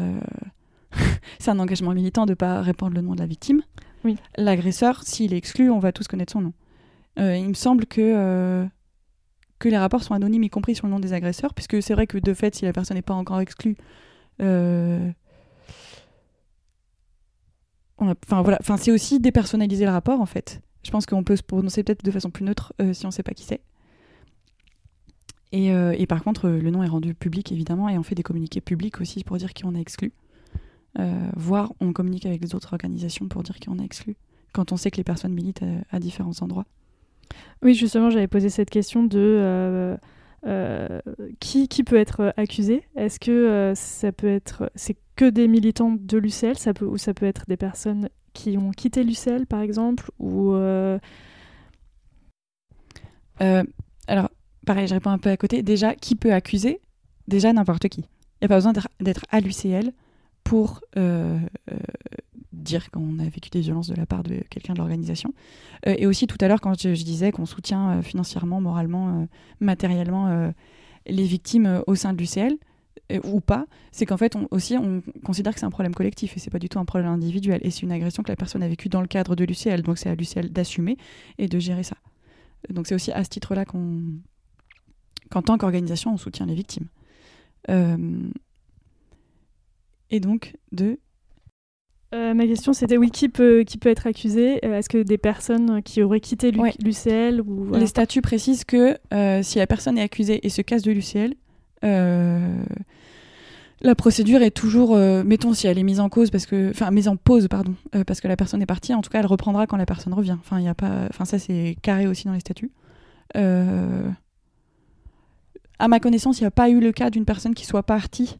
c'est 1.39 1.51
un 1.51 1.59
engagement 1.59 1.93
militant 1.93 2.25
de 2.25 2.35
pas 2.35 2.61
répandre 2.61 2.95
le 2.95 3.01
nom 3.01 3.15
de 3.15 3.19
la 3.19 3.25
victime. 3.25 3.61
Oui. 4.03 4.17
L'agresseur, 4.37 5.01
s'il 5.03 5.33
est 5.33 5.37
exclu, 5.37 5.71
on 5.71 5.79
va 5.79 5.91
tous 5.91 6.07
connaître 6.07 6.33
son 6.33 6.41
nom. 6.41 6.53
Il 7.17 7.47
me 7.47 7.53
semble 7.53 7.85
que 7.85 8.67
que 9.59 9.69
les 9.69 9.77
rapports 9.77 10.03
sont 10.03 10.13
anonymes, 10.13 10.43
y 10.43 10.49
compris 10.49 10.75
sur 10.75 10.85
le 10.85 10.91
nom 10.91 10.99
des 10.99 11.13
agresseurs, 11.13 11.53
puisque 11.53 11.81
c'est 11.81 11.93
vrai 11.93 12.07
que 12.07 12.17
de 12.17 12.33
fait, 12.33 12.55
si 12.55 12.65
la 12.65 12.73
personne 12.73 12.95
n'est 12.95 13.01
pas 13.01 13.13
encore 13.13 13.39
exclue, 13.39 13.77
euh, 14.41 15.11
voilà, 17.97 18.57
enfin 18.59 18.77
c'est 18.77 18.91
aussi 18.91 19.19
dépersonnaliser 19.19 19.85
le 19.85 19.91
rapport 19.91 20.19
en 20.19 20.25
fait. 20.25 20.61
Je 20.83 20.91
pense 20.91 21.05
qu'on 21.05 21.23
peut 21.23 21.35
se 21.35 21.43
prononcer 21.43 21.83
peut-être 21.83 22.03
de 22.03 22.11
façon 22.11 22.29
plus 22.29 22.43
neutre 22.43 22.73
euh, 22.81 22.93
si 22.93 23.05
on 23.05 23.09
ne 23.09 23.13
sait 23.13 23.23
pas 23.23 23.33
qui 23.33 23.43
c'est. 23.43 23.61
Et, 25.51 25.71
euh, 25.71 25.95
et, 25.97 26.05
par 26.05 26.21
contre, 26.21 26.49
le 26.49 26.69
nom 26.69 26.83
est 26.83 26.87
rendu 26.87 27.13
public 27.13 27.51
évidemment, 27.51 27.87
et 27.87 27.97
on 27.97 28.03
fait 28.03 28.15
des 28.15 28.23
communiqués 28.23 28.59
publics 28.59 28.99
aussi 28.99 29.23
pour 29.23 29.37
dire 29.37 29.53
qui 29.53 29.65
on 29.65 29.73
a 29.73 29.79
exclu. 29.79 30.11
voire 31.35 31.73
on 31.79 31.93
communique 31.93 32.25
avec 32.25 32.41
les 32.41 32.55
autres 32.55 32.73
organisations 32.73 33.27
pour 33.27 33.43
dire 33.43 33.55
qui 33.55 33.69
on 33.69 33.79
a 33.79 33.83
exclu, 33.83 34.17
quand 34.51 34.73
on 34.73 34.77
sait 34.77 34.91
que 34.91 34.97
les 34.97 35.03
personnes 35.05 35.33
militent 35.33 35.63
à 35.91 35.99
différents 35.99 36.41
endroits. 36.41 36.65
Oui, 37.61 37.73
justement, 37.73 38.09
j'avais 38.09 38.27
posé 38.27 38.49
cette 38.49 38.69
question 38.69 39.03
de 39.03 39.17
euh, 39.19 39.97
euh, 40.45 40.99
qui, 41.39 41.67
peut 41.83 41.95
être 41.95 42.33
accusé? 42.37 42.83
Est-ce 42.95 43.19
que 43.19 43.31
euh, 43.31 43.75
ça 43.75 44.11
peut 44.11 44.27
être 44.27 44.71
c'est 44.75 44.95
que 45.15 45.29
des 45.29 45.47
militants 45.47 45.95
de 45.99 46.17
l'UCL 46.17 46.57
ça 46.57 46.73
peut, 46.73 46.85
ou 46.85 46.97
ça 46.97 47.13
peut 47.13 47.25
être 47.25 47.45
des 47.47 47.57
personnes 47.57 48.09
qui 48.33 48.57
ont 48.57 48.71
quitté 48.71 49.03
l'UCL, 49.03 49.47
par 49.47 49.61
exemple 49.61 50.11
ou 50.19 50.53
Alors, 54.07 54.29
pareil, 54.65 54.87
je 54.87 54.93
réponds 54.93 55.09
un 55.09 55.17
peu 55.17 55.29
à 55.29 55.37
côté. 55.37 55.63
Déjà, 55.63 55.95
qui 55.95 56.15
peut 56.15 56.33
accuser? 56.33 56.79
Déjà, 57.27 57.51
n'importe 57.53 57.87
qui. 57.89 58.01
Il 58.01 58.43
n'y 58.43 58.45
a 58.45 58.49
pas 58.49 58.55
besoin 58.55 58.73
d'être 58.99 59.25
à 59.31 59.39
l'UCL 59.39 59.91
pour 60.43 60.81
dire 62.65 62.91
qu'on 62.91 63.19
a 63.19 63.23
vécu 63.23 63.49
des 63.49 63.61
violences 63.61 63.87
de 63.87 63.95
la 63.95 64.05
part 64.05 64.23
de 64.23 64.43
quelqu'un 64.49 64.73
de 64.73 64.79
l'organisation. 64.79 65.33
Euh, 65.87 65.95
et 65.97 66.05
aussi 66.05 66.27
tout 66.27 66.37
à 66.41 66.47
l'heure, 66.49 66.59
quand 66.59 66.79
je, 66.79 66.89
disais 66.89 67.31
qu'on 67.31 67.45
soutient 67.45 67.91
euh, 67.91 68.01
financièrement, 68.01 68.59
moralement, 68.59 69.21
euh, 69.21 69.25
matériellement 69.61 70.51
les 71.07 71.23
victimes 71.23 71.83
au 71.87 71.95
sein 71.95 72.11
de 72.13 72.17
l'UCL, 72.17 72.57
ou 73.23 73.39
pas, 73.39 73.67
c'est 73.91 74.07
qu'en 74.07 74.17
fait, 74.17 74.35
on, 74.35 74.47
aussi, 74.49 74.75
on 74.77 75.03
considère 75.23 75.53
que 75.53 75.59
c'est 75.59 75.65
un 75.65 75.71
problème 75.71 75.93
collectif 75.93 76.35
et 76.35 76.39
c'est 76.39 76.49
pas 76.49 76.57
du 76.57 76.69
tout 76.69 76.79
un 76.79 76.85
problème 76.85 77.09
individuel. 77.11 77.61
Et 77.63 77.69
c'est 77.69 77.83
une 77.83 77.91
agression 77.91 78.23
que 78.23 78.29
la 78.31 78.35
personne 78.35 78.63
a 78.63 78.67
vécue 78.67 78.89
dans 78.89 79.01
le 79.01 79.07
cadre 79.07 79.35
de 79.35 79.45
l'UCL. 79.45 79.83
Donc 79.83 79.99
c'est 79.99 80.09
à 80.09 80.15
l'UCL 80.15 80.49
d'assumer 80.49 80.97
et 81.37 81.47
de 81.47 81.59
gérer 81.59 81.83
ça. 81.83 81.97
Donc 82.69 82.87
c'est 82.87 82.95
aussi 82.95 83.11
à 83.11 83.23
ce 83.23 83.29
titre-là 83.29 83.65
qu'on, 83.65 84.01
qu'en 85.29 85.43
tant 85.43 85.59
qu'organisation, 85.59 86.13
on 86.13 86.17
soutient 86.17 86.47
les 86.47 86.55
victimes. 86.55 86.87
et 90.09 90.19
donc 90.19 90.55
de 90.71 90.97
euh, 92.15 92.33
ma 92.33 92.47
question 92.47 92.71
c'était 92.71 92.97
oui, 92.97 93.11
qui 93.11 93.27
peut, 93.29 93.63
qui 93.65 93.77
peut 93.77 93.89
être 93.89 94.07
accusé? 94.07 94.65
Euh, 94.65 94.79
Est-ce 94.79 94.87
que 94.87 95.03
des 95.03 95.17
personnes 95.17 95.83
qui 95.83 96.01
auraient 96.01 96.21
quitté 96.21 96.51
l'UCL 96.51 97.41
ou, 97.41 97.73
Les 97.73 97.87
statuts 97.87 98.21
précisent 98.21 98.63
que 98.63 98.97
euh, 99.13 99.43
si 99.43 99.57
la 99.59 99.67
personne 99.67 99.97
est 99.97 100.01
accusée 100.01 100.39
et 100.45 100.49
se 100.49 100.61
casse 100.61 100.81
de 100.81 100.91
l'UCL, 100.91 101.33
la 103.81 103.93
procédure 103.93 104.41
est 104.41 104.51
toujours, 104.51 104.97
mettons 104.97 105.53
si 105.53 105.67
elle 105.67 105.77
est 105.77 105.83
mise 105.83 105.99
en 105.99 106.09
cause 106.09 106.31
parce 106.31 106.47
que, 106.47 106.71
enfin 106.71 106.89
mise 106.89 107.07
en 107.07 107.17
pause 107.17 107.47
pardon, 107.47 107.75
parce 108.07 108.19
que 108.19 108.27
la 108.27 108.35
personne 108.35 108.61
est 108.63 108.65
partie. 108.65 108.95
En 108.95 109.01
tout 109.01 109.11
cas, 109.11 109.19
elle 109.19 109.27
reprendra 109.27 109.67
quand 109.67 109.77
la 109.77 109.85
personne 109.85 110.13
revient. 110.13 110.37
Enfin, 110.39 110.59
il 110.59 110.67
a 110.67 110.73
pas, 110.73 111.07
enfin 111.09 111.25
ça 111.25 111.37
c'est 111.37 111.75
carré 111.83 112.07
aussi 112.07 112.25
dans 112.25 112.33
les 112.33 112.39
statuts. 112.39 112.71
à 113.35 113.47
ma 115.87 115.99
connaissance, 115.99 116.39
il 116.39 116.43
n'y 116.43 116.47
a 116.47 116.51
pas 116.51 116.69
eu 116.69 116.79
le 116.79 116.91
cas 116.91 117.11
d'une 117.11 117.25
personne 117.25 117.53
qui 117.53 117.65
soit 117.65 117.83
partie 117.83 118.39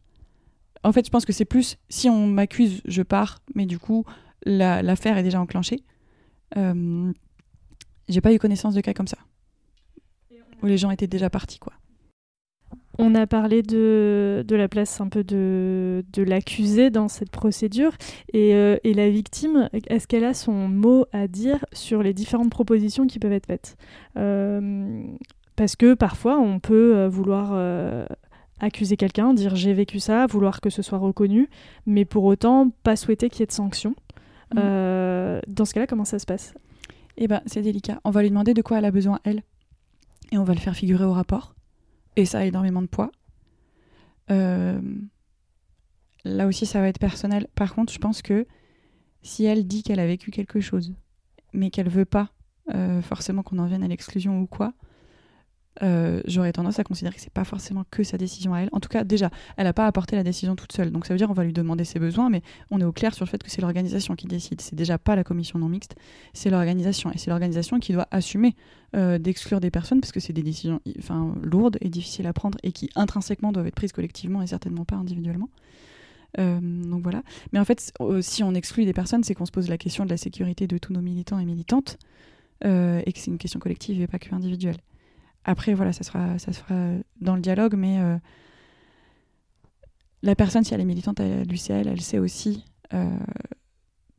en 0.86 0.92
fait, 0.92 1.04
je 1.04 1.10
pense 1.10 1.24
que 1.24 1.32
c'est 1.32 1.44
plus 1.44 1.76
si 1.88 2.08
on 2.08 2.26
m'accuse, 2.26 2.80
je 2.86 3.02
pars, 3.02 3.40
mais 3.54 3.66
du 3.66 3.78
coup, 3.78 4.04
l'affaire 4.44 5.18
est 5.18 5.24
déjà 5.24 5.40
enclenchée. 5.40 5.82
Euh, 6.56 7.12
J'ai 8.08 8.20
pas 8.20 8.32
eu 8.32 8.38
connaissance 8.38 8.74
de 8.74 8.80
cas 8.80 8.94
comme 8.94 9.08
ça, 9.08 9.18
où 10.62 10.66
les 10.66 10.78
gens 10.78 10.92
étaient 10.92 11.08
déjà 11.08 11.28
partis, 11.28 11.58
quoi. 11.58 11.72
On 12.98 13.14
a 13.14 13.26
parlé 13.26 13.62
de, 13.62 14.42
de 14.46 14.56
la 14.56 14.68
place 14.68 15.00
un 15.02 15.08
peu 15.08 15.22
de, 15.22 16.02
de 16.14 16.22
l'accusé 16.22 16.88
dans 16.88 17.08
cette 17.08 17.30
procédure. 17.30 17.92
Et, 18.32 18.54
euh, 18.54 18.78
et 18.84 18.94
la 18.94 19.10
victime, 19.10 19.68
est-ce 19.88 20.06
qu'elle 20.06 20.24
a 20.24 20.32
son 20.32 20.68
mot 20.68 21.04
à 21.12 21.28
dire 21.28 21.66
sur 21.74 22.02
les 22.02 22.14
différentes 22.14 22.50
propositions 22.50 23.06
qui 23.06 23.18
peuvent 23.18 23.32
être 23.32 23.46
faites? 23.46 23.76
Euh, 24.16 25.02
Parce 25.56 25.76
que 25.76 25.92
parfois, 25.94 26.38
on 26.38 26.58
peut 26.58 26.96
euh, 26.96 27.08
vouloir 27.08 27.52
accuser 28.58 28.96
quelqu'un, 28.96 29.34
dire 29.34 29.56
j'ai 29.56 29.74
vécu 29.74 30.00
ça, 30.00 30.26
vouloir 30.26 30.60
que 30.60 30.70
ce 30.70 30.82
soit 30.82 30.98
reconnu, 30.98 31.48
mais 31.84 32.04
pour 32.04 32.24
autant 32.24 32.70
pas 32.82 32.96
souhaiter 32.96 33.28
qu'il 33.28 33.40
y 33.40 33.42
ait 33.42 33.46
de 33.46 33.52
sanctions. 33.52 33.94
Mm. 34.54 34.58
Euh, 34.58 35.40
dans 35.48 35.64
ce 35.64 35.74
cas-là, 35.74 35.86
comment 35.86 36.04
ça 36.04 36.18
se 36.18 36.26
passe? 36.26 36.54
Eh 37.16 37.28
ben, 37.28 37.42
c'est 37.46 37.62
délicat. 37.62 38.00
On 38.04 38.10
va 38.10 38.22
lui 38.22 38.28
demander 38.28 38.54
de 38.54 38.62
quoi 38.62 38.78
elle 38.78 38.84
a 38.84 38.90
besoin 38.90 39.20
elle, 39.24 39.42
et 40.32 40.38
on 40.38 40.44
va 40.44 40.54
le 40.54 40.60
faire 40.60 40.74
figurer 40.74 41.04
au 41.04 41.12
rapport. 41.12 41.54
Et 42.16 42.24
ça 42.24 42.38
a 42.38 42.44
énormément 42.44 42.82
de 42.82 42.86
poids. 42.86 43.10
Euh, 44.30 44.80
là 46.24 46.46
aussi, 46.46 46.66
ça 46.66 46.80
va 46.80 46.88
être 46.88 46.98
personnel. 46.98 47.46
Par 47.54 47.74
contre, 47.74 47.92
je 47.92 47.98
pense 47.98 48.22
que 48.22 48.46
si 49.22 49.44
elle 49.44 49.66
dit 49.66 49.82
qu'elle 49.82 50.00
a 50.00 50.06
vécu 50.06 50.30
quelque 50.30 50.60
chose, 50.60 50.94
mais 51.52 51.70
qu'elle 51.70 51.88
veut 51.88 52.04
pas 52.04 52.30
euh, 52.74 53.02
forcément 53.02 53.42
qu'on 53.42 53.58
en 53.58 53.66
vienne 53.66 53.82
à 53.82 53.88
l'exclusion 53.88 54.40
ou 54.40 54.46
quoi, 54.46 54.72
euh, 55.82 56.22
j'aurais 56.26 56.52
tendance 56.52 56.78
à 56.78 56.84
considérer 56.84 57.14
que 57.14 57.20
c'est 57.20 57.32
pas 57.32 57.44
forcément 57.44 57.84
que 57.90 58.02
sa 58.02 58.16
décision 58.16 58.54
à 58.54 58.60
elle. 58.60 58.68
En 58.72 58.80
tout 58.80 58.88
cas, 58.88 59.04
déjà, 59.04 59.30
elle 59.56 59.64
n'a 59.64 59.72
pas 59.72 59.86
apporté 59.86 60.16
la 60.16 60.22
décision 60.22 60.56
toute 60.56 60.72
seule. 60.72 60.90
Donc 60.90 61.06
ça 61.06 61.14
veut 61.14 61.18
dire 61.18 61.30
on 61.30 61.34
va 61.34 61.44
lui 61.44 61.52
demander 61.52 61.84
ses 61.84 61.98
besoins, 61.98 62.30
mais 62.30 62.42
on 62.70 62.80
est 62.80 62.84
au 62.84 62.92
clair 62.92 63.14
sur 63.14 63.24
le 63.24 63.30
fait 63.30 63.42
que 63.42 63.50
c'est 63.50 63.60
l'organisation 63.60 64.16
qui 64.16 64.26
décide. 64.26 64.60
C'est 64.60 64.74
déjà 64.74 64.98
pas 64.98 65.16
la 65.16 65.24
commission 65.24 65.58
non 65.58 65.68
mixte, 65.68 65.96
c'est 66.32 66.50
l'organisation. 66.50 67.12
Et 67.12 67.18
c'est 67.18 67.30
l'organisation 67.30 67.78
qui 67.78 67.92
doit 67.92 68.08
assumer 68.10 68.54
euh, 68.96 69.18
d'exclure 69.18 69.60
des 69.60 69.70
personnes 69.70 70.00
parce 70.00 70.12
que 70.12 70.20
c'est 70.20 70.32
des 70.32 70.42
décisions 70.42 70.80
lourdes 71.42 71.78
et 71.80 71.88
difficiles 71.88 72.26
à 72.26 72.32
prendre 72.32 72.58
et 72.62 72.72
qui 72.72 72.90
intrinsèquement 72.94 73.52
doivent 73.52 73.66
être 73.66 73.74
prises 73.74 73.92
collectivement 73.92 74.42
et 74.42 74.46
certainement 74.46 74.84
pas 74.84 74.96
individuellement. 74.96 75.50
Euh, 76.38 76.60
donc 76.60 77.02
voilà. 77.02 77.22
Mais 77.52 77.58
en 77.58 77.64
fait, 77.64 77.92
si 78.20 78.42
on 78.42 78.54
exclut 78.54 78.84
des 78.84 78.92
personnes, 78.92 79.24
c'est 79.24 79.34
qu'on 79.34 79.46
se 79.46 79.52
pose 79.52 79.68
la 79.68 79.78
question 79.78 80.04
de 80.04 80.10
la 80.10 80.16
sécurité 80.16 80.66
de 80.66 80.78
tous 80.78 80.92
nos 80.92 81.00
militants 81.00 81.38
et 81.38 81.44
militantes 81.44 81.98
et 82.62 83.12
que 83.12 83.18
c'est 83.18 83.30
une 83.30 83.36
question 83.36 83.60
collective 83.60 84.00
et 84.00 84.06
pas 84.06 84.18
que 84.18 84.34
individuelle. 84.34 84.78
Après, 85.48 85.74
voilà, 85.74 85.92
ça 85.92 86.02
sera, 86.02 86.36
dans 87.20 87.36
le 87.36 87.40
dialogue, 87.40 87.76
mais 87.76 88.00
euh, 88.00 88.18
la 90.22 90.34
personne, 90.34 90.64
si 90.64 90.74
elle 90.74 90.80
est 90.80 90.84
militante 90.84 91.20
à 91.20 91.44
l'UCL, 91.44 91.86
elle 91.86 92.00
sait 92.00 92.18
aussi 92.18 92.64
euh, 92.92 93.16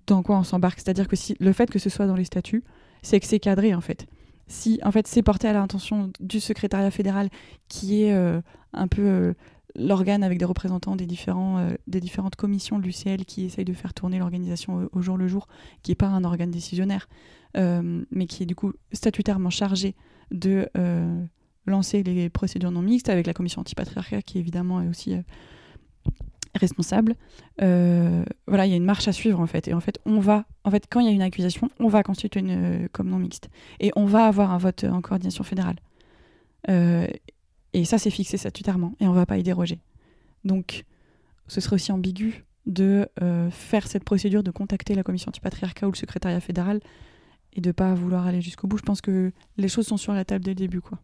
dans 0.08 0.24
quoi 0.24 0.38
on 0.38 0.44
s'embarque. 0.44 0.80
C'est-à-dire 0.80 1.10
que 1.10 1.18
si, 1.18 1.36
le 1.42 1.52
fait 1.52 1.70
que 1.70 1.80
ce 1.80 1.90
soit 1.90 2.08
dans 2.08 2.16
les 2.16 2.24
statuts, 2.24 2.64
c'est 3.02 3.20
que 3.20 3.26
c'est 3.26 3.42
cadré, 3.42 3.76
en 3.76 3.82
fait. 3.82 4.08
Si, 4.48 4.80
en 4.84 4.92
fait, 4.94 5.06
c'est 5.06 5.22
porté 5.22 5.50
à 5.50 5.54
l'intention 5.54 6.14
du 6.22 6.40
secrétariat 6.40 6.92
fédéral, 6.92 7.30
qui 7.68 8.04
est 8.04 8.14
euh, 8.14 8.40
un 8.72 8.88
peu 8.88 9.34
l'organe 9.76 10.24
avec 10.24 10.40
des 10.40 10.46
représentants 10.46 10.96
des, 10.96 11.06
différents, 11.06 11.72
des 11.88 12.00
différentes 12.00 12.38
commissions 12.38 12.80
de 12.80 12.84
l'UCL 12.84 13.26
qui 13.26 13.44
essayent 13.44 13.66
de 13.66 13.74
faire 13.74 13.94
tourner 13.94 14.18
l'organisation 14.18 14.88
au, 14.94 15.02
jour 15.02 15.18
le 15.18 15.28
jour, 15.28 15.50
qui 15.84 15.92
n'est 15.92 15.96
pas 15.96 16.08
un 16.08 16.24
organe 16.24 16.52
décisionnaire, 16.52 17.10
mais 17.54 18.28
qui 18.28 18.44
est 18.44 18.48
du 18.48 18.56
coup 18.56 18.72
statutairement 18.94 19.50
chargé 19.50 19.94
de 20.32 20.70
euh, 20.78 21.26
lancer 21.66 22.04
les 22.04 22.30
procédures 22.30 22.72
non 22.72 22.82
mixtes 22.82 23.10
avec 23.10 23.28
la 23.28 23.34
commission 23.34 23.62
antipatriarcat 23.62 24.22
qui 24.22 24.40
évidemment 24.40 24.82
est 24.82 24.88
aussi 24.88 25.14
euh, 25.14 25.22
responsable. 26.56 27.16
Euh, 27.62 28.24
voilà, 28.48 28.66
il 28.66 28.70
y 28.70 28.74
a 28.74 28.78
une 28.78 28.86
marche 28.86 29.08
à 29.08 29.14
suivre 29.14 29.40
en 29.40 29.48
fait. 29.48 29.68
Et 29.68 29.74
en 29.74 29.80
fait, 29.80 30.00
on 30.06 30.20
va, 30.20 30.46
en 30.64 30.72
fait, 30.72 30.86
quand 30.90 31.00
il 31.00 31.08
y 31.08 31.10
a 31.10 31.14
une 31.14 31.22
accusation, 31.22 31.70
on 31.80 31.88
va 31.88 32.04
constituer 32.04 32.40
une 32.40 32.88
comme 32.92 33.10
non 33.10 33.20
mixte 33.20 33.50
et 33.80 33.92
on 33.96 34.06
va 34.06 34.26
avoir 34.26 34.52
un 34.52 34.58
vote 34.58 34.84
en 34.84 35.02
coordination 35.02 35.44
fédérale. 35.44 35.78
et 36.68 37.86
ça, 37.86 37.98
c'est 37.98 38.10
fixé 38.10 38.38
statutairement 38.38 38.94
et 39.00 39.08
on 39.08 39.14
va 39.14 39.26
pas 39.26 39.38
y 39.38 39.44
déroger. 39.44 39.80
Donc, 40.44 40.84
ce 41.48 41.62
serait 41.62 41.76
aussi 41.76 41.92
ambigu 41.92 42.46
de 42.66 43.08
faire 43.52 43.88
cette 43.88 44.04
procédure 44.04 44.44
de 44.44 44.52
contacter 44.52 44.96
la 44.96 45.04
commission 45.04 45.30
antipatriarcat 45.30 45.88
ou 45.88 45.92
le 45.92 45.98
secrétariat 45.98 46.40
fédéral 46.40 46.82
et 47.58 47.62
de 47.62 47.72
pas 47.72 47.94
vouloir 47.94 48.26
aller 48.26 48.40
jusqu'au 48.40 48.68
bout. 48.68 48.78
Je 48.78 48.84
pense 48.84 49.02
que 49.02 49.32
les 49.58 49.68
choses 49.68 49.88
sont 49.88 49.98
sur 49.98 50.14
la 50.14 50.24
table 50.24 50.46
dès 50.46 50.52
le 50.52 50.56
début, 50.56 50.80
quoi. 50.80 51.00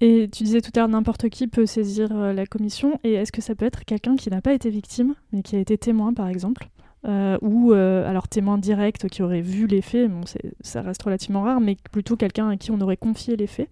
Et 0.00 0.28
tu 0.32 0.44
disais 0.44 0.62
tout 0.62 0.70
à 0.74 0.80
l'heure, 0.80 0.88
n'importe 0.88 1.28
qui 1.28 1.46
peut 1.46 1.66
saisir 1.66 2.08
euh, 2.12 2.32
la 2.32 2.46
commission. 2.46 2.98
Et 3.04 3.12
est-ce 3.12 3.32
que 3.32 3.42
ça 3.42 3.54
peut 3.54 3.66
être 3.66 3.84
quelqu'un 3.84 4.16
qui 4.16 4.30
n'a 4.30 4.40
pas 4.40 4.54
été 4.54 4.70
victime, 4.70 5.14
mais 5.32 5.42
qui 5.42 5.56
a 5.56 5.58
été 5.58 5.76
témoin, 5.76 6.14
par 6.14 6.28
exemple 6.28 6.70
euh, 7.06 7.36
Ou 7.42 7.74
euh, 7.74 8.08
alors 8.08 8.26
témoin 8.26 8.56
direct 8.56 9.08
qui 9.10 9.22
aurait 9.22 9.42
vu 9.42 9.66
les 9.66 9.82
faits, 9.82 10.10
bon, 10.10 10.22
ça 10.62 10.80
reste 10.80 11.02
relativement 11.02 11.42
rare, 11.42 11.60
mais 11.60 11.76
plutôt 11.92 12.16
quelqu'un 12.16 12.48
à 12.48 12.56
qui 12.56 12.70
on 12.70 12.80
aurait 12.80 12.96
confié 12.96 13.36
les 13.36 13.46
faits. 13.46 13.68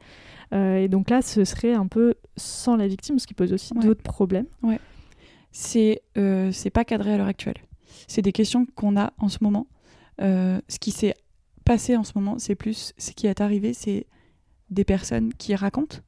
et 0.52 0.88
donc 0.88 1.08
là, 1.08 1.22
ce 1.22 1.44
serait 1.44 1.72
un 1.72 1.86
peu 1.86 2.14
sans 2.36 2.76
la 2.76 2.86
victime, 2.86 3.18
ce 3.18 3.26
qui 3.26 3.34
pose 3.34 3.54
aussi 3.54 3.72
d'autres 3.74 4.02
problèmes. 4.02 4.46
Ouais. 4.62 4.78
C'est 5.50 6.02
c'est 6.52 6.70
pas 6.70 6.84
cadré 6.84 7.14
à 7.14 7.16
l'heure 7.16 7.26
actuelle. 7.26 7.56
C'est 8.06 8.22
des 8.22 8.32
questions 8.32 8.66
qu'on 8.74 8.98
a 8.98 9.14
en 9.16 9.28
ce 9.28 9.38
moment. 9.40 9.66
ce 10.18 10.78
qui 10.78 10.90
s'est 10.90 11.14
passé 11.68 11.98
en 11.98 12.02
ce 12.02 12.12
moment, 12.14 12.38
c'est 12.38 12.54
plus 12.54 12.94
ce 12.96 13.10
qui 13.12 13.26
est 13.26 13.42
arrivé, 13.42 13.74
c'est 13.74 14.06
des 14.70 14.84
personnes 14.84 15.34
qui 15.34 15.54
racontent 15.54 15.98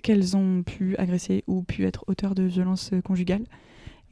qu'elles 0.00 0.36
ont 0.36 0.62
pu 0.62 0.96
agresser 0.96 1.42
ou 1.48 1.64
pu 1.64 1.86
être 1.86 2.04
auteurs 2.06 2.36
de 2.36 2.44
violences 2.44 2.92
conjugales. 3.04 3.44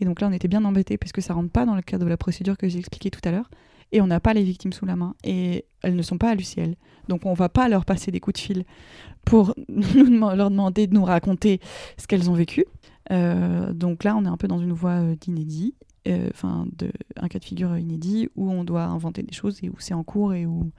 Et 0.01 0.05
donc 0.05 0.21
là, 0.21 0.27
on 0.27 0.33
était 0.33 0.49
bien 0.49 0.65
embêtés 0.65 0.99
parce 0.99 1.13
que 1.13 1.21
ça 1.21 1.33
rentre 1.33 1.53
pas 1.53 1.65
dans 1.65 1.77
le 1.77 1.83
cadre 1.83 2.05
de 2.05 2.11
la 2.11 2.17
procédure 2.17 2.59
que 2.59 2.69
j'ai 2.69 2.81
expliquée 2.81 3.13
tout 3.13 3.21
à 3.23 3.31
l'heure. 3.31 3.49
Et 3.93 4.01
on 4.01 4.09
n'a 4.09 4.19
pas 4.19 4.35
les 4.35 4.43
victimes 4.43 4.73
sous 4.73 4.85
la 4.85 4.97
main. 4.97 5.15
Et 5.23 5.65
elles 5.83 5.95
ne 5.95 6.03
sont 6.03 6.19
pas 6.19 6.31
à 6.31 6.35
l'UCL. 6.35 6.75
Donc 7.07 7.25
on 7.25 7.35
va 7.35 7.49
pas 7.49 7.69
leur 7.69 7.85
passer 7.85 8.11
des 8.11 8.19
coups 8.19 8.41
de 8.41 8.45
fil 8.45 8.65
pour 9.25 9.55
leur 9.69 10.51
demander 10.51 10.89
de 10.89 10.95
nous 10.95 11.05
raconter 11.05 11.61
ce 11.99 12.09
qu'elles 12.09 12.29
ont 12.31 12.35
vécu. 12.35 12.65
Euh, 13.13 13.73
donc 13.73 14.03
là, 14.03 14.17
on 14.17 14.25
est 14.25 14.29
un 14.29 14.37
peu 14.37 14.49
dans 14.49 14.59
une 14.59 14.73
voie 14.73 15.03
euh, 15.03 15.15
d'inédit, 15.15 15.77
enfin 16.07 16.67
de 16.77 16.93
un 17.17 17.29
cas 17.29 17.39
de 17.39 17.45
figure 17.45 17.77
inédit 17.79 18.29
où 18.37 18.51
on 18.51 18.65
doit 18.65 18.85
inventer 18.85 19.23
des 19.23 19.33
choses 19.33 19.59
et 19.63 19.71
où 19.71 19.75
c'est 19.79 19.95
en 19.95 20.05
cours 20.05 20.35
et 20.35 20.47
où 20.47 20.71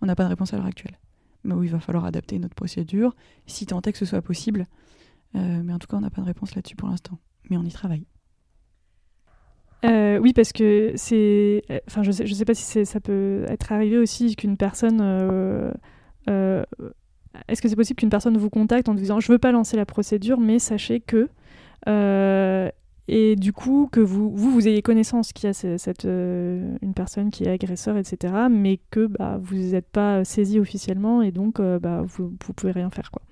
on 0.00 0.06
n'a 0.06 0.14
pas 0.14 0.24
de 0.24 0.28
réponse 0.28 0.52
à 0.52 0.56
l'heure 0.56 0.66
actuelle 0.66 0.98
mais 1.44 1.54
où 1.54 1.62
il 1.62 1.70
va 1.70 1.78
falloir 1.78 2.04
adapter 2.04 2.38
notre 2.38 2.54
procédure, 2.54 3.14
si 3.46 3.66
tant 3.66 3.80
est 3.82 3.92
que 3.92 3.98
ce 3.98 4.06
soit 4.06 4.22
possible. 4.22 4.66
Euh, 5.36 5.62
mais 5.62 5.72
en 5.72 5.78
tout 5.78 5.86
cas, 5.86 5.96
on 5.96 6.00
n'a 6.00 6.10
pas 6.10 6.22
de 6.22 6.26
réponse 6.26 6.54
là-dessus 6.54 6.76
pour 6.76 6.88
l'instant. 6.88 7.18
Mais 7.50 7.56
on 7.56 7.64
y 7.64 7.70
travaille. 7.70 8.06
Euh, 9.84 10.18
oui, 10.18 10.32
parce 10.32 10.52
que 10.52 10.92
c'est. 10.96 11.62
Enfin, 11.86 12.02
je 12.02 12.10
sais, 12.10 12.26
je 12.26 12.34
sais 12.34 12.46
pas 12.46 12.54
si 12.54 12.86
ça 12.86 13.00
peut 13.00 13.44
être 13.48 13.70
arrivé 13.70 13.98
aussi 13.98 14.34
qu'une 14.34 14.56
personne. 14.56 14.98
Euh, 15.00 15.72
est-ce 17.48 17.60
que 17.60 17.68
c'est 17.68 17.76
possible 17.76 17.98
qu'une 17.98 18.10
personne 18.10 18.38
vous 18.38 18.48
contacte 18.48 18.88
en 18.88 18.94
disant 18.94 19.20
je 19.20 19.30
veux 19.30 19.38
pas 19.38 19.52
lancer 19.52 19.76
la 19.76 19.84
procédure, 19.84 20.40
mais 20.40 20.58
sachez 20.58 21.00
que 21.00 21.28
et 23.06 23.36
du 23.36 23.52
coup 23.52 23.88
que 23.92 24.00
vous 24.00 24.34
vous, 24.34 24.66
ayez 24.66 24.80
connaissance 24.80 25.32
qu'il 25.32 25.46
y 25.46 25.50
a 25.50 25.52
cette, 25.52 26.04
euh, 26.06 26.76
une 26.80 26.94
personne 26.94 27.30
qui 27.30 27.44
est 27.44 27.50
agresseur 27.50 27.96
etc 27.96 28.34
mais 28.50 28.80
que 28.90 29.06
bah, 29.06 29.38
vous 29.42 29.56
n'êtes 29.56 29.88
pas 29.88 30.24
saisi 30.24 30.58
officiellement 30.58 31.20
et 31.20 31.30
donc 31.30 31.60
euh, 31.60 31.78
bah, 31.78 32.02
vous 32.02 32.30
ne 32.30 32.52
pouvez 32.54 32.72
rien 32.72 32.90
faire 32.90 33.10
quoi. 33.10 33.22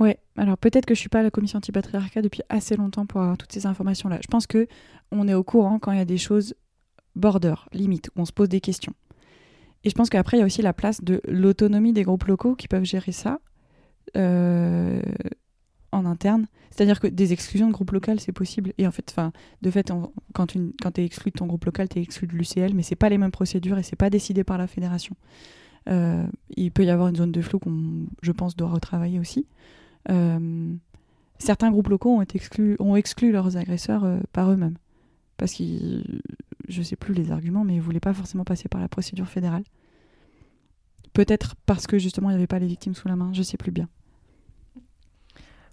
Ouais. 0.00 0.18
Alors 0.36 0.56
peut-être 0.56 0.86
que 0.86 0.94
je 0.94 1.00
suis 1.00 1.10
pas 1.10 1.20
à 1.20 1.22
la 1.22 1.30
commission 1.30 1.58
anti-patriarcat 1.58 2.22
depuis 2.22 2.42
assez 2.48 2.76
longtemps 2.76 3.06
pour 3.06 3.20
avoir 3.20 3.36
toutes 3.36 3.52
ces 3.52 3.66
informations 3.66 4.08
là 4.08 4.18
je 4.22 4.28
pense 4.28 4.46
que 4.46 4.66
on 5.10 5.28
est 5.28 5.34
au 5.34 5.44
courant 5.44 5.78
quand 5.78 5.92
il 5.92 5.98
y 5.98 6.00
a 6.00 6.06
des 6.06 6.18
choses 6.18 6.54
border 7.14 7.54
limite 7.72 8.08
où 8.16 8.22
on 8.22 8.24
se 8.24 8.32
pose 8.32 8.48
des 8.48 8.60
questions. 8.60 8.94
Et 9.84 9.90
je 9.90 9.94
pense 9.94 10.10
qu'après 10.10 10.36
il 10.36 10.40
y 10.40 10.42
a 10.42 10.46
aussi 10.46 10.62
la 10.62 10.72
place 10.72 11.02
de 11.02 11.20
l'autonomie 11.26 11.92
des 11.92 12.02
groupes 12.02 12.24
locaux 12.24 12.54
qui 12.54 12.68
peuvent 12.68 12.84
gérer 12.84 13.12
ça. 13.12 13.40
Euh, 14.16 15.02
en 15.92 16.04
interne. 16.06 16.46
C'est-à-dire 16.70 17.00
que 17.00 17.06
des 17.06 17.32
exclusions 17.32 17.68
de 17.68 17.72
groupe 17.72 17.90
local, 17.90 18.18
c'est 18.18 18.32
possible. 18.32 18.72
Et 18.78 18.86
en 18.86 18.90
fait, 18.90 19.14
de 19.60 19.70
fait, 19.70 19.92
quand 20.32 20.46
tu 20.46 20.72
es 20.96 21.04
exclu 21.04 21.30
de 21.30 21.36
ton 21.36 21.46
groupe 21.46 21.66
local, 21.66 21.88
tu 21.88 21.98
es 21.98 22.02
exclu 22.02 22.26
de 22.26 22.32
l'UCL, 22.32 22.74
mais 22.74 22.82
c'est 22.82 22.96
pas 22.96 23.10
les 23.10 23.18
mêmes 23.18 23.30
procédures 23.30 23.78
et 23.78 23.82
c'est 23.82 23.96
pas 23.96 24.10
décidé 24.10 24.42
par 24.42 24.58
la 24.58 24.66
fédération. 24.66 25.14
Euh, 25.88 26.26
il 26.56 26.70
peut 26.70 26.84
y 26.84 26.90
avoir 26.90 27.08
une 27.08 27.16
zone 27.16 27.32
de 27.32 27.42
flou 27.42 27.58
qu'on, 27.58 28.06
je 28.22 28.32
pense, 28.32 28.56
doit 28.56 28.70
retravailler 28.70 29.18
aussi. 29.18 29.46
Euh, 30.10 30.74
certains 31.38 31.70
groupes 31.70 31.88
locaux 31.88 32.20
ont, 32.78 32.96
exclu 32.96 33.32
leurs 33.32 33.56
agresseurs 33.56 34.04
euh, 34.04 34.20
par 34.32 34.50
eux-mêmes. 34.50 34.76
Parce 35.36 35.52
qu'ils, 35.52 36.22
je 36.68 36.82
sais 36.82 36.96
plus 36.96 37.14
les 37.14 37.32
arguments, 37.32 37.64
mais 37.64 37.74
ils 37.74 37.80
voulaient 37.80 38.00
pas 38.00 38.14
forcément 38.14 38.44
passer 38.44 38.68
par 38.68 38.80
la 38.80 38.88
procédure 38.88 39.28
fédérale. 39.28 39.64
Peut-être 41.12 41.56
parce 41.66 41.86
que 41.86 41.98
justement 41.98 42.30
il 42.30 42.34
n'y 42.34 42.38
avait 42.38 42.46
pas 42.46 42.58
les 42.58 42.66
victimes 42.66 42.94
sous 42.94 43.08
la 43.08 43.16
main, 43.16 43.32
je 43.34 43.42
sais 43.42 43.58
plus 43.58 43.72
bien. 43.72 43.88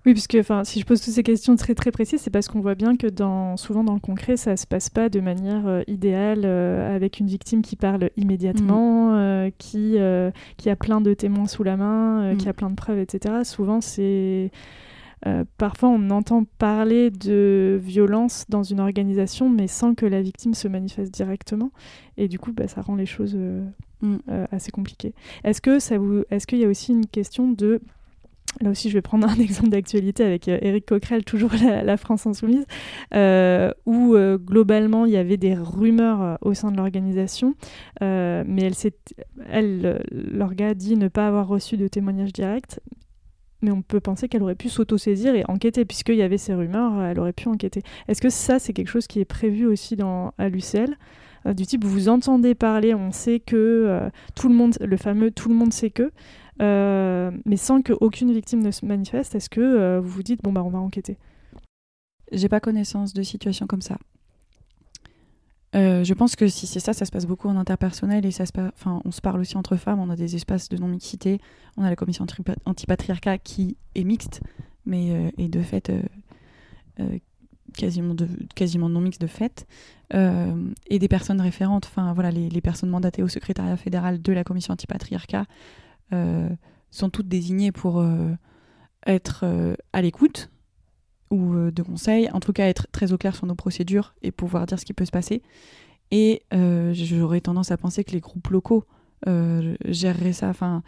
Oui, 0.09 0.13
puisque 0.13 0.39
si 0.63 0.79
je 0.79 0.85
pose 0.87 0.99
toutes 1.01 1.13
ces 1.13 1.21
questions 1.21 1.55
très 1.55 1.75
très 1.75 1.91
précises, 1.91 2.21
c'est 2.21 2.31
parce 2.31 2.47
qu'on 2.47 2.61
voit 2.61 2.73
bien 2.73 2.97
que 2.97 3.05
dans, 3.05 3.57
souvent 3.57 3.83
dans 3.83 3.93
le 3.93 3.99
concret, 3.99 4.37
ça 4.37 4.53
ne 4.53 4.55
se 4.55 4.65
passe 4.65 4.89
pas 4.89 5.07
de 5.07 5.19
manière 5.19 5.67
euh, 5.67 5.83
idéale 5.85 6.45
euh, 6.45 6.95
avec 6.95 7.19
une 7.19 7.27
victime 7.27 7.61
qui 7.61 7.75
parle 7.75 8.09
immédiatement, 8.17 9.11
mm. 9.11 9.13
euh, 9.13 9.49
qui, 9.59 9.97
qui 10.57 10.69
a 10.71 10.75
plein 10.75 10.99
de 10.99 11.13
témoins 11.13 11.45
sous 11.45 11.61
la 11.61 11.77
main, 11.77 12.35
qui 12.39 12.47
mm. 12.47 12.49
a 12.49 12.53
plein 12.53 12.71
de 12.71 12.75
preuves, 12.75 12.97
etc. 12.97 13.35
Souvent, 13.43 13.81
c'est. 13.81 14.49
parfois, 15.59 15.89
on 15.89 16.09
entend 16.09 16.43
parler 16.57 17.11
de 17.11 17.79
violence 17.79 18.45
dans 18.49 18.63
une 18.63 18.79
organisation, 18.79 19.47
mais 19.47 19.67
sans 19.67 19.93
que 19.93 20.07
la 20.07 20.23
victime 20.23 20.55
se 20.55 20.67
manifeste 20.67 21.13
directement. 21.13 21.69
Et 22.17 22.27
du 22.27 22.39
coup, 22.39 22.51
bah, 22.51 22.67
ça 22.67 22.81
rend 22.81 22.95
les 22.95 23.05
choses 23.05 23.37
mm. 24.01 24.17
assez 24.51 24.71
compliquées. 24.71 25.13
Est-ce 25.43 25.61
que 25.61 25.77
ça 25.77 25.99
vous, 25.99 26.23
est-ce 26.31 26.47
qu'il 26.47 26.57
y 26.57 26.65
a 26.65 26.67
aussi 26.67 26.93
une 26.93 27.05
question 27.05 27.51
de 27.51 27.79
Là 28.61 28.71
aussi, 28.71 28.89
je 28.89 28.95
vais 28.95 29.01
prendre 29.01 29.27
un 29.29 29.35
exemple 29.35 29.69
d'actualité 29.69 30.23
avec 30.23 30.47
euh, 30.47 30.57
Éric 30.61 30.85
Coquerel, 30.85 31.23
toujours 31.23 31.51
la, 31.61 31.97
France 31.97 32.25
Insoumise, 32.25 32.65
euh, 33.13 33.71
où 33.85 34.15
euh, 34.15 34.37
globalement 34.37 35.05
il 35.05 35.11
y 35.11 35.17
avait 35.17 35.37
des 35.37 35.55
rumeurs 35.55 36.37
au 36.41 36.53
sein 36.53 36.71
de 36.71 36.77
l'organisation, 36.77 37.55
mais 38.01 38.61
elle, 38.61 38.73
elle 39.49 40.03
l'orga 40.11 40.73
dit 40.73 40.97
ne 40.97 41.07
pas 41.07 41.27
avoir 41.27 41.47
reçu 41.47 41.77
de 41.77 41.87
témoignage 41.87 42.33
direct, 42.33 42.79
mais 43.61 43.71
on 43.71 43.81
peut 43.81 43.99
penser 43.99 44.29
qu'elle 44.29 44.43
aurait 44.43 44.55
pu 44.55 44.69
s'autosaisir 44.69 45.35
et 45.35 45.43
enquêter, 45.47 45.83
puisqu'il 45.85 46.15
y 46.15 46.21
avait 46.21 46.37
ces 46.37 46.53
rumeurs, 46.53 47.01
elle 47.03 47.19
aurait 47.19 47.33
pu 47.33 47.49
enquêter. 47.49 47.81
Est-ce 48.07 48.21
que 48.21 48.29
ça, 48.29 48.59
c'est 48.59 48.73
quelque 48.73 48.87
chose 48.87 49.07
qui 49.07 49.19
est 49.19 49.25
prévu 49.25 49.65
aussi 49.65 49.97
à 50.37 50.49
l'UCL 50.49 50.95
du 51.45 51.65
type 51.65 51.85
vous 51.85 52.09
entendez 52.09 52.53
parler, 52.53 52.93
on 52.93 53.11
sait 53.11 53.39
que 53.39 54.09
tout 54.35 54.49
le 54.49 54.55
monde, 54.55 54.75
le 54.81 54.97
fameux 54.97 55.31
tout 55.31 55.49
le 55.49 55.55
monde 55.55 55.73
sait 55.73 55.89
que, 55.89 56.11
mais 56.59 57.57
sans 57.57 57.81
qu'aucune 57.81 58.31
victime 58.31 58.61
ne 58.61 58.71
se 58.71 58.85
manifeste, 58.85 59.35
est-ce 59.35 59.49
que 59.49 59.61
euh, 59.61 59.99
vous 59.99 60.09
vous 60.09 60.23
dites, 60.23 60.41
bon, 60.43 60.51
bah, 60.51 60.63
on 60.63 60.69
va 60.69 60.79
enquêter? 60.79 61.17
J'ai 62.31 62.49
pas 62.49 62.59
connaissance 62.59 63.13
de 63.13 63.23
situation 63.23 63.65
comme 63.67 63.81
ça. 63.81 63.97
Euh, 65.75 66.03
je 66.03 66.13
pense 66.15 66.35
que 66.35 66.47
si 66.47 66.65
c'est 66.65 66.79
ça, 66.79 66.93
ça 66.93 67.05
se 67.05 67.11
passe 67.11 67.27
beaucoup 67.27 67.47
en 67.47 67.55
interpersonnel 67.55 68.25
et 68.25 68.31
ça 68.31 68.45
se 68.45 68.51
enfin, 68.57 69.01
on 69.05 69.11
se 69.11 69.21
parle 69.21 69.39
aussi 69.39 69.55
entre 69.55 69.75
femmes, 69.75 69.99
on 69.99 70.09
a 70.09 70.15
des 70.15 70.35
espaces 70.35 70.67
de 70.67 70.77
non-mixité, 70.77 71.39
on 71.77 71.83
a 71.83 71.89
la 71.89 71.95
commission 71.95 72.25
anti-patriarcat 72.65 73.37
qui 73.37 73.77
est 73.93 74.03
mixte, 74.03 74.41
mais 74.85 75.31
est 75.37 75.47
de 75.47 75.61
fait 75.61 75.91
quasiment, 77.77 78.15
quasiment 78.55 78.89
non 78.89 78.99
mixte 78.99 79.21
de 79.21 79.27
fait, 79.27 79.67
et 80.11 80.97
des 80.97 81.07
personnes 81.07 81.39
référentes, 81.39 81.85
enfin 81.85 82.13
voilà, 82.13 82.31
les, 82.31 82.49
les, 82.49 82.61
personnes 82.61 82.89
mandatées 82.89 83.21
au 83.21 83.27
secrétariat 83.27 83.77
fédéral 83.77 84.23
de 84.23 84.33
la 84.33 84.43
commission 84.43 84.73
anti-patriarcat 84.73 85.41
euh, 85.41 85.45
sont 86.91 87.09
toutes 87.09 87.27
désignées 87.27 87.71
pour 87.71 87.99
euh, 87.99 88.31
être 89.05 89.41
euh, 89.43 89.75
à 89.93 90.01
l'écoute 90.01 90.49
ou 91.31 91.53
de 91.55 91.83
conseils, 91.83 92.27
en 92.31 92.39
tout 92.39 92.53
cas 92.53 92.67
être 92.67 92.87
très 92.91 93.13
au 93.13 93.17
clair 93.19 93.35
sur 93.35 93.45
nos 93.45 93.53
procédures 93.53 94.15
et 94.23 94.31
pouvoir 94.31 94.65
dire 94.65 94.79
ce 94.79 94.85
qui 94.85 94.93
peut 94.93 95.05
se 95.05 95.11
passer. 95.11 95.43
Et 96.09 96.41
j'aurais 96.93 97.39
tendance 97.39 97.69
à 97.69 97.77
penser 97.77 98.03
que 98.03 98.13
les 98.13 98.19
groupes 98.19 98.47
locaux 98.47 98.83
géreraient 99.27 100.33
ça. 100.33 100.49
Enfin, 100.49 100.81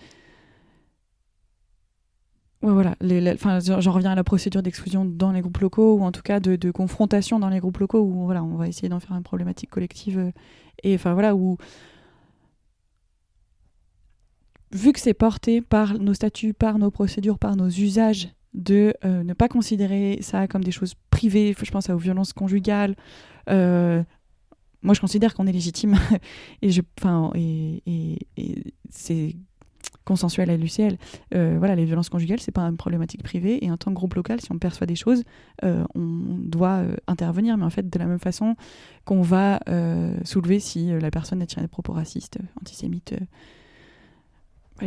Ouais, 2.64 2.74
voilà. 2.74 2.96
j'en 3.60 3.92
reviens 3.92 4.12
à 4.12 4.16
la 4.16 4.24
procédure 4.24 4.64
d'exclusion 4.64 5.06
dans 5.06 5.32
les 5.32 5.42
groupes 5.42 5.60
locaux, 5.60 5.98
ou 5.98 6.04
en 6.04 6.12
tout 6.12 6.24
cas 6.24 6.40
de, 6.40 6.56
de, 6.56 6.72
confrontation 6.72 7.38
dans 7.38 7.50
les 7.50 7.60
groupes 7.60 7.78
locaux, 7.78 8.02
où 8.02 8.26
voilà, 8.26 8.44
on 8.44 8.56
va 8.56 8.68
essayer 8.68 8.90
d'en 8.90 9.00
faire 9.00 9.16
une 9.16 9.24
problématique 9.24 9.70
collective. 9.70 10.32
et 10.82 10.96
enfin 10.96 11.14
voilà, 11.14 11.36
où 11.36 11.58
vu 14.74 14.94
que 14.94 15.00
c'est 15.00 15.14
porté 15.14 15.62
par 15.62 16.00
nos 16.00 16.14
statuts, 16.14 16.54
par 16.54 16.80
nos 16.80 16.92
procédures, 16.92 17.40
par 17.40 17.56
nos 17.56 17.68
usages, 17.68 18.30
de 18.54 18.94
euh, 19.06 19.24
ne 19.24 19.34
pas 19.34 19.48
considérer 19.48 20.20
ça 20.22 20.48
comme 20.48 20.64
des 20.64 20.72
choses 20.72 20.96
privées, 21.10 21.56
je 21.62 21.72
pense 21.72 21.90
aux 21.90 21.98
violences 21.98 22.34
conjugales. 22.34 22.96
Euh, 23.50 24.04
moi, 24.82 24.94
je 24.94 25.02
considère 25.02 25.34
qu'on 25.34 25.48
est 25.48 25.52
légitime 25.52 25.96
et, 26.62 26.72
je, 26.72 26.82
et, 27.36 27.84
et, 28.38 28.74
c'est 28.90 29.36
consensuel 30.04 30.50
à 30.50 30.58
l'UCL. 30.58 30.98
Euh, 31.34 31.56
voilà, 31.60 31.76
les 31.76 31.86
violences 31.86 32.10
conjugales, 32.10 32.40
c'est 32.40 32.52
pas 32.52 32.64
une 32.64 32.78
problématique 32.78 33.24
privée 33.24 33.64
et 33.64 33.72
en 33.72 33.78
tant 33.78 33.92
que 33.92 33.96
groupe 33.96 34.16
local, 34.16 34.42
si 34.42 34.52
on 34.52 34.58
perçoit 34.58 34.88
des 34.88 34.96
choses, 34.96 35.24
on 35.64 36.38
doit 36.44 36.84
intervenir, 37.08 37.56
mais 37.58 37.66
en 37.66 37.70
fait 37.70 37.90
de 37.90 38.00
la 38.00 38.06
même 38.06 38.20
façon 38.20 38.56
qu'on 39.06 39.22
va 39.22 39.60
soulever 40.24 40.60
si 40.60 40.88
la 40.88 41.12
personne 41.12 41.42
a 41.42 41.46
tiré 41.46 41.62
des 41.62 41.68
propos 41.68 41.94
racistes, 41.94 42.40
antisémites 42.60 43.14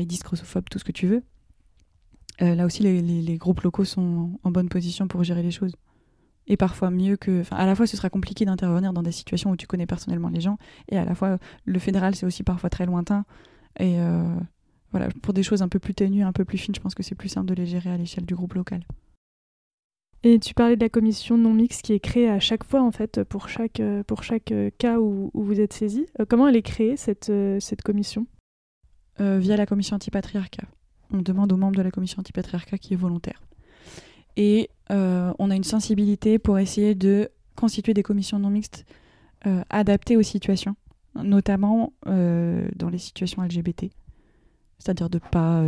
disques 0.03 0.27
grossophobes, 0.27 0.69
tout 0.71 0.79
ce 0.79 0.85
que 0.85 0.93
tu 0.93 1.07
veux. 1.07 1.23
là 2.41 2.65
aussi, 2.67 2.83
les, 2.83 3.37
groupes 3.37 3.61
locaux 3.61 3.85
sont 3.85 4.39
en 4.43 4.51
bonne 4.51 4.69
position 4.69 5.09
pour 5.09 5.25
gérer 5.25 5.43
les 5.43 5.51
choses. 5.51 5.75
Et 6.47 6.57
parfois 6.57 6.91
mieux 6.91 7.17
que. 7.17 7.41
Enfin, 7.41 7.57
à 7.57 7.67
la 7.67 7.75
fois, 7.75 7.87
ce 7.87 7.97
sera 7.97 8.11
compliqué 8.11 8.45
d'intervenir 8.45 8.93
dans 8.93 9.03
des 9.03 9.13
situations 9.13 9.51
où 9.51 9.57
tu 9.57 9.67
connais 9.67 9.87
personnellement 9.87 10.29
les 10.29 10.41
gens, 10.41 10.59
et 10.91 10.99
à 10.99 11.05
la 11.05 11.15
fois, 11.15 11.39
le 11.65 11.79
fédéral, 11.79 12.15
c'est 12.15 12.27
aussi 12.27 12.43
parfois 12.43 12.69
très 12.69 12.87
lointain. 12.87 13.25
Et 13.81 13.97
voilà, 14.91 15.09
pour 15.23 15.35
des 15.35 15.43
choses 15.43 15.63
un 15.63 15.69
peu 15.69 15.79
plus 15.79 15.95
ténues, 15.95 16.23
un 16.23 16.33
peu 16.33 16.45
plus 16.45 16.59
fines, 16.59 16.75
je 16.75 16.81
pense 16.81 16.95
que 16.95 17.03
c'est 17.03 17.15
plus 17.15 17.29
simple 17.29 17.47
de 17.47 17.55
les 17.55 17.67
gérer 17.67 17.91
à 17.91 17.97
l'échelle 17.97 18.27
du 18.27 18.35
groupe 18.35 18.55
local. 18.55 18.85
Et 20.27 20.39
tu 20.39 20.55
parlais 20.55 20.75
de 20.75 20.81
la 20.81 20.89
commission 20.89 21.37
non 21.37 21.53
mixte 21.53 21.83
qui 21.83 21.93
est 21.93 22.01
créée 22.01 22.31
à 22.31 22.41
chaque 22.41 22.65
fois, 22.65 22.81
en 22.81 22.91
fait, 22.91 23.23
pour 23.25 23.51
chaque, 23.51 23.81
euh, 23.81 24.03
pour 24.05 24.23
chaque 24.23 24.53
euh, 24.53 24.71
cas 24.79 24.99
où, 24.99 25.31
vous 25.35 25.61
êtes 25.61 25.75
saisi. 25.75 26.07
Euh, 26.19 26.25
comment 26.27 26.49
elle 26.49 26.57
est 26.57 26.63
créée, 26.63 26.97
cette, 26.97 27.31
cette 27.61 27.83
commission? 27.83 28.27
Via 29.19 29.57
la 29.57 29.67
commission 29.67 29.97
antipatriarcat. 29.97 30.67
On 31.13 31.23
demande 31.23 31.53
aux 31.53 31.57
membres 31.57 31.77
de 31.77 31.83
la 31.83 31.91
commission 31.91 32.21
antipatriarcat 32.21 32.79
qui 32.79 32.95
est 32.95 32.97
volontaire. 32.97 33.41
Et 34.37 34.71
on 34.91 35.51
a 35.51 35.55
une 35.55 35.65
sensibilité 35.65 36.39
pour 36.39 36.59
essayer 36.59 36.95
de 36.95 37.31
constituer 37.55 37.95
des 37.95 38.03
commissions 38.03 38.39
non 38.41 38.51
mixtes 38.51 38.85
adaptées 39.71 40.17
aux 40.17 40.23
situations, 40.23 40.75
notamment 41.15 41.93
dans 42.05 42.89
les 42.91 42.99
situations 42.99 43.43
LGBT. 43.43 43.91
C'est-à-dire 44.79 45.09
de 45.09 45.21
ne 45.23 45.31
pas 45.31 45.63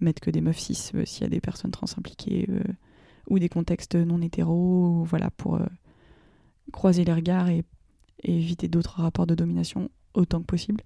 mettre 0.00 0.20
que 0.20 0.30
des 0.30 0.40
meufs 0.40 0.58
cis 0.58 0.74
s'il 0.74 1.22
y 1.22 1.24
a 1.24 1.28
des 1.28 1.40
personnes 1.40 1.70
trans 1.70 1.86
impliquées 1.96 2.48
ou 3.28 3.38
des 3.38 3.48
contextes 3.48 3.96
non 3.96 4.20
hétéros, 4.22 5.04
voilà, 5.04 5.30
pour 5.30 5.56
euh, 5.56 5.66
croiser 6.72 7.04
les 7.04 7.14
regards 7.14 7.48
et, 7.48 7.64
éviter 8.22 8.66
d'autres 8.66 9.02
rapports 9.02 9.26
de 9.26 9.34
domination 9.34 9.90
autant 10.14 10.40
que 10.40 10.46
possible. 10.46 10.82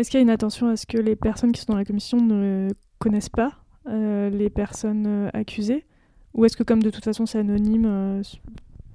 Est-ce 0.00 0.10
qu'il 0.10 0.18
y 0.18 0.20
a 0.20 0.22
une 0.22 0.30
attention 0.30 0.68
à 0.68 0.76
ce 0.76 0.86
que 0.86 0.98
les 0.98 1.16
personnes 1.16 1.52
qui 1.52 1.60
sont 1.60 1.72
dans 1.72 1.78
la 1.78 1.84
commission 1.84 2.20
ne 2.20 2.68
connaissent 2.98 3.28
pas 3.28 3.52
euh, 3.86 4.30
les 4.30 4.50
personnes 4.50 5.06
euh, 5.06 5.30
accusées? 5.32 5.84
Ou 6.34 6.44
est-ce 6.44 6.56
que 6.56 6.62
comme 6.62 6.82
de 6.82 6.90
toute 6.90 7.04
façon 7.04 7.26
c'est 7.26 7.38
anonyme, 7.38 8.22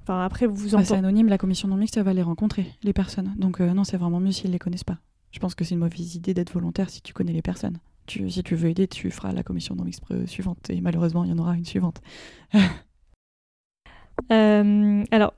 enfin 0.04 0.24
après 0.24 0.48
vous 0.48 0.56
vous 0.56 0.76
ah, 0.76 0.84
C'est 0.84 0.96
anonyme, 0.96 1.28
la 1.28 1.38
commission 1.38 1.68
non 1.68 1.76
mixte 1.76 1.98
va 1.98 2.14
les 2.14 2.22
rencontrer, 2.22 2.66
les 2.82 2.94
personnes. 2.94 3.36
Donc 3.38 3.60
non, 3.60 3.84
c'est 3.84 3.98
vraiment 3.98 4.20
mieux 4.20 4.32
s'ils 4.32 4.48
ne 4.50 4.54
les 4.54 4.60
connaissent 4.60 4.86
pas. 4.86 5.00
Je 5.32 5.40
pense 5.40 5.54
que 5.54 5.66
c'est 5.66 5.76
une 5.76 5.82
mauvaise 5.82 6.16
idée 6.16 6.34
d'être 6.34 6.54
volontaire 6.54 6.90
si 6.90 7.02
tu 7.02 7.14
connais 7.14 7.34
les 7.34 7.42
personnes 7.42 7.78
si 8.08 8.44
tu 8.44 8.56
veux 8.56 8.70
aider, 8.70 8.88
tu 8.88 9.10
feras 9.12 9.32
la 9.32 9.44
commission 9.44 9.76
non 9.76 9.86
suivante. 10.28 10.70
Et 10.70 10.82
malheureusement, 10.82 11.24
il 11.24 11.32
y 11.32 11.34
en 11.34 11.40
aura 11.40 11.56
une 11.56 11.66
suivante. 11.66 12.02
Euh, 14.32 15.04
alors, 15.12 15.34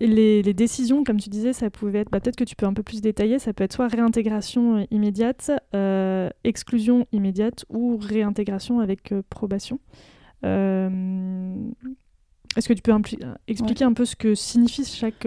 les, 0.00 0.54
décisions, 0.54 1.04
comme 1.04 1.18
tu 1.18 1.28
disais, 1.28 1.52
ça 1.52 1.70
pouvait 1.70 2.00
être, 2.00 2.10
bah, 2.10 2.20
peut-être 2.20 2.36
que 2.36 2.44
tu 2.44 2.56
peux 2.56 2.66
un 2.66 2.74
peu 2.74 2.82
plus 2.82 3.00
détailler, 3.00 3.38
ça 3.38 3.52
peut 3.52 3.64
être 3.64 3.72
soit 3.72 3.88
réintégration 3.88 4.86
immédiate, 4.90 5.50
euh, 5.74 6.28
exclusion 6.44 7.06
immédiate 7.12 7.64
ou 7.70 7.96
réintégration 7.96 8.80
avec 8.80 9.12
euh, 9.12 9.22
probation. 9.28 9.80
Est-ce 10.42 11.72
que 12.68 12.72
tu 12.72 12.82
peux 12.82 12.92
expliquer 13.48 13.84
un 13.84 13.92
peu 13.92 14.04
ce 14.04 14.16
que 14.16 14.34
signifie 14.34 14.84
chaque, 14.84 15.26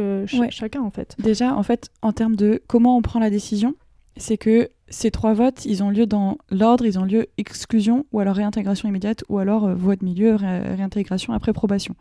chacun 0.49 0.81
en 0.81 0.91
fait? 0.91 1.15
Déjà, 1.19 1.55
en 1.55 1.63
fait, 1.63 1.89
en 2.01 2.13
termes 2.13 2.35
de 2.35 2.61
comment 2.67 2.97
on 2.97 3.01
prend 3.01 3.19
la 3.19 3.29
décision, 3.29 3.75
c'est 4.17 4.37
que 4.37 4.69
ces 4.89 5.11
trois 5.11 5.33
votes, 5.33 5.65
ils 5.65 5.83
ont 5.83 5.89
lieu 5.89 6.05
dans 6.05 6.37
l'ordre, 6.49 6.85
ils 6.85 6.99
ont 6.99 7.05
lieu 7.05 7.27
exclusion 7.37 8.05
ou 8.11 8.19
alors 8.19 8.35
réintégration 8.35 8.89
immédiate 8.89 9.23
ou 9.29 9.37
alors 9.37 9.65
euh, 9.65 9.75
voie 9.75 9.95
de 9.95 10.03
milieu, 10.03 10.35
réintégration 10.35 11.33
après 11.33 11.53
probation. 11.53 11.95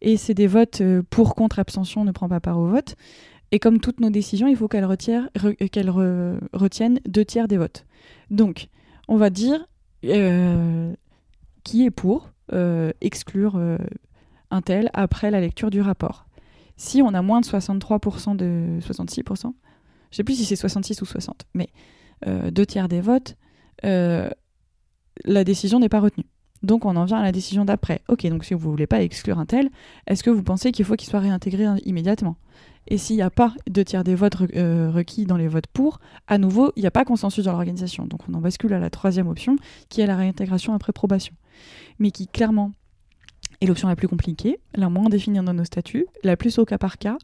Et 0.00 0.16
c'est 0.16 0.34
des 0.34 0.46
votes 0.46 0.80
euh, 0.80 1.02
pour, 1.10 1.34
contre, 1.34 1.58
abstention, 1.58 2.04
ne 2.04 2.12
prend 2.12 2.28
pas 2.28 2.40
part 2.40 2.58
au 2.58 2.66
vote. 2.66 2.96
Et 3.52 3.58
comme 3.58 3.80
toutes 3.80 4.00
nos 4.00 4.10
décisions, 4.10 4.46
il 4.46 4.56
faut 4.56 4.68
qu'elles 4.68 4.84
retiennent 4.84 5.30
deux 7.06 7.24
tiers 7.24 7.48
des 7.48 7.56
votes. 7.56 7.84
Donc, 8.30 8.68
on 9.08 9.16
va 9.16 9.28
dire 9.28 9.66
euh, 10.04 10.92
qui 11.64 11.84
est 11.84 11.90
pour 11.90 12.30
exclure 13.00 13.60
un 14.50 14.60
tel 14.60 14.90
après 14.92 15.30
la 15.30 15.40
lecture 15.40 15.70
du 15.70 15.80
rapport. 15.80 16.26
Si 16.76 17.00
on 17.00 17.14
a 17.14 17.22
moins 17.22 17.40
de 17.40 17.46
63% 17.46 18.34
de 18.34 18.80
66%, 18.80 19.52
je 20.10 20.16
sais 20.16 20.24
plus 20.24 20.34
si 20.34 20.44
c'est 20.44 20.56
66 20.56 21.02
ou 21.02 21.04
60, 21.04 21.46
mais 21.54 21.68
euh, 21.68 21.78
deux 22.26 22.66
tiers 22.66 22.88
des 22.88 23.00
votes, 23.00 23.36
euh, 23.84 24.30
la 25.24 25.44
décision 25.44 25.78
n'est 25.78 25.88
pas 25.88 26.00
retenue. 26.00 26.26
Donc 26.62 26.84
on 26.84 26.94
en 26.96 27.04
vient 27.04 27.18
à 27.18 27.22
la 27.22 27.32
décision 27.32 27.64
d'après. 27.64 28.02
Ok, 28.08 28.26
donc 28.26 28.44
si 28.44 28.54
vous 28.54 28.66
ne 28.66 28.70
voulez 28.70 28.86
pas 28.86 29.02
exclure 29.02 29.38
un 29.38 29.46
tel, 29.46 29.70
est-ce 30.06 30.22
que 30.22 30.30
vous 30.30 30.42
pensez 30.42 30.72
qu'il 30.72 30.84
faut 30.84 30.94
qu'il 30.94 31.08
soit 31.08 31.20
réintégré 31.20 31.64
immédiatement? 31.84 32.36
Et 32.88 32.98
s'il 32.98 33.16
n'y 33.16 33.22
a 33.22 33.30
pas 33.30 33.54
deux 33.68 33.84
tiers 33.84 34.04
des 34.04 34.14
votes 34.14 34.36
euh, 34.56 34.90
requis 34.90 35.24
dans 35.24 35.36
les 35.36 35.48
votes 35.48 35.66
pour, 35.66 36.00
à 36.26 36.38
nouveau, 36.38 36.72
il 36.76 36.80
n'y 36.80 36.86
a 36.86 36.90
pas 36.90 37.04
consensus 37.04 37.44
dans 37.44 37.52
l'organisation. 37.52 38.06
Donc 38.06 38.28
on 38.28 38.34
en 38.34 38.40
bascule 38.40 38.72
à 38.74 38.78
la 38.78 38.90
troisième 38.90 39.28
option, 39.28 39.56
qui 39.88 40.00
est 40.00 40.06
la 40.06 40.16
réintégration 40.16 40.74
après 40.74 40.92
probation. 40.92 41.34
Mais 41.98 42.10
qui 42.10 42.26
clairement 42.26 42.72
est 43.60 43.66
l'option 43.66 43.88
la 43.88 43.96
plus 43.96 44.08
compliquée, 44.08 44.60
la 44.74 44.88
moins 44.88 45.08
définie 45.08 45.42
dans 45.42 45.54
nos 45.54 45.64
statuts, 45.64 46.06
la 46.24 46.36
plus 46.36 46.58
au 46.58 46.64
cas 46.64 46.78
par 46.78 46.98
cas 46.98 47.16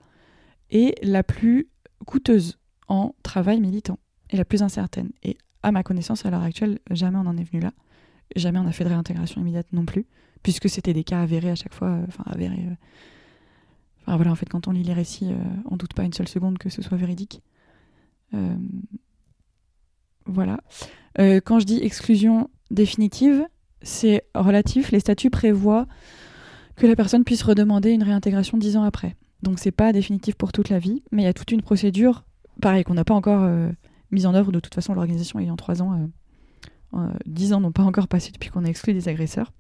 et 0.71 0.95
la 1.03 1.23
plus 1.23 1.69
coûteuse 2.07 2.59
en 2.89 3.15
travail 3.23 3.61
militant 3.61 3.99
et 4.31 4.37
la 4.37 4.45
plus 4.45 4.63
incertaine. 4.63 5.11
Et 5.23 5.37
à 5.63 5.73
ma 5.73 5.83
connaissance, 5.83 6.25
à 6.25 6.31
l'heure 6.31 6.43
actuelle, 6.43 6.79
jamais 6.91 7.19
on 7.19 7.27
en 7.27 7.37
est 7.37 7.45
venu 7.45 7.61
là. 7.61 7.73
Jamais 8.35 8.59
on 8.59 8.67
a 8.67 8.73
fait 8.73 8.85
de 8.85 8.89
réintégration 8.89 9.41
immédiate 9.41 9.67
non 9.73 9.85
plus, 9.85 10.07
puisque 10.43 10.69
c'était 10.69 10.93
des 10.93 11.05
cas 11.05 11.21
avérés 11.21 11.51
à 11.51 11.55
chaque 11.55 11.75
fois. 11.75 11.89
Euh, 11.89 12.05
enfin, 12.09 12.25
avérés. 12.27 12.67
Euh. 12.67 12.75
Enfin, 14.03 14.17
voilà, 14.17 14.33
en 14.33 14.35
fait, 14.35 14.49
quand 14.49 14.69
on 14.69 14.73
lit 14.73 14.83
les 14.83 14.93
récits, 14.93 15.31
euh, 15.31 15.37
on 15.71 15.77
doute 15.77 15.95
pas 15.95 16.05
une 16.05 16.13
seule 16.13 16.29
seconde 16.29 16.59
que 16.59 16.69
ce 16.69 16.83
soit 16.83 16.97
véridique. 16.97 17.43
Voilà. 20.27 20.59
quand 21.17 21.61
je 21.61 21.65
dis 21.65 21.79
exclusion 21.79 22.51
définitive, 22.71 23.47
c'est 23.81 24.25
relatif. 24.35 24.91
Les 24.91 25.01
statuts 25.01 25.31
prévoient 25.31 25.87
que 26.75 26.87
la 26.87 26.97
personne 26.97 27.25
puisse 27.25 27.43
redemander 27.43 27.93
une 27.93 28.03
réintégration 28.03 28.59
dix 28.59 28.77
ans 28.77 28.83
après. 28.83 29.17
Donc 29.43 29.59
c'est 29.59 29.71
pas 29.71 29.93
définitif 29.93 30.35
pour 30.35 30.53
toute 30.53 30.69
la 30.69 30.79
vie, 30.79 31.03
mais 31.13 31.23
il 31.23 31.25
y 31.25 31.29
a 31.29 31.33
toute 31.33 31.51
une 31.51 31.63
procédure 31.63 32.25
pareil, 32.61 32.85
qu'on 32.85 32.95
n'a 32.95 33.05
pas 33.05 33.15
encore 33.15 33.49
mise 34.17 34.27
en 34.27 34.35
œuvre. 34.35 34.51
De 34.51 34.59
toute 34.59 34.75
façon, 34.75 34.95
l'organisation 34.95 35.39
ayant 35.39 35.57
trois 35.57 35.83
ans, 35.83 35.93
euh, 35.93 36.99
euh, 36.99 37.13
dix 37.27 37.53
ans 37.53 37.61
n'ont 37.61 37.73
pas 37.73 37.85
encore 37.85 38.09
passé 38.09 38.33
depuis 38.33 38.51
qu'on 38.51 38.65
a 38.65 38.69
exclu 38.69 38.93
des 38.93 39.09
agresseurs. 39.09 39.53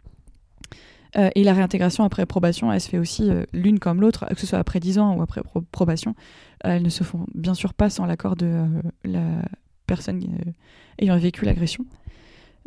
et 1.35 1.45
la 1.45 1.55
réintégration 1.55 2.05
après 2.05 2.27
probation, 2.27 2.73
elle 2.73 2.81
se 2.81 2.90
fait 2.90 2.99
aussi 2.99 3.31
l'une 3.53 3.79
comme 3.79 4.01
l'autre, 4.01 4.27
que 4.35 4.40
ce 4.40 4.47
soit 4.47 4.59
après 4.59 4.81
10 4.81 4.99
ans 4.99 5.16
ou 5.16 5.23
après 5.23 5.40
probation. 5.71 6.14
elles 6.61 6.83
ne 6.83 6.90
se 6.90 7.05
font 7.05 7.25
bien 7.35 7.55
sûr 7.55 7.73
pas 7.73 7.88
sans 7.88 8.05
l'accord 8.05 8.37
de 8.37 8.66
la 9.03 9.42
personne 9.87 10.21
ayant 10.99 11.16
vécu 11.16 11.47
l'agression. 11.47 11.87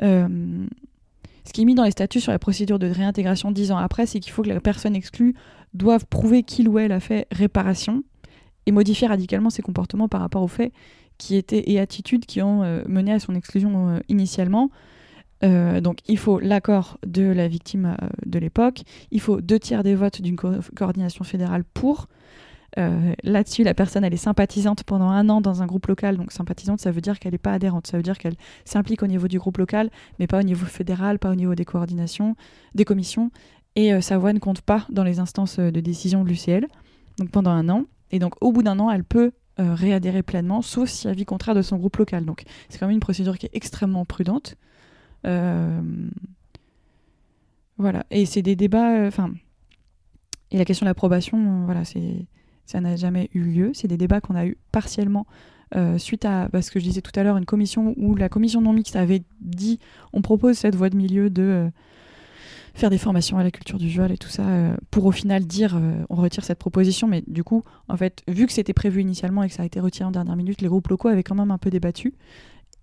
ce 0.01 1.53
qui 1.53 1.61
est 1.61 1.65
mis 1.65 1.75
dans 1.75 1.83
les 1.83 1.91
statuts 1.91 2.21
sur 2.21 2.31
la 2.31 2.39
procédure 2.39 2.79
de 2.79 2.87
réintégration 2.87 3.51
10 3.51 3.71
ans 3.71 3.77
après, 3.77 4.07
c'est 4.07 4.19
qu'il 4.19 4.31
faut 4.31 4.41
que 4.41 4.49
la 4.49 4.61
personne 4.61 4.95
exclue 4.95 5.35
doive 5.75 6.07
prouver 6.07 6.41
qu'il 6.41 6.69
ou 6.69 6.79
elle 6.79 6.91
a 6.91 6.99
fait 6.99 7.27
réparation 7.31 8.03
et 8.69 8.71
modifier 8.71 9.07
radicalement 9.07 9.49
ses 9.49 9.63
comportements 9.63 10.07
par 10.07 10.21
rapport 10.21 10.43
aux 10.43 10.47
faits 10.47 10.71
qui 11.17 11.43
et 11.49 11.79
attitudes 11.79 12.27
qui 12.27 12.41
ont 12.43 12.61
euh, 12.63 12.83
mené 12.87 13.11
à 13.11 13.19
son 13.19 13.33
exclusion 13.33 13.89
euh, 13.89 13.99
initialement. 14.09 14.69
Euh, 15.43 15.81
donc 15.81 15.97
il 16.07 16.19
faut 16.19 16.39
l'accord 16.39 16.99
de 17.05 17.23
la 17.23 17.47
victime 17.47 17.97
de 18.25 18.37
l'époque, 18.37 18.83
il 19.09 19.19
faut 19.19 19.41
deux 19.41 19.57
tiers 19.57 19.81
des 19.81 19.95
votes 19.95 20.21
d'une 20.21 20.35
coordination 20.35 21.23
fédérale 21.25 21.63
pour. 21.63 22.07
Là-dessus, 23.23 23.63
la 23.63 23.73
personne, 23.73 24.05
elle 24.05 24.13
est 24.13 24.17
sympathisante 24.17 24.83
pendant 24.83 25.09
un 25.09 25.27
an 25.27 25.41
dans 25.41 25.61
un 25.61 25.65
groupe 25.65 25.87
local. 25.87 26.15
Donc 26.15 26.31
sympathisante, 26.31 26.79
ça 26.79 26.91
veut 26.91 27.01
dire 27.01 27.19
qu'elle 27.19 27.33
n'est 27.33 27.37
pas 27.37 27.51
adhérente. 27.51 27.87
Ça 27.87 27.97
veut 27.97 28.03
dire 28.03 28.17
qu'elle 28.17 28.35
s'implique 28.63 29.03
au 29.03 29.07
niveau 29.07 29.27
du 29.27 29.37
groupe 29.37 29.57
local, 29.57 29.89
mais 30.17 30.27
pas 30.27 30.39
au 30.39 30.43
niveau 30.43 30.65
fédéral, 30.65 31.19
pas 31.19 31.29
au 31.29 31.35
niveau 31.35 31.55
des 31.55 31.65
coordinations, 31.65 32.37
des 32.75 32.85
commissions. 32.85 33.31
Et 33.75 33.99
sa 33.99 34.17
voix 34.17 34.31
ne 34.31 34.39
compte 34.39 34.61
pas 34.61 34.85
dans 34.89 35.03
les 35.03 35.19
instances 35.19 35.59
de 35.59 35.79
décision 35.81 36.23
de 36.23 36.29
l'UCL. 36.29 36.67
Donc 37.17 37.31
pendant 37.31 37.51
un 37.51 37.67
an. 37.67 37.83
Et 38.11 38.19
donc, 38.19 38.33
au 38.41 38.51
bout 38.51 38.63
d'un 38.63 38.79
an, 38.79 38.89
elle 38.89 39.03
peut 39.03 39.31
euh, 39.59 39.73
réadhérer 39.73 40.23
pleinement, 40.23 40.61
sauf 40.61 40.89
si 40.89 41.07
avis 41.07 41.25
contraire 41.25 41.55
de 41.55 41.61
son 41.61 41.77
groupe 41.77 41.97
local. 41.97 42.25
Donc, 42.25 42.43
c'est 42.69 42.79
quand 42.79 42.87
même 42.87 42.93
une 42.93 43.01
procédure 43.01 43.37
qui 43.37 43.45
est 43.45 43.53
extrêmement 43.53 44.05
prudente. 44.05 44.55
Euh, 45.27 45.81
voilà. 47.77 48.05
Et 48.09 48.25
c'est 48.25 48.41
des 48.41 48.55
débats. 48.55 48.95
Euh, 48.95 49.07
enfin. 49.07 49.31
et 50.51 50.57
la 50.57 50.65
question 50.65 50.85
de 50.85 50.89
l'approbation, 50.89 51.65
voilà, 51.65 51.83
ça 52.65 52.81
n'a 52.81 52.95
jamais 52.95 53.29
eu 53.33 53.41
lieu. 53.41 53.71
C'est 53.73 53.87
des 53.87 53.97
débats 53.97 54.21
qu'on 54.21 54.35
a 54.35 54.45
eu 54.45 54.57
partiellement 54.71 55.25
suite 55.97 56.25
à 56.25 56.49
ce 56.61 56.71
que 56.71 56.79
je 56.79 56.85
disais 56.85 57.01
tout 57.01 57.11
à 57.15 57.21
l'heure, 57.21 57.37
une 57.37 57.45
commission 57.45 57.93
où 57.97 58.15
la 58.15 58.27
commission 58.27 58.59
non 58.59 58.73
mixte 58.73 58.95
avait 58.95 59.21
dit 59.39 59.79
on 60.13 60.23
propose 60.23 60.57
cette 60.57 60.73
voie 60.73 60.89
de 60.89 60.95
milieu 60.95 61.29
de 61.29 61.69
faire 62.73 62.89
des 62.89 62.97
formations 62.97 63.37
à 63.37 63.43
la 63.43 63.51
culture 63.51 63.77
du 63.77 63.87
viol 63.87 64.11
et 64.11 64.17
tout 64.17 64.29
ça, 64.29 64.47
euh, 64.47 64.75
pour 64.91 65.05
au 65.05 65.11
final 65.11 65.45
dire 65.45 65.75
euh, 65.75 66.03
on 66.09 66.15
retire 66.15 66.43
cette 66.43 66.59
proposition. 66.59 67.07
Mais 67.07 67.23
du 67.27 67.43
coup, 67.43 67.63
en 67.87 67.97
fait, 67.97 68.23
vu 68.27 68.45
que 68.45 68.53
c'était 68.53 68.73
prévu 68.73 69.01
initialement 69.01 69.43
et 69.43 69.49
que 69.49 69.53
ça 69.53 69.63
a 69.63 69.65
été 69.65 69.79
retiré 69.79 70.05
en 70.05 70.11
dernière 70.11 70.35
minute, 70.35 70.61
les 70.61 70.67
groupes 70.67 70.87
locaux 70.87 71.07
avaient 71.07 71.23
quand 71.23 71.35
même 71.35 71.51
un 71.51 71.57
peu 71.57 71.69
débattu. 71.69 72.13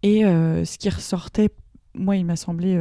Et 0.03 0.25
euh, 0.25 0.65
ce 0.65 0.79
qui 0.79 0.89
ressortait, 0.89 1.51
moi, 1.95 2.17
il 2.17 2.27
m'a 2.27 2.37
semblé, 2.37 2.79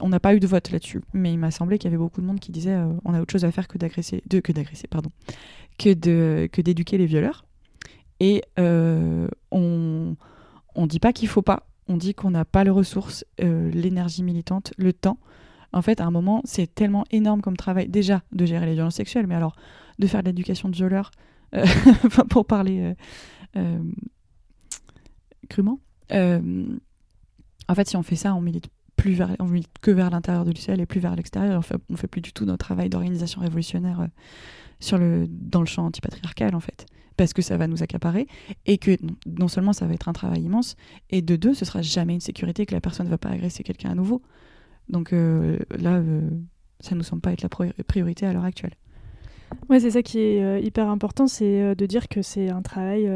on 0.00 0.08
n'a 0.08 0.20
pas 0.20 0.34
eu 0.34 0.40
de 0.40 0.46
vote 0.46 0.70
là-dessus, 0.70 1.02
mais 1.12 1.30
il 1.30 1.38
m'a 1.38 1.50
semblé 1.50 1.76
qu'il 1.76 1.90
y 1.90 1.92
avait 1.94 2.02
beaucoup 2.02 2.22
de 2.22 2.26
monde 2.26 2.40
qui 2.40 2.52
disait 2.52 2.74
on 3.04 3.12
a 3.12 3.20
autre 3.20 3.30
chose 3.30 3.44
à 3.44 3.52
faire 3.52 3.68
que 3.68 3.76
d'agresser, 3.76 4.22
que 4.30 4.50
d'agresser, 4.50 4.86
pardon, 4.88 5.10
que 5.78 5.92
de 5.92 6.48
que 6.50 6.62
d'éduquer 6.62 6.96
les 6.96 7.04
violeurs. 7.04 7.44
Et 8.18 8.40
on 8.56 10.16
on 10.74 10.86
dit 10.86 11.00
pas 11.00 11.12
qu'il 11.12 11.28
faut 11.28 11.42
pas 11.42 11.68
on 11.86 11.98
dit 11.98 12.14
qu'on 12.14 12.30
n'a 12.30 12.46
pas 12.46 12.64
les 12.64 12.70
ressources, 12.70 13.26
l'énergie 13.38 14.22
militante, 14.22 14.72
le 14.78 14.94
temps. 14.94 15.18
En 15.72 15.82
fait, 15.82 16.00
à 16.00 16.06
un 16.06 16.10
moment, 16.10 16.40
c'est 16.44 16.74
tellement 16.74 17.04
énorme 17.10 17.40
comme 17.42 17.56
travail, 17.56 17.88
déjà, 17.88 18.22
de 18.32 18.46
gérer 18.46 18.66
les 18.66 18.74
violences 18.74 18.94
sexuelles, 18.94 19.26
mais 19.26 19.34
alors 19.34 19.56
de 19.98 20.06
faire 20.06 20.22
de 20.22 20.28
l'éducation 20.28 20.68
de 20.68 20.76
violeurs, 20.76 21.10
pour 22.30 22.44
parler 22.44 22.94
crûment. 25.48 25.80
en 26.10 27.74
fait, 27.74 27.88
si 27.88 27.96
on 27.96 28.02
fait 28.02 28.16
ça, 28.16 28.34
on 28.34 28.40
milite 28.40 28.68
plus 28.96 29.18
on 29.38 29.46
que 29.80 29.90
vers 29.90 30.10
l'intérieur 30.10 30.44
de 30.44 30.50
l'UCL 30.50 30.80
et 30.80 30.86
plus 30.86 31.00
vers 31.00 31.14
l'extérieur. 31.14 31.58
On 31.58 31.62
fait, 31.62 31.76
fait 31.96 32.08
plus 32.08 32.20
du 32.20 32.32
tout 32.32 32.44
notre 32.44 32.64
travail 32.64 32.88
d'organisation 32.88 33.40
révolutionnaire 33.40 34.08
euh, 34.92 35.26
dans 35.28 35.60
le 35.60 35.66
champ 35.66 35.84
antipatriarcal, 35.86 36.54
en 36.54 36.60
fait. 36.60 36.86
Parce 37.16 37.32
que 37.32 37.40
ça 37.40 37.56
va 37.56 37.66
nous 37.66 37.82
accaparer 37.82 38.26
et 38.66 38.78
que 38.78 38.96
non, 39.26 39.48
seulement 39.48 39.72
ça 39.72 39.86
va 39.86 39.94
être 39.94 40.08
un 40.08 40.12
travail 40.12 40.42
immense, 40.42 40.76
et 41.08 41.22
de 41.22 41.36
deux, 41.36 41.54
ce 41.54 41.64
sera 41.64 41.80
jamais 41.80 42.14
une 42.14 42.20
sécurité 42.20 42.66
que 42.66 42.74
la 42.74 42.80
personne 42.80 43.06
ne 43.06 43.10
va 43.10 43.18
pas 43.18 43.30
agresser 43.30 43.62
quelqu'un 43.62 43.90
à 43.90 43.94
nouveau. 43.94 44.22
Donc 44.88 45.12
euh, 45.12 45.58
là, 45.78 45.96
euh, 45.96 46.28
ça 46.80 46.94
ne 46.94 46.98
nous 46.98 47.04
semble 47.04 47.22
pas 47.22 47.32
être 47.32 47.42
la 47.42 47.84
priorité 47.84 48.26
à 48.26 48.32
l'heure 48.32 48.44
actuelle. 48.44 48.74
Ouais, 49.68 49.78
c'est 49.78 49.92
ça 49.92 50.02
qui 50.02 50.18
est 50.18 50.42
euh, 50.42 50.58
hyper 50.58 50.88
important, 50.88 51.28
c'est 51.28 51.76
de 51.76 51.86
dire 51.86 52.08
que 52.08 52.20
c'est 52.20 52.50
un 52.50 52.62
travail 52.62 53.08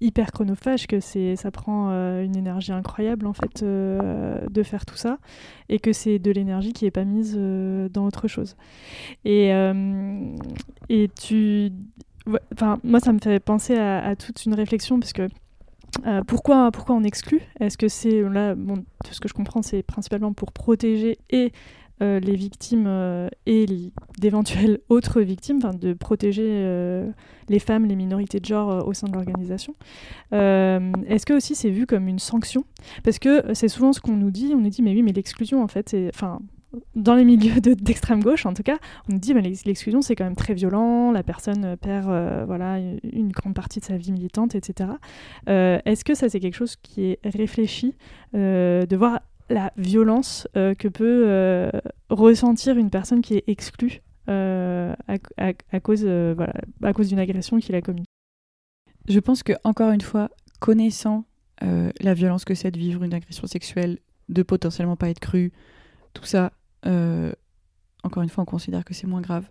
hyper 0.00 0.30
chronophage, 0.30 0.86
que 0.86 1.00
ça 1.00 1.50
prend 1.50 1.88
une 1.90 2.36
énergie 2.36 2.72
incroyable 2.72 3.26
en 3.26 3.32
fait 3.32 3.64
de 3.64 4.62
faire 4.62 4.84
tout 4.84 4.96
ça, 4.96 5.18
et 5.70 5.78
que 5.78 5.92
c'est 5.92 6.18
de 6.18 6.30
l'énergie 6.30 6.72
qui 6.72 6.84
est 6.84 6.90
pas 6.90 7.04
mise 7.04 7.34
dans 7.34 8.06
autre 8.06 8.28
chose. 8.28 8.56
Et 9.24 9.50
et 10.88 11.10
tu, 11.18 11.72
enfin 12.52 12.78
moi 12.84 13.00
ça 13.00 13.12
me 13.12 13.18
fait 13.18 13.40
penser 13.40 13.76
à, 13.76 14.14
toute 14.14 14.44
une 14.44 14.54
réflexion 14.54 15.00
parce 15.00 15.14
que 15.14 15.28
pourquoi, 16.26 16.70
pourquoi 16.70 16.94
on 16.94 17.02
exclut? 17.02 17.40
Est-ce 17.60 17.78
que 17.78 17.88
c'est, 17.88 18.22
là, 18.22 18.54
bon, 18.54 18.84
tout 19.04 19.12
ce 19.12 19.20
que 19.20 19.28
je 19.28 19.34
comprends, 19.34 19.62
c'est 19.62 19.82
principalement 19.82 20.32
pour 20.32 20.52
protéger 20.52 21.18
et 21.30 21.52
euh, 22.02 22.20
les 22.20 22.36
victimes 22.36 22.84
euh, 22.86 23.28
et 23.46 23.64
d'éventuelles 24.18 24.80
autres 24.90 25.22
victimes, 25.22 25.60
de 25.80 25.94
protéger 25.94 26.44
euh, 26.46 27.10
les 27.48 27.58
femmes, 27.58 27.86
les 27.86 27.96
minorités 27.96 28.38
de 28.38 28.44
genre 28.44 28.86
au 28.86 28.92
sein 28.92 29.08
de 29.08 29.14
l'organisation. 29.14 29.74
Est-ce 30.32 31.24
que 31.24 31.32
aussi 31.32 31.54
c'est 31.54 31.70
vu 31.70 31.86
comme 31.86 32.06
une 32.06 32.18
sanction? 32.18 32.64
Parce 33.02 33.18
que 33.18 33.54
c'est 33.54 33.68
souvent 33.68 33.94
ce 33.94 34.00
qu'on 34.00 34.16
nous 34.16 34.30
dit, 34.30 34.52
on 34.54 34.60
nous 34.60 34.68
dit 34.68 34.82
mais 34.82 34.92
oui 34.92 35.02
mais 35.02 35.12
l'exclusion 35.12 35.62
en 35.62 35.68
fait, 35.68 35.96
enfin 36.14 36.40
dans 36.94 37.14
les 37.14 37.24
milieux 37.24 37.60
d'extrême 37.60 38.22
gauche, 38.22 38.44
en 38.46 38.54
tout 38.54 38.62
cas, 38.62 38.78
on 39.08 39.14
nous 39.14 39.18
dit 39.18 39.32
que 39.32 39.38
l'exclusion 39.38 40.02
c'est 40.02 40.16
quand 40.16 40.24
même 40.24 40.36
très 40.36 40.54
violent, 40.54 41.12
la 41.12 41.22
personne 41.22 41.76
perd 41.76 42.06
voilà 42.46 42.78
une 42.78 43.30
grande 43.30 43.54
partie 43.54 43.80
de 43.80 43.84
sa 43.84 43.96
vie 43.96 44.12
militante, 44.12 44.54
etc. 44.54 44.90
Est-ce 45.46 46.04
que 46.04 46.14
ça 46.14 46.28
c'est 46.28 46.40
quelque 46.40 46.54
chose 46.56 46.76
qui 46.76 47.04
est 47.04 47.18
réfléchi 47.24 47.94
de 48.34 48.96
voir 48.96 49.20
la 49.48 49.72
violence 49.76 50.48
euh, 50.56 50.74
que 50.74 50.88
peut 50.88 51.24
euh, 51.26 51.70
ressentir 52.10 52.76
une 52.76 52.90
personne 52.90 53.22
qui 53.22 53.36
est 53.36 53.44
exclue 53.46 54.02
euh, 54.28 54.94
à, 55.06 55.80
cause, 55.80 56.06
cause 56.94 57.08
d'une 57.08 57.18
agression 57.18 57.58
qu'il 57.58 57.74
a 57.74 57.82
commise? 57.82 58.06
Je 59.08 59.20
pense 59.20 59.42
que 59.42 59.52
encore 59.64 59.92
une 59.92 60.00
fois, 60.00 60.30
connaissant 60.58 61.24
la 61.60 62.12
violence 62.12 62.44
que 62.44 62.54
c'est 62.54 62.70
de 62.70 62.78
vivre 62.78 63.02
une 63.02 63.14
agression 63.14 63.46
sexuelle, 63.46 63.98
de 64.28 64.42
potentiellement 64.42 64.96
pas 64.96 65.08
être 65.08 65.20
cru, 65.20 65.52
tout 66.18 66.26
ça, 66.26 66.52
encore 68.02 68.22
une 68.22 68.28
fois, 68.28 68.42
on 68.42 68.46
considère 68.46 68.84
que 68.84 68.94
c'est 68.94 69.06
moins 69.06 69.20
grave. 69.20 69.48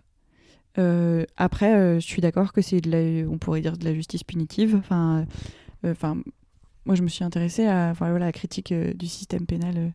après, 1.36 2.00
je 2.00 2.06
suis 2.06 2.20
d'accord 2.22 2.52
que 2.52 2.60
c'est 2.60 2.80
de 2.80 2.90
la, 2.90 3.28
on 3.30 3.38
pourrait 3.38 3.60
dire 3.60 3.76
de 3.76 3.84
la 3.84 3.94
justice 3.94 4.24
punitive. 4.24 4.76
Enfin, 4.76 5.26
enfin, 5.84 6.16
moi, 6.86 6.94
je 6.94 7.02
me 7.02 7.08
suis 7.08 7.24
intéressée 7.24 7.66
à 7.66 7.92
voilà, 7.92 8.18
la 8.18 8.32
critique 8.32 8.70
euh, 8.72 8.94
du 8.94 9.08
système 9.08 9.44
pénal 9.44 9.74
euh, 9.76 9.88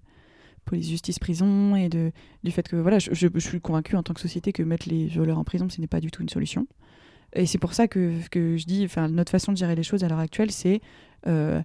police, 0.65 0.89
justice, 0.89 1.19
prison, 1.19 1.75
et 1.75 1.87
de, 1.87 2.11
du 2.43 2.51
fait 2.51 2.67
que 2.67 2.75
voilà, 2.75 2.99
je, 2.99 3.39
suis 3.39 3.61
convaincue 3.61 3.95
en 3.95 4.03
tant 4.03 4.13
que 4.13 4.19
société 4.19 4.51
que 4.51 4.61
mettre 4.61 4.89
les 4.89 5.05
violeurs 5.05 5.39
en 5.39 5.45
prison, 5.45 5.69
ce 5.69 5.79
n'est 5.79 5.87
pas 5.87 6.01
du 6.01 6.11
tout 6.11 6.21
une 6.21 6.29
solution. 6.29 6.67
Et 7.33 7.45
c'est 7.45 7.57
pour 7.57 7.73
ça 7.73 7.87
que, 7.87 8.11
que 8.29 8.57
je 8.57 8.65
dis, 8.65 8.83
enfin, 8.83 9.07
notre 9.07 9.31
façon 9.31 9.53
de 9.53 9.57
gérer 9.57 9.73
les 9.73 9.83
choses 9.83 10.03
à 10.03 10.09
l'heure 10.09 10.19
actuelle, 10.19 10.51
c'est 10.51 10.81
euh, 11.27 11.61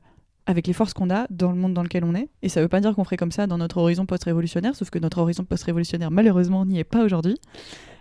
avec 0.46 0.66
les 0.66 0.72
forces 0.72 0.94
qu'on 0.94 1.10
a 1.10 1.26
dans 1.30 1.50
le 1.50 1.56
monde 1.56 1.74
dans 1.74 1.82
lequel 1.82 2.04
on 2.04 2.14
est. 2.14 2.28
Et 2.42 2.48
ça 2.48 2.60
ne 2.60 2.64
veut 2.64 2.68
pas 2.68 2.80
dire 2.80 2.94
qu'on 2.94 3.04
ferait 3.04 3.16
comme 3.16 3.32
ça 3.32 3.46
dans 3.46 3.58
notre 3.58 3.78
horizon 3.78 4.06
post-révolutionnaire, 4.06 4.74
sauf 4.74 4.90
que 4.90 4.98
notre 4.98 5.18
horizon 5.18 5.44
post-révolutionnaire, 5.44 6.10
malheureusement, 6.10 6.64
n'y 6.64 6.78
est 6.78 6.84
pas 6.84 7.04
aujourd'hui. 7.04 7.36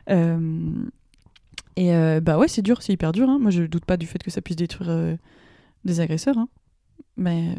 et 0.07 1.91
bah 2.21 2.37
ouais, 2.37 2.47
c'est 2.47 2.61
dur, 2.61 2.81
c'est 2.81 2.93
hyper 2.93 3.11
dur. 3.11 3.29
Hein. 3.29 3.39
Moi, 3.39 3.51
je 3.51 3.63
doute 3.63 3.85
pas 3.85 3.97
du 3.97 4.05
fait 4.05 4.21
que 4.21 4.31
ça 4.31 4.41
puisse 4.41 4.57
détruire 4.57 5.17
des 5.83 5.99
agresseurs. 5.99 6.37
Hein 6.37 6.47
mais 7.17 7.55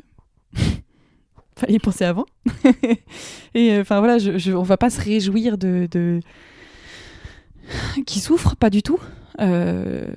fallait 1.57 1.75
y 1.75 1.79
penser 1.79 2.05
avant. 2.05 2.27
et 3.55 3.73
euh, 3.73 3.81
enfin 3.81 3.99
voilà, 3.99 4.19
je, 4.19 4.53
on 4.53 4.63
va 4.63 4.77
pas 4.77 4.91
se 4.91 5.01
réjouir 5.01 5.59
de, 5.59 6.21
qui 8.07 8.21
souffrent, 8.21 8.57
pas 8.57 8.71
du 8.71 8.83
tout. 8.83 8.99
Euh, 9.41 10.09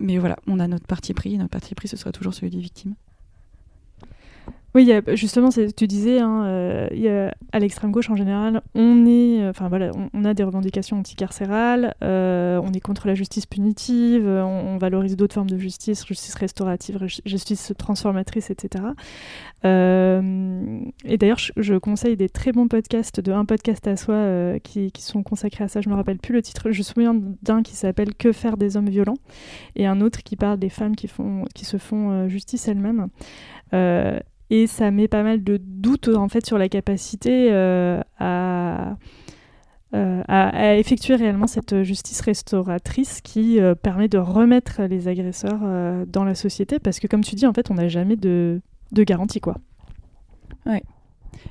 mais 0.00 0.18
voilà, 0.18 0.36
on 0.46 0.58
a 0.58 0.66
notre 0.66 0.86
parti 0.86 1.14
pris. 1.14 1.36
Notre 1.38 1.50
parti 1.50 1.74
pris, 1.74 1.86
ce 1.86 1.96
sera 1.96 2.10
toujours 2.10 2.34
celui 2.34 2.50
des 2.50 2.58
victimes. 2.58 2.94
Oui, 4.72 4.88
justement, 5.14 5.48
tu 5.48 5.86
disais, 5.88 6.20
hein, 6.20 6.44
euh, 6.46 7.30
à 7.50 7.58
l'extrême 7.58 7.90
gauche 7.90 8.08
en 8.08 8.14
général, 8.14 8.62
on 8.76 9.04
est, 9.04 9.48
enfin 9.48 9.68
voilà, 9.68 9.90
on, 10.14 10.24
a 10.24 10.32
des 10.32 10.44
revendications 10.44 10.96
anticarcérales, 10.96 11.94
euh, 12.04 12.60
on 12.62 12.72
est 12.72 12.80
contre 12.80 13.08
la 13.08 13.16
justice 13.16 13.46
punitive, 13.46 14.28
on, 14.28 14.78
valorise 14.78 15.16
d'autres 15.16 15.34
formes 15.34 15.50
de 15.50 15.58
justice, 15.58 16.06
justice 16.06 16.34
restaurative, 16.36 17.04
justice 17.26 17.72
transformatrice, 17.76 18.50
etc. 18.50 18.84
Euh, 19.64 20.80
et 21.04 21.18
d'ailleurs, 21.18 21.40
je, 21.56 21.74
conseille 21.74 22.16
des 22.16 22.28
très 22.28 22.52
bons 22.52 22.68
podcasts, 22.68 23.20
de 23.20 23.32
un 23.32 23.44
podcast 23.44 23.88
à 23.88 23.96
soi 23.96 24.60
qui, 24.62 24.92
sont 24.98 25.24
consacrés 25.24 25.64
à 25.64 25.68
ça. 25.68 25.80
Je 25.80 25.88
me 25.88 25.96
rappelle 25.96 26.18
plus 26.18 26.32
le 26.32 26.42
titre. 26.42 26.70
Je 26.70 26.78
me 26.78 26.84
souviens 26.84 27.20
d'un 27.42 27.62
qui 27.62 27.74
s'appelle 27.74 28.14
Que 28.14 28.30
faire 28.30 28.56
des 28.56 28.76
hommes 28.76 28.88
violents 28.88 29.18
et 29.74 29.86
un 29.86 30.00
autre 30.00 30.22
qui 30.22 30.36
parle 30.36 30.58
des 30.58 30.68
femmes 30.68 30.94
qui 30.94 31.08
font, 31.08 31.44
qui 31.54 31.64
se 31.64 31.76
font 31.76 32.28
justice 32.28 32.68
elles-mêmes 32.68 33.08
et 34.50 34.66
ça 34.66 34.90
met 34.90 35.08
pas 35.08 35.22
mal 35.22 35.42
de 35.42 35.58
doutes 35.62 36.08
en 36.08 36.28
fait 36.28 36.44
sur 36.44 36.58
la 36.58 36.68
capacité 36.68 37.50
euh, 37.52 38.02
euh, 38.20 38.92
à, 39.92 40.48
à, 40.48 40.74
effectuer 40.74 41.14
réellement 41.14 41.46
cette 41.46 41.82
justice 41.82 42.20
restauratrice 42.20 43.20
qui 43.22 43.60
euh, 43.60 43.74
permet 43.74 44.08
de 44.08 44.18
remettre 44.18 44.82
les 44.82 45.08
agresseurs 45.08 45.60
dans 46.06 46.24
la 46.24 46.34
société 46.34 46.78
parce 46.80 46.98
que 46.98 47.06
comme 47.06 47.22
tu 47.22 47.36
dis 47.36 47.46
en 47.46 47.52
fait 47.52 47.70
on 47.70 47.74
n'a 47.74 47.88
jamais 47.88 48.16
de, 48.16 48.60
de, 48.92 49.04
garantie 49.04 49.40
quoi. 49.40 49.56
Ouais. 50.66 50.82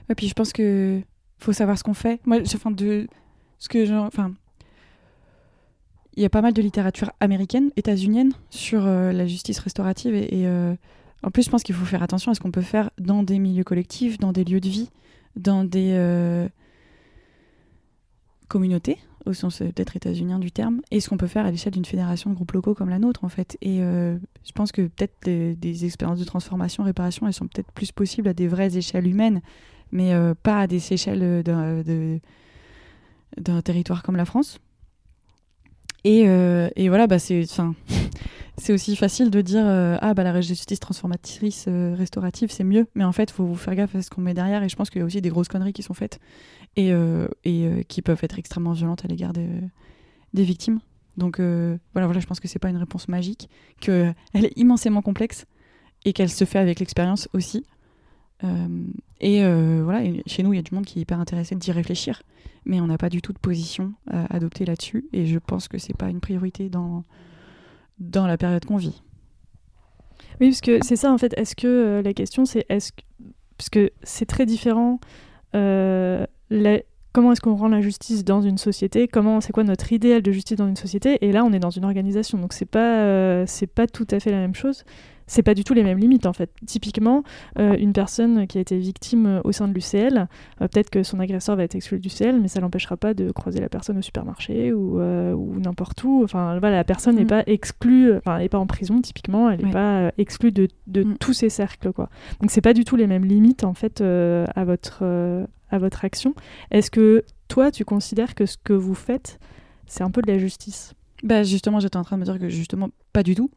Et 0.10 0.16
puis 0.16 0.28
je 0.28 0.34
pense 0.34 0.52
que 0.52 1.02
faut 1.40 1.54
savoir 1.54 1.78
ce 1.78 1.84
qu'on 1.84 1.94
fait. 1.94 2.20
Moi, 2.26 2.40
enfin 2.42 2.72
de 2.72 3.08
ce 3.60 3.70
que 3.70 3.98
enfin 4.06 4.34
il 6.18 6.24
y 6.24 6.26
a 6.26 6.30
pas 6.30 6.42
mal 6.42 6.52
de 6.54 6.62
littérature 6.62 7.12
américaine, 7.22 7.72
états-unienne 7.78 8.34
sur 8.50 8.82
la 8.82 9.26
justice 9.26 9.60
restaurative 9.60 10.14
et, 10.14 10.46
en 11.24 11.32
plus, 11.32 11.44
je 11.44 11.50
pense 11.50 11.64
qu'il 11.64 11.76
faut 11.76 11.86
faire 11.86 12.04
attention 12.04 12.32
à 12.32 12.36
ce 12.36 12.40
qu'on 12.40 12.52
peut 12.52 12.62
faire 12.62 12.90
dans 12.98 13.24
des 13.24 13.40
milieux 13.40 13.64
collectifs, 13.64 14.18
dans 14.20 14.32
des 14.32 14.44
lieux 14.46 14.62
de 14.62 14.70
vie, 14.70 14.90
dans 15.36 15.64
des 15.66 15.92
euh, 15.94 16.48
communautés, 18.48 18.98
au 19.26 19.34
sens 19.34 19.62
euh, 19.62 19.66
peut-être 19.66 19.98
états-unien 19.98 20.40
du 20.40 20.52
terme, 20.52 20.82
et 20.92 21.02
ce 21.02 21.10
qu'on 21.10 21.18
peut 21.18 21.28
faire 21.28 21.46
à 21.46 21.52
l'échelle 21.52 21.74
d'une 21.74 21.86
fédération 21.86 22.30
de 22.30 22.36
groupes 22.36 22.54
locaux 22.54 22.74
comme 22.74 22.90
la 22.90 23.00
nôtre, 23.00 23.26
en 23.26 23.30
fait. 23.30 23.58
Et 23.62 23.82
euh, 23.82 24.18
je 24.46 24.52
pense 24.54 24.72
que 24.72 24.84
peut-être 24.84 25.14
des, 25.26 25.86
expériences 25.86 26.20
de 26.20 26.26
transformation, 26.26 26.84
réparation, 26.84 27.28
elles 27.28 27.34
sont 27.34 27.48
peut-être 27.48 27.72
plus 27.74 27.92
possibles 27.92 28.30
à 28.30 28.34
des 28.34 28.48
vraies 28.48 28.78
échelles 28.78 29.08
humaines, 29.08 29.42
mais 29.92 30.14
pas 30.44 30.62
à 30.62 30.68
des 30.68 30.94
échelles 30.94 31.44
d'un 33.38 33.62
territoire 33.62 34.04
comme 34.04 34.16
la 34.16 34.26
France. 34.26 34.60
Et, 36.04 36.22
et 36.22 36.90
voilà, 36.90 37.08
bah 37.08 37.18
c'est 37.18 37.44
c'est 38.60 38.74
aussi 38.74 38.96
facile 38.96 39.30
de 39.32 39.42
dire 39.42 39.66
euh, 39.66 39.98
ah 40.02 40.14
bah 40.14 40.24
la 40.24 40.42
justice 40.42 40.80
transformatrice 40.80 41.66
euh, 41.68 41.96
restaurative 41.98 42.52
c'est 42.52 42.64
mieux. 42.64 42.88
Mais 42.96 43.04
en 43.04 43.12
fait 43.12 43.32
faut 43.32 43.46
vous 43.46 43.56
faire 43.56 43.76
gaffe 43.76 43.96
à 43.96 44.02
ce 44.02 44.10
qu'on 44.10 44.22
met 44.22 44.34
derrière 44.34 44.64
et 44.64 44.70
je 44.70 44.76
pense 44.76 44.90
qu'il 44.90 45.00
y 45.00 45.02
a 45.02 45.06
aussi 45.06 45.22
des 45.22 45.30
grosses 45.30 45.48
conneries 45.48 45.74
qui 45.74 45.84
sont 45.84 45.94
faites 45.94 46.20
et, 46.76 46.92
euh, 46.92 47.28
qui 47.88 48.02
peuvent 48.02 48.20
être 48.22 48.38
extrêmement 48.38 48.74
violentes 48.74 49.06
à 49.06 49.08
l'égard 49.08 49.34
des, 49.34 49.48
des, 50.34 50.44
victimes. 50.44 50.80
Donc 51.18 51.40
voilà 51.40 51.80
voilà 51.94 52.20
je 52.20 52.28
pense 52.28 52.40
que 52.40 52.48
c'est 52.48 52.60
pas 52.60 52.70
une 52.70 52.78
réponse 52.78 53.08
magique 53.08 53.50
que 53.82 54.14
elle 54.34 54.46
est 54.46 54.58
immensément 54.58 55.02
complexe 55.02 55.46
et 56.06 56.14
qu'elle 56.14 56.30
se 56.30 56.46
fait 56.46 56.60
avec 56.60 56.80
l'expérience 56.80 57.28
aussi. 57.34 57.66
Et 59.22 59.42
voilà 59.42 60.02
chez 60.28 60.44
nous 60.44 60.54
il 60.54 60.58
y 60.58 60.60
a 60.60 60.64
du 60.64 60.74
monde 60.74 60.86
qui 60.86 61.00
est 61.00 61.02
hyper 61.02 61.20
intéressé 61.20 61.56
d'y 61.56 61.72
réfléchir 61.72 62.22
mais 62.66 62.80
on 62.82 62.88
n'a 62.88 62.98
pas 62.98 63.10
du 63.10 63.22
tout 63.22 63.34
de 63.34 63.40
position 63.40 63.94
à 64.10 64.34
adopter 64.34 64.66
là-dessus 64.66 65.08
et 65.12 65.26
je 65.26 65.40
pense 65.40 65.68
que 65.68 65.78
c'est 65.78 65.96
pas 65.96 66.10
une 66.10 66.22
priorité 66.22 66.70
dans 66.70 67.04
dans 68.00 68.28
la 68.28 68.38
période 68.38 68.66
qu'on 68.66 68.78
vit. 68.78 69.02
Oui, 70.40 70.50
parce 70.50 70.62
que 70.62 70.80
c'est 70.84 70.96
ça 70.96 71.12
en 71.12 71.18
fait. 71.18 71.34
Est-ce 71.38 71.56
que 71.56 71.68
euh, 71.68 72.02
la 72.02 72.14
question 72.14 72.46
c'est 72.46 72.66
est-ce 72.70 72.92
que 73.70 73.92
c'est 74.04 74.26
très 74.26 74.46
différent. 74.46 75.00
Euh, 75.56 76.26
comment 77.12 77.32
est-ce 77.34 77.42
qu'on 77.42 77.56
rend 77.56 77.68
la 77.68 77.82
justice 77.82 78.24
dans 78.24 78.42
une 78.42 78.58
société? 78.58 79.08
Comment 79.08 79.42
c'est 79.42 79.52
quoi 79.52 79.64
notre 79.64 79.92
idéal 79.92 80.22
de 80.22 80.32
justice 80.32 80.58
dans 80.58 80.68
une 80.68 80.76
société? 80.76 81.18
Et 81.26 81.32
là, 81.32 81.44
on 81.44 81.52
est 81.52 81.60
dans 81.60 81.70
une 81.70 81.86
organisation, 81.86 82.38
donc 82.38 82.54
c'est 82.54 82.66
pas 82.66 83.02
euh, 83.02 83.44
c'est 83.48 83.68
pas 83.68 83.88
tout 83.88 84.08
à 84.12 84.20
fait 84.20 84.32
la 84.32 84.38
même 84.38 84.56
chose. 84.56 84.84
C'est 85.30 85.44
pas 85.44 85.54
du 85.54 85.64
tout 85.64 85.74
les 85.74 85.84
mêmes 85.84 86.00
limites 86.00 86.26
en 86.26 86.34
fait. 86.34 86.50
Typiquement, 86.66 87.24
euh, 87.58 87.78
une 87.78 87.94
personne 87.94 88.48
qui 88.48 88.58
a 88.58 88.62
été 88.62 88.78
victime 88.78 89.26
euh, 89.28 89.42
au 89.44 89.52
sein 89.52 89.68
de 89.68 89.74
l'UCL, 89.74 90.18
euh, 90.18 90.68
peut-être 90.68 90.90
que 90.90 91.04
son 91.04 91.20
agresseur 91.20 91.56
va 91.56 91.64
être 91.64 91.76
exclu 91.76 92.00
du 92.00 92.10
l'UCL, 92.10 92.42
mais 92.42 92.48
ça 92.48 92.60
l'empêchera 92.60 92.98
pas 92.98 93.14
de 93.14 93.32
croiser 93.32 93.62
la 93.62 93.70
personne 93.70 93.98
au 94.00 94.02
supermarché 94.02 94.74
ou, 94.74 95.00
ou 95.00 95.60
n'importe 95.60 96.04
où. 96.04 96.24
Enfin, 96.24 96.58
voilà, 96.60 96.78
la 96.78 96.84
personne 96.84 97.16
n'est 97.16 97.24
mm. 97.24 97.28
pas 97.28 97.44
exclue, 97.46 98.16
enfin, 98.18 98.36
elle 98.36 98.44
n'est 98.44 98.50
pas 98.50 98.58
en 98.58 98.68
prison 98.68 99.00
typiquement, 99.02 99.50
elle 99.50 99.64
n'est 99.64 99.72
pas 99.72 100.12
exclue 100.18 100.52
de, 100.52 100.68
de 100.88 101.04
mm. 101.04 101.18
tous 101.20 101.34
ces 101.34 101.50
cercles 101.50 101.94
quoi. 101.94 102.10
Donc 102.42 102.50
c'est 102.50 102.62
pas 102.62 102.74
du 102.74 102.84
tout 102.84 102.96
les 102.96 103.08
mêmes 103.08 103.26
limites 103.26 103.64
en 103.64 103.74
fait 103.74 104.02
à 104.02 104.66
votre 104.66 105.04
à 105.72 105.78
votre 105.78 106.04
action. 106.04 106.34
Est-ce 106.72 106.90
que 106.90 107.24
toi, 107.48 107.70
tu 107.70 107.86
considères 107.86 108.34
que 108.34 108.48
ce 108.48 108.58
que 108.58 108.74
vous 108.74 108.96
faites, 108.96 109.40
c'est 109.86 110.04
un 110.04 110.10
peu 110.10 110.24
de 110.24 110.32
la 110.32 110.40
justice? 110.40 110.94
Bah 111.22 111.44
justement, 111.44 111.80
j'étais 111.80 111.98
en 111.98 112.04
train 112.04 112.16
de 112.18 112.22
me 112.22 112.26
dire 112.26 112.40
que 112.40 112.50
justement, 112.50 112.90
pas 113.14 113.22
du 113.22 113.36
tout 113.36 113.52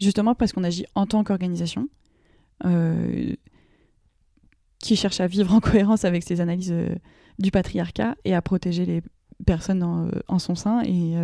justement 0.00 0.34
parce 0.34 0.52
qu'on 0.52 0.64
agit 0.64 0.86
en 0.94 1.06
tant 1.06 1.24
qu'organisation 1.24 1.88
euh, 2.64 3.34
qui 4.78 4.96
cherche 4.96 5.20
à 5.20 5.26
vivre 5.26 5.52
en 5.52 5.60
cohérence 5.60 6.04
avec 6.04 6.22
ses 6.22 6.40
analyses 6.40 6.72
euh, 6.72 6.94
du 7.38 7.50
patriarcat 7.50 8.16
et 8.24 8.34
à 8.34 8.42
protéger 8.42 8.86
les 8.86 9.02
personnes 9.46 9.82
en, 9.82 10.06
euh, 10.06 10.38
son 10.38 10.54
sein 10.54 10.82
et, 10.84 11.14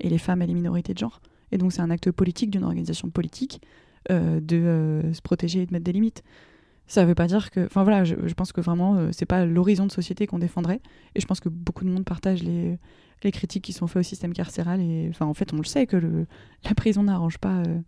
et, 0.00 0.08
les 0.08 0.18
femmes 0.18 0.42
et 0.42 0.46
les 0.46 0.54
minorités 0.54 0.92
de 0.92 0.98
genre. 0.98 1.20
Et 1.52 1.58
donc 1.58 1.72
c'est 1.72 1.80
un 1.80 1.90
acte 1.90 2.10
politique 2.10 2.50
d'une 2.50 2.64
organisation 2.64 3.10
politique 3.10 3.62
de 4.08 5.02
se 5.12 5.20
protéger 5.20 5.62
et 5.62 5.66
de 5.66 5.72
mettre 5.72 5.84
des 5.84 5.92
limites. 5.92 6.22
Ça 6.86 7.02
ne 7.02 7.08
veut 7.08 7.16
pas 7.16 7.26
dire 7.26 7.50
que. 7.50 7.66
Enfin 7.66 7.82
voilà, 7.82 8.04
je, 8.04 8.14
je 8.24 8.34
pense 8.34 8.52
que 8.52 8.60
vraiment, 8.60 9.10
c'est 9.10 9.26
pas 9.26 9.44
l'horizon 9.44 9.86
de 9.86 9.90
société 9.90 10.28
qu'on 10.28 10.38
défendrait. 10.38 10.80
Et 11.16 11.20
je 11.20 11.26
pense 11.26 11.40
que 11.40 11.48
beaucoup 11.48 11.84
de 11.84 11.90
monde 11.90 12.04
partage 12.04 12.42
les, 12.42 12.78
les 13.26 13.32
critiques 13.32 13.64
qui 13.64 13.72
sont 13.72 13.86
faites 13.86 14.00
au 14.00 14.02
système 14.02 14.32
carcéral. 14.32 14.80
Et 14.80 15.08
enfin, 15.10 15.26
en 15.26 15.34
fait, 15.34 15.52
on 15.52 15.58
le 15.58 15.64
sait 15.64 15.86
que 15.86 15.96
le, 15.96 16.26
la 16.64 16.74
prison 16.74 17.02
n'arrange 17.02 17.38
pas 17.38 17.58
euh, 17.58 17.80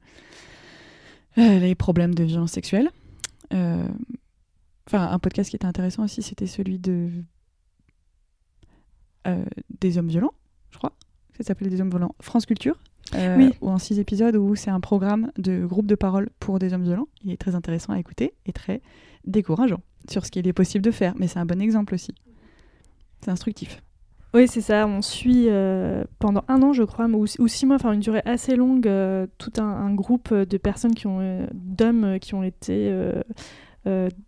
euh, 1.38 1.58
les 1.58 1.74
problèmes 1.74 2.14
de 2.14 2.24
violence 2.24 2.52
sexuelle. 2.52 2.90
Euh, 3.54 3.88
enfin, 4.86 5.08
un 5.10 5.18
podcast 5.18 5.48
qui 5.48 5.56
était 5.56 5.66
intéressant 5.66 6.04
aussi, 6.04 6.22
c'était 6.22 6.46
celui 6.46 6.78
de 6.78 7.10
des 9.78 9.98
hommes 9.98 10.08
violents, 10.08 10.32
je 10.70 10.78
crois. 10.78 10.94
Ça 11.36 11.44
s'appelait 11.44 11.68
Des 11.68 11.82
hommes 11.82 11.90
violents 11.90 12.14
France 12.18 12.46
Culture. 12.46 12.78
oui. 13.14 13.50
Ou 13.60 13.68
en 13.68 13.76
six 13.76 13.98
épisodes 13.98 14.34
où 14.36 14.54
c'est 14.54 14.70
un 14.70 14.80
programme 14.80 15.30
de 15.36 15.66
groupe 15.66 15.84
de 15.84 15.94
parole 15.94 16.30
pour 16.40 16.58
des 16.58 16.72
hommes 16.72 16.84
violents. 16.84 17.08
Il 17.22 17.30
est 17.30 17.36
très 17.36 17.54
intéressant 17.54 17.92
à 17.92 17.98
écouter 17.98 18.32
et 18.46 18.54
très 18.54 18.80
décourageant 19.26 19.82
sur 20.08 20.24
ce 20.24 20.30
qu'il 20.30 20.48
est 20.48 20.54
possible 20.54 20.82
de 20.82 20.90
faire. 20.90 21.12
Mais 21.18 21.28
c'est 21.28 21.38
un 21.38 21.44
bon 21.44 21.60
exemple 21.60 21.92
aussi. 21.92 22.14
C'est 23.20 23.30
instructif. 23.30 23.82
Oui, 24.34 24.46
c'est 24.46 24.60
ça. 24.60 24.86
On 24.86 25.00
suit 25.00 25.46
euh, 25.48 26.04
pendant 26.18 26.44
un 26.48 26.62
an, 26.62 26.72
je 26.72 26.82
crois, 26.82 27.06
ou, 27.06 27.26
six 27.26 27.66
mois, 27.66 27.76
enfin 27.76 27.92
une 27.92 28.00
durée 28.00 28.22
assez 28.24 28.56
longue, 28.56 28.86
euh, 28.86 29.26
tout 29.38 29.52
un, 29.58 29.94
groupe 29.94 30.34
de 30.34 30.56
personnes 30.58 30.94
qui 30.94 31.06
ont, 31.06 31.20
euh, 31.20 31.46
d'hommes 31.54 32.18
qui 32.20 32.34
ont 32.34 32.42
été 32.42 32.92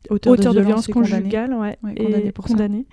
auteurs, 0.09 0.55
de, 0.55 0.61
violence 0.61 0.87
conjugale 0.87 1.55
et 1.97 2.33
condamnés. 2.33 2.87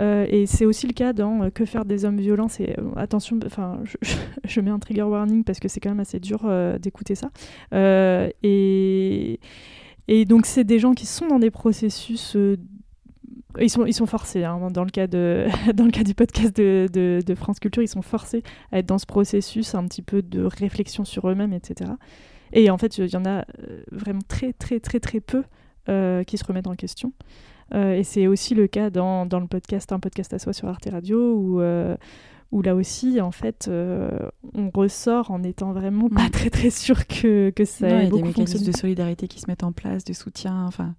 et 0.00 0.46
c'est 0.46 0.64
aussi 0.64 0.86
le 0.86 0.92
cas 0.92 1.12
dans 1.12 1.50
Que 1.50 1.64
faire 1.64 1.84
des 1.84 2.04
hommes 2.04 2.18
violents. 2.18 2.48
C'est 2.48 2.76
attention, 2.96 3.40
enfin, 3.44 3.80
je, 4.44 4.60
mets 4.60 4.70
un 4.70 4.78
trigger 4.78 5.02
warning 5.02 5.42
parce 5.42 5.58
que 5.58 5.66
c'est 5.66 5.80
quand 5.80 5.90
même 5.90 6.00
assez 6.00 6.20
dur 6.20 6.48
d'écouter 6.78 7.16
ça. 7.16 7.30
et 7.72 9.40
et 10.08 10.24
donc 10.24 10.46
c'est 10.46 10.62
des 10.62 10.78
gens 10.78 10.94
qui 10.94 11.04
sont 11.04 11.26
dans 11.26 11.40
des 11.40 11.50
processus 11.50 12.36
ils 13.60 13.70
sont, 13.70 13.86
ils 13.86 13.92
sont 13.92 14.06
forcés, 14.06 14.44
hein, 14.44 14.70
dans, 14.70 14.84
le 14.84 14.90
cas 14.90 15.06
de, 15.06 15.46
dans 15.74 15.84
le 15.84 15.90
cas 15.90 16.02
du 16.02 16.14
podcast 16.14 16.56
de, 16.56 16.88
de, 16.92 17.34
France 17.34 17.58
Culture, 17.58 17.82
ils 17.82 17.88
sont 17.88 18.02
forcés 18.02 18.42
à 18.72 18.78
être 18.78 18.86
dans 18.86 18.98
ce 18.98 19.06
processus 19.06 19.74
un 19.74 19.84
petit 19.86 20.02
peu 20.02 20.22
de 20.22 20.42
réflexion 20.42 21.04
sur 21.04 21.28
eux-mêmes, 21.28 21.52
etc. 21.52 21.90
Et 22.52 22.70
en 22.70 22.78
fait, 22.78 22.98
il 22.98 23.08
y 23.08 23.16
en 23.16 23.24
a 23.24 23.38
euh, 23.40 23.82
vraiment 23.90 24.20
très, 24.26 24.52
très, 24.52 24.80
très, 24.80 25.00
très 25.00 25.20
peu 25.20 25.44
euh, 25.88 26.22
qui 26.24 26.38
se 26.38 26.44
remettent 26.44 26.66
en 26.66 26.74
question. 26.74 27.12
Euh, 27.74 27.94
et 27.94 28.04
c'est 28.04 28.26
aussi 28.26 28.54
le 28.54 28.66
cas 28.68 28.90
dans, 28.90 29.26
dans, 29.26 29.40
le 29.40 29.48
podcast, 29.48 29.92
un 29.92 29.98
podcast 29.98 30.32
à 30.32 30.38
soi 30.38 30.52
sur 30.52 30.68
Arte 30.68 30.88
Radio, 30.90 31.34
où, 31.34 31.60
où 32.52 32.62
là 32.62 32.76
aussi, 32.76 33.20
en 33.20 33.32
fait, 33.32 33.68
on 33.68 34.70
ressort 34.70 35.30
en 35.30 35.42
étant 35.42 35.72
vraiment 35.72 36.08
pas 36.08 36.28
mm. 36.28 36.30
très, 36.30 36.50
très 36.50 36.70
sûr 36.70 37.06
que, 37.06 37.50
que 37.50 37.64
ça 37.64 37.88
ait 37.88 38.08
beaucoup 38.08 38.22
des 38.22 38.28
mécanismes 38.28 38.66
de 38.66 38.76
solidarité 38.76 39.28
qui 39.28 39.40
se 39.40 39.46
mettent 39.48 39.64
en 39.64 39.72
place, 39.72 40.04
de 40.04 40.12
soutien, 40.12 40.64
enfin, 40.66 40.94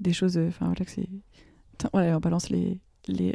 des 0.00 0.12
choses, 0.12 0.36
enfin, 0.36 0.66
voilà, 0.66 0.84
que 0.84 0.90
c'est 0.90 1.08
on 1.92 2.20
balance 2.20 2.50
les, 2.50 2.80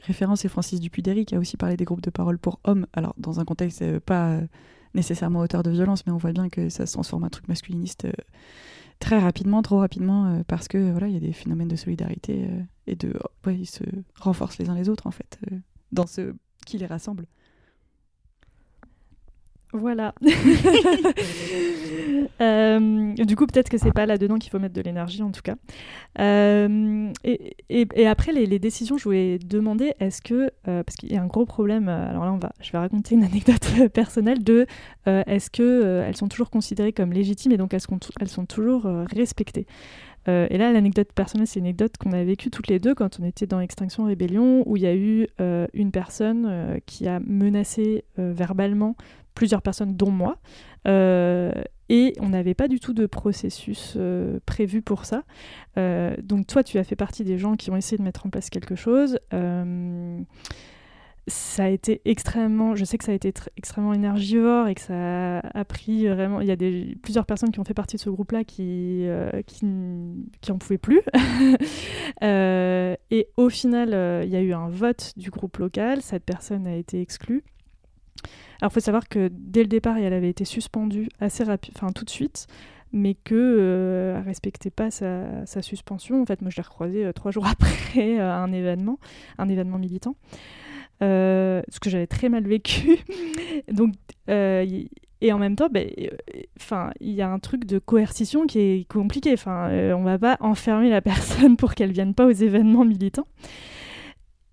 références 0.03 0.45
et 0.45 0.47
Francis 0.47 0.79
Dupuy-Derry 0.79 1.25
qui 1.25 1.35
a 1.35 1.39
aussi 1.39 1.57
parlé 1.57 1.75
des 1.75 1.85
groupes 1.85 2.01
de 2.01 2.09
parole 2.09 2.37
pour 2.37 2.59
hommes. 2.63 2.87
Alors, 2.93 3.13
dans 3.17 3.39
un 3.39 3.45
contexte 3.45 3.81
euh, 3.81 3.99
pas 3.99 4.31
euh, 4.31 4.47
nécessairement 4.93 5.39
auteur 5.39 5.63
de 5.63 5.71
violence, 5.71 6.05
mais 6.05 6.13
on 6.13 6.17
voit 6.17 6.31
bien 6.31 6.49
que 6.49 6.69
ça 6.69 6.85
se 6.85 6.93
transforme 6.93 7.23
en 7.23 7.27
un 7.27 7.29
truc 7.29 7.47
masculiniste 7.47 8.05
euh, 8.05 8.11
très 8.99 9.19
rapidement, 9.19 9.61
trop 9.61 9.79
rapidement, 9.79 10.41
parce 10.47 10.67
que 10.67 10.91
voilà, 10.91 11.07
il 11.07 11.13
y 11.13 11.17
a 11.17 11.19
des 11.19 11.33
phénomènes 11.33 11.67
de 11.67 11.75
solidarité 11.75 12.49
et 12.87 12.95
de. 12.95 13.13
Oh, 13.45 13.49
ils 13.49 13.69
se 13.69 13.83
renforcent 14.15 14.57
les 14.57 14.69
uns 14.69 14.75
les 14.75 14.89
autres, 14.89 15.05
en 15.05 15.11
fait, 15.11 15.39
dans 15.91 16.07
ce 16.07 16.33
qui 16.65 16.79
les 16.79 16.87
rassemble. 16.87 17.27
Voilà. 19.77 20.13
Euh, 22.41 23.13
du 23.13 23.35
coup, 23.35 23.47
peut-être 23.47 23.69
que 23.69 23.77
c'est 23.77 23.91
pas 23.91 24.05
là-dedans 24.05 24.37
qu'il 24.37 24.51
faut 24.51 24.59
mettre 24.59 24.75
de 24.75 24.81
l'énergie, 24.81 25.23
en 25.23 25.31
tout 25.31 25.41
cas. 25.41 25.55
Euh, 26.19 27.11
et, 27.23 28.07
après, 28.07 28.31
les, 28.31 28.59
décisions, 28.59 28.97
je 28.97 29.03
voulais 29.03 29.39
demander, 29.39 29.93
est-ce 29.99 30.21
que, 30.21 30.51
euh, 30.67 30.83
parce 30.83 30.95
qu'il 30.95 31.11
y 31.11 31.17
a 31.17 31.21
un 31.21 31.27
gros 31.27 31.45
problème, 31.45 31.89
alors 31.89 32.25
là, 32.25 32.31
on 32.31 32.37
va, 32.37 32.51
je 32.61 32.71
vais 32.71 32.77
raconter 32.77 33.15
une 33.15 33.23
anecdote 33.23 33.67
personnelle 33.93 34.43
de, 34.43 34.67
est-ce 35.05 35.49
que 35.49 36.03
elles 36.05 36.17
sont 36.17 36.27
toujours 36.27 36.49
considérées 36.49 36.93
comme 36.93 37.13
légitimes 37.13 37.53
et 37.53 37.57
donc 37.57 37.73
elles 37.73 37.81
sont, 37.81 37.99
elles 38.19 38.27
sont 38.27 38.45
toujours 38.45 38.87
respectées? 39.13 39.65
et 40.27 40.57
là, 40.57 40.73
l'anecdote 40.73 41.13
personnelle, 41.13 41.47
c'est 41.47 41.59
une 41.59 41.67
anecdote 41.67 41.95
qu'on 41.97 42.11
a 42.11 42.21
vécue 42.21 42.49
toutes 42.49 42.67
les 42.67 42.79
deux 42.79 42.93
quand 42.93 43.17
on 43.21 43.23
était 43.23 43.47
dans 43.47 43.61
Extinction 43.61 44.03
Rébellion, 44.03 44.63
où 44.65 44.75
il 44.75 44.83
y 44.83 44.85
a 44.85 44.93
eu 44.93 45.27
une 45.73 45.91
personne 45.91 46.79
qui 46.85 47.07
a 47.07 47.21
menacé 47.21 48.03
verbalement 48.17 48.97
plusieurs 49.37 49.61
personnes, 49.61 49.95
dont 49.95 50.09
moi. 50.09 50.39
Euh, 50.87 51.51
et 51.89 52.15
on 52.19 52.29
n'avait 52.29 52.55
pas 52.55 52.67
du 52.67 52.79
tout 52.79 52.93
de 52.93 53.05
processus 53.05 53.93
euh, 53.95 54.39
prévu 54.47 54.81
pour 54.81 55.05
ça. 55.05 55.23
Euh, 55.77 56.15
donc 56.23 56.47
toi, 56.47 56.63
tu 56.63 56.79
as 56.79 56.83
fait 56.83 56.95
partie 56.95 57.23
des 57.23 57.37
gens 57.37 57.53
qui 57.53 57.69
ont 57.69 57.77
essayé 57.77 57.99
de 57.99 58.03
mettre 58.03 58.25
en 58.25 58.29
place 58.29 58.49
quelque 58.49 58.75
chose. 58.75 59.19
ça 61.29 61.65
a 61.65 61.67
été 61.67 62.01
extrêmement, 62.05 62.75
je 62.75 62.85
sais 62.85 62.97
que 62.97 63.03
ça 63.03 63.11
a 63.11 63.15
été 63.15 63.31
extrêmement 63.57 63.93
énergivore 63.93 64.69
et 64.69 64.75
que 64.75 64.81
ça 64.81 65.39
a 65.39 65.65
pris 65.65 66.07
vraiment. 66.07 66.41
Il 66.41 66.47
y 66.47 66.51
a 66.51 66.55
des, 66.55 66.97
plusieurs 67.03 67.27
personnes 67.27 67.51
qui 67.51 67.59
ont 67.59 67.65
fait 67.65 67.75
partie 67.75 67.97
de 67.97 68.01
ce 68.01 68.09
groupe-là 68.09 68.43
qui, 68.43 69.05
qui, 69.45 69.65
qui 70.41 70.51
en 70.51 70.57
pouvaient 70.57 70.79
plus. 70.79 71.01
et 72.21 73.27
au 73.37 73.49
final, 73.49 73.89
il 74.25 74.29
y 74.31 74.35
a 74.35 74.41
eu 74.41 74.53
un 74.53 74.69
vote 74.69 75.13
du 75.15 75.29
groupe 75.29 75.57
local. 75.57 76.01
Cette 76.01 76.23
personne 76.23 76.65
a 76.65 76.75
été 76.75 77.01
exclue. 77.01 77.43
Alors, 78.61 78.71
faut 78.71 78.79
savoir 78.79 79.07
que 79.07 79.29
dès 79.31 79.61
le 79.61 79.67
départ, 79.67 79.97
elle 79.97 80.13
avait 80.13 80.29
été 80.29 80.45
suspendue 80.45 81.09
assez 81.19 81.43
rapide, 81.43 81.73
enfin 81.77 81.91
tout 81.91 82.05
de 82.05 82.09
suite, 82.09 82.47
mais 82.91 83.15
que 83.15 83.35
euh, 83.35 84.21
respectait 84.25 84.69
pas 84.69 84.91
sa, 84.91 85.45
suspension. 85.61 86.21
En 86.21 86.25
fait, 86.25 86.41
moi, 86.41 86.49
je 86.49 86.57
l'ai 86.57 86.63
recroisée 86.63 87.05
euh, 87.05 87.13
trois 87.13 87.31
jours 87.37 87.47
après 87.47 88.19
euh, 88.19 88.33
un 88.33 88.51
événement, 88.51 88.99
un 89.37 89.49
événement 89.49 89.77
militant, 89.77 90.15
euh, 91.03 91.61
ce 91.69 91.79
que 91.79 91.89
j'avais 91.89 92.07
très 92.07 92.29
mal 92.29 92.47
vécu. 92.47 92.99
Donc, 93.71 93.93
et 95.19 95.33
en 95.33 95.39
même 95.39 95.55
temps, 95.55 95.69
ben, 95.71 95.89
enfin, 96.59 96.91
il 96.99 97.11
y 97.11 97.23
a 97.23 97.29
un 97.29 97.39
truc 97.39 97.65
de 97.65 97.79
coercition 97.79 98.45
qui 98.45 98.59
est 98.59 98.87
compliqué. 98.87 99.33
Enfin, 99.33 99.69
on 99.95 100.03
va 100.03 100.19
pas 100.19 100.37
enfermer 100.41 100.89
la 100.89 101.01
personne 101.01 101.57
pour 101.57 101.73
qu'elle 101.73 101.91
vienne 101.91 102.13
pas 102.13 102.25
aux 102.25 102.31
événements 102.31 102.85
militants. 102.85 103.27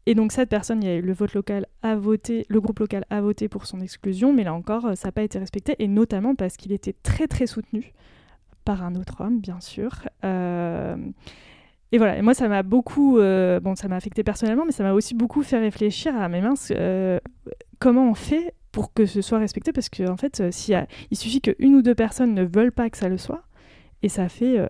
Et 0.07 0.15
donc 0.15 0.33
cette 0.33 0.51
personne, 0.51 0.83
il 0.83 0.87
y 0.87 0.93
a 0.93 0.97
eu 0.97 1.01
le 1.01 1.13
vote 1.13 1.33
local 1.33 1.67
a 1.83 1.97
voté, 1.97 2.45
le 2.49 2.61
groupe 2.61 2.79
local 2.79 3.07
a 3.09 3.21
voté 3.21 3.49
pour 3.49 3.67
son 3.67 3.81
exclusion, 3.81 4.33
mais 4.33 4.45
là 4.45 4.53
encore, 4.53 4.87
euh, 4.87 4.95
ça 4.95 5.09
n'a 5.09 5.13
pas 5.13 5.23
été 5.23 5.39
respecté, 5.39 5.77
et 5.79 5.89
notamment 5.89 6.35
parce 6.35 6.57
qu'il 6.57 6.73
était 6.73 6.95
très 7.03 7.27
très 7.27 7.47
soutenu 7.47 7.93
par 8.65 8.83
un 8.83 8.95
autre 8.97 9.23
homme, 9.23 9.41
bien 9.41 9.61
sûr. 9.61 10.07
Euh, 10.25 10.97
et 11.93 11.99
voilà, 11.99 12.19
et 12.19 12.23
moi 12.23 12.35
ça 12.35 12.49
m'a 12.49 12.63
beaucoup, 12.63 13.19
euh, 13.19 13.61
bon 13.61 13.77
ça 13.77 13.89
m'a 13.89 13.97
affecté 13.97 14.25
personnellement, 14.25 14.67
mais 14.67 14.73
ça 14.73 14.85
m'a 14.85 14.93
aussi 14.93 15.15
beaucoup 15.15 15.43
fait 15.43 15.59
réfléchir 15.59 16.15
à 16.17 16.29
mes 16.29 16.43
minces, 16.43 16.73
comment 17.79 18.11
on 18.11 18.15
fait 18.15 18.55
pour 18.73 18.93
que 18.93 19.07
ce 19.07 19.23
soit 19.23 19.39
respecté, 19.39 19.73
parce 19.73 19.89
qu'en 19.89 20.13
en 20.13 20.17
fait, 20.17 20.43
il 21.11 21.17
suffit 21.17 21.41
qu'une 21.41 21.77
ou 21.77 21.83
deux 21.83 21.95
personnes 21.95 22.35
ne 22.35 22.43
veulent 22.45 22.73
pas 22.73 22.91
que 22.91 22.99
ça 22.99 23.09
le 23.09 23.17
soit, 23.17 23.45
et 24.03 24.11
ça 24.11 24.29
fait 24.29 24.69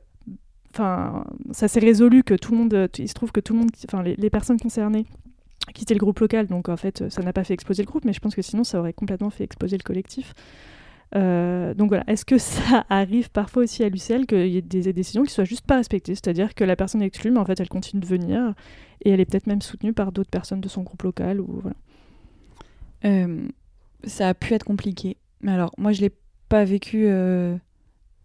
enfin, 0.74 1.24
ça 1.53 1.68
s'est 1.68 1.80
résolu 1.80 2.22
que 2.22 2.35
tout 2.35 2.53
le 2.53 2.59
monde, 2.59 2.89
il 2.99 3.09
se 3.09 3.14
trouve 3.14 3.32
que 3.32 3.41
tout 3.41 3.53
le 3.53 3.61
monde, 3.61 3.70
enfin, 3.89 4.03
les, 4.03 4.30
personnes 4.30 4.61
concernées 4.61 5.07
quitter 5.73 5.95
le 5.95 6.01
groupe 6.01 6.19
local, 6.19 6.47
donc 6.47 6.69
en 6.69 6.77
fait 6.77 7.09
ça 7.09 7.23
n'a 7.23 7.33
pas 7.33 7.45
fait 7.45 7.55
exploser 7.55 7.83
le 7.83 7.87
groupe, 7.87 8.05
mais 8.05 8.12
je 8.12 8.21
pense 8.21 8.35
que 8.35 8.43
sinon 8.43 8.65
ça 8.65 8.79
aurait 8.79 8.93
complètement 8.93 9.31
fait 9.31 9.45
exploser 9.45 9.77
le 9.77 9.83
collectif. 9.83 10.35
Euh, 11.15 11.75
donc 11.75 11.89
voilà, 11.89 12.05
est-ce 12.07 12.25
que 12.25 12.39
ça 12.39 12.85
arrive 12.89 13.31
parfois 13.31 13.62
aussi 13.62 13.85
à 13.85 13.89
l'UCL 13.89 14.27
qu'il 14.27 14.49
y 14.49 14.57
ait 14.57 14.62
des 14.62 14.93
décisions 14.93 15.23
qui 15.25 15.33
soient 15.33 15.45
juste 15.45 15.67
pas 15.67 15.77
respectées, 15.77 16.15
c'est-à-dire 16.15 16.55
que 16.55 16.65
la 16.65 16.77
personne 16.77 17.03
exclue, 17.03 17.31
mais 17.31 17.39
en 17.39 17.45
fait 17.45 17.61
elle 17.61 17.69
continue 17.69 18.01
de 18.01 18.07
venir 18.07 18.55
et 19.03 19.11
elle 19.11 19.21
est 19.21 19.25
peut-être 19.25 19.47
même 19.47 19.62
soutenue 19.62 19.93
par 19.93 20.12
d'autres 20.12 20.31
personnes 20.31 20.61
de 20.61 20.69
son 20.69 20.83
groupe 20.83 21.03
local 21.03 21.41
ou 21.41 21.61
voilà. 21.62 21.77
Euh, 23.05 23.47
ça 24.05 24.29
a 24.29 24.35
pu 24.35 24.55
être 24.55 24.65
compliqué, 24.65 25.17
mais 25.41 25.53
alors 25.53 25.73
moi 25.79 25.93
je 25.93 26.01
l'ai 26.01 26.12
pas 26.49 26.65
vécu 26.65 27.07
euh, 27.07 27.57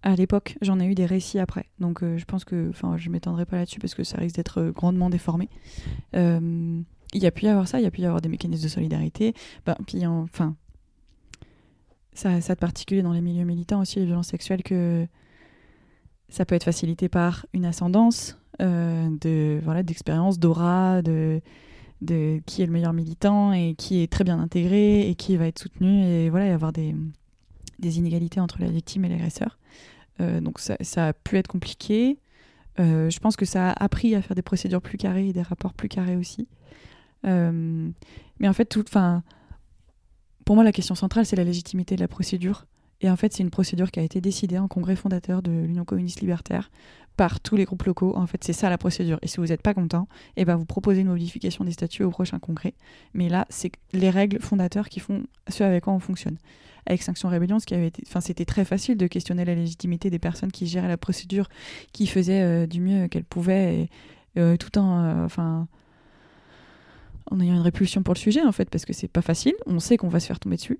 à 0.02 0.16
l'époque, 0.16 0.58
j'en 0.62 0.80
ai 0.80 0.86
eu 0.86 0.96
des 0.96 1.06
récits 1.06 1.40
après. 1.40 1.66
Donc 1.80 2.02
je 2.02 2.24
pense 2.26 2.46
que, 2.46 2.70
enfin, 2.70 2.98
je 2.98 3.10
m'étendrai 3.10 3.46
pas 3.46 3.58
là-dessus 3.58 3.80
parce 3.80 3.96
que 3.96 4.04
ça 4.04 4.18
risque 4.18 4.36
d'être 4.36 4.72
grandement 4.74 5.10
déformé. 5.10 5.50
Il 7.14 7.22
y 7.22 7.26
a 7.26 7.32
pu 7.32 7.46
y 7.46 7.48
avoir 7.48 7.68
ça, 7.68 7.80
il 7.80 7.84
y 7.84 7.88
a 7.88 7.92
pu 7.92 8.02
y 8.02 8.06
avoir 8.06 8.22
des 8.22 8.30
mécanismes 8.30 8.64
de 8.64 8.70
solidarité. 8.70 9.34
Ben, 9.66 9.76
enfin, 10.06 10.56
ça, 12.14 12.42
ça 12.42 12.56
de 12.56 12.60
particulier 12.60 13.02
dans 13.02 13.14
les 13.14 13.22
milieux 13.22 13.46
militants 13.46 13.82
aussi, 13.82 14.00
les 14.00 14.06
violences 14.06 14.28
sexuelles, 14.28 14.64
que 14.64 15.08
ça 16.30 16.46
peut 16.46 16.56
être 16.56 16.64
facilité 16.64 17.10
par 17.10 17.46
une 17.54 17.66
ascendance, 17.66 18.38
euh, 18.62 19.10
de 19.22 19.60
voilà 19.64 19.84
d'expérience, 19.84 20.38
d'aura, 20.40 21.02
de, 21.02 21.42
qui 22.46 22.62
est 22.62 22.66
le 22.66 22.72
meilleur 22.72 22.94
militant 22.94 23.52
et 23.52 23.76
qui 23.76 24.02
est 24.02 24.12
très 24.12 24.24
bien 24.24 24.40
intégré 24.40 25.10
et 25.10 25.16
qui 25.16 25.36
va 25.38 25.48
être 25.48 25.60
soutenu 25.60 26.04
et 26.04 26.30
voilà 26.30 26.48
y 26.48 26.52
avoir 26.52 26.72
des, 26.72 26.96
des 27.80 27.98
inégalités 27.98 28.40
entre 28.40 28.62
la 28.62 28.70
victime 28.70 29.06
et 29.06 29.10
l'agresseur. 29.10 29.58
Euh, 30.22 30.42
donc 30.42 30.60
ça, 30.60 30.76
ça, 30.82 31.08
a 31.08 31.14
pu 31.14 31.38
être 31.38 31.48
compliqué. 31.48 32.20
Euh, 32.80 33.10
je 33.10 33.20
pense 33.20 33.36
que 33.36 33.46
ça 33.46 33.72
a 33.72 33.84
appris 33.84 34.16
à 34.16 34.22
faire 34.22 34.36
des 34.36 34.42
procédures 34.42 34.82
plus 34.82 34.98
carrées 34.98 35.30
et 35.30 35.34
des 35.34 35.42
rapports 35.42 35.74
plus 35.74 35.90
carrés 35.90 36.16
aussi. 36.16 36.48
Mais 37.24 38.48
en 38.48 38.54
fait, 38.54 38.66
tout, 38.66 38.84
pour 40.46 40.56
moi, 40.56 40.64
la 40.64 40.72
question 40.72 40.96
centrale, 40.96 41.26
c'est 41.26 41.36
la 41.36 41.44
légitimité 41.44 41.96
de 41.96 42.02
la 42.02 42.08
procédure. 42.08 42.66
Et 43.02 43.10
en 43.10 43.16
fait, 43.16 43.34
c'est 43.34 43.44
une 43.44 43.50
procédure 43.50 43.92
qui 43.92 44.00
a 44.00 44.04
été 44.04 44.20
décidée 44.20 44.58
en 44.58 44.68
congrès 44.68 44.96
fondateur 44.96 45.42
de 45.42 45.52
l'Union 45.52 45.86
communiste 45.86 46.20
libertaire 46.22 46.70
par 47.16 47.40
tous 47.40 47.56
les 47.56 47.66
groupes 47.66 47.84
locaux. 47.84 48.16
En 48.16 48.28
fait, 48.28 48.44
c'est 48.44 48.54
ça 48.54 48.70
la 48.70 48.78
procédure. 48.78 49.20
Et 49.22 49.28
si 49.28 49.38
vous 49.38 49.48
n'êtes 49.48 49.62
pas 49.62 49.74
content, 49.74 50.08
eh 50.38 50.46
ben, 50.46 50.56
vous 50.56 50.66
proposez 50.66 51.02
une 51.02 51.08
modification 51.08 51.64
des 51.64 51.72
statuts 51.72 52.04
au 52.04 52.10
prochain 52.10 52.40
congrès. 52.40 52.74
Mais 53.14 53.30
là, 53.30 53.46
c'est 53.50 53.72
les 53.94 54.10
règles 54.10 54.40
fondateurs 54.40 54.90
qui 54.90 55.00
font 55.00 55.24
ce 55.48 55.64
avec 55.64 55.84
quoi 55.84 55.94
on 55.94 56.00
fonctionne. 56.00 56.38
Avec 56.86 57.04
Sanction 57.04 57.30
Rébellion, 57.30 57.58
c'était 57.60 58.46
très 58.46 58.66
facile 58.66 58.98
de 58.98 59.08
questionner 59.08 59.46
la 59.46 59.54
légitimité 59.54 60.10
des 60.10 60.20
personnes 60.20 60.52
qui 60.52 60.66
géraient 60.66 60.88
la 60.88 60.98
procédure, 60.98 61.48
qui 61.92 62.08
faisaient 62.08 62.42
euh, 62.42 62.68
du 62.68 62.82
mieux 62.82 63.08
qu'elles 63.08 63.26
pouvaient, 63.26 63.90
euh, 64.38 64.58
tout 64.58 64.78
en, 64.78 65.28
euh, 65.28 65.64
en 67.32 67.40
ayant 67.40 67.56
une 67.56 67.62
répulsion 67.62 68.04
pour 68.04 68.14
le 68.14 68.20
sujet, 68.20 68.44
en 68.44 68.52
fait, 68.52 68.70
parce 68.70 68.86
que 68.86 68.94
c'est 68.94 69.08
pas 69.08 69.22
facile. 69.22 69.54
On 69.66 69.80
sait 69.80 69.98
qu'on 69.98 70.10
va 70.10 70.20
se 70.20 70.28
faire 70.28 70.40
tomber 70.40 70.56
dessus. 70.56 70.80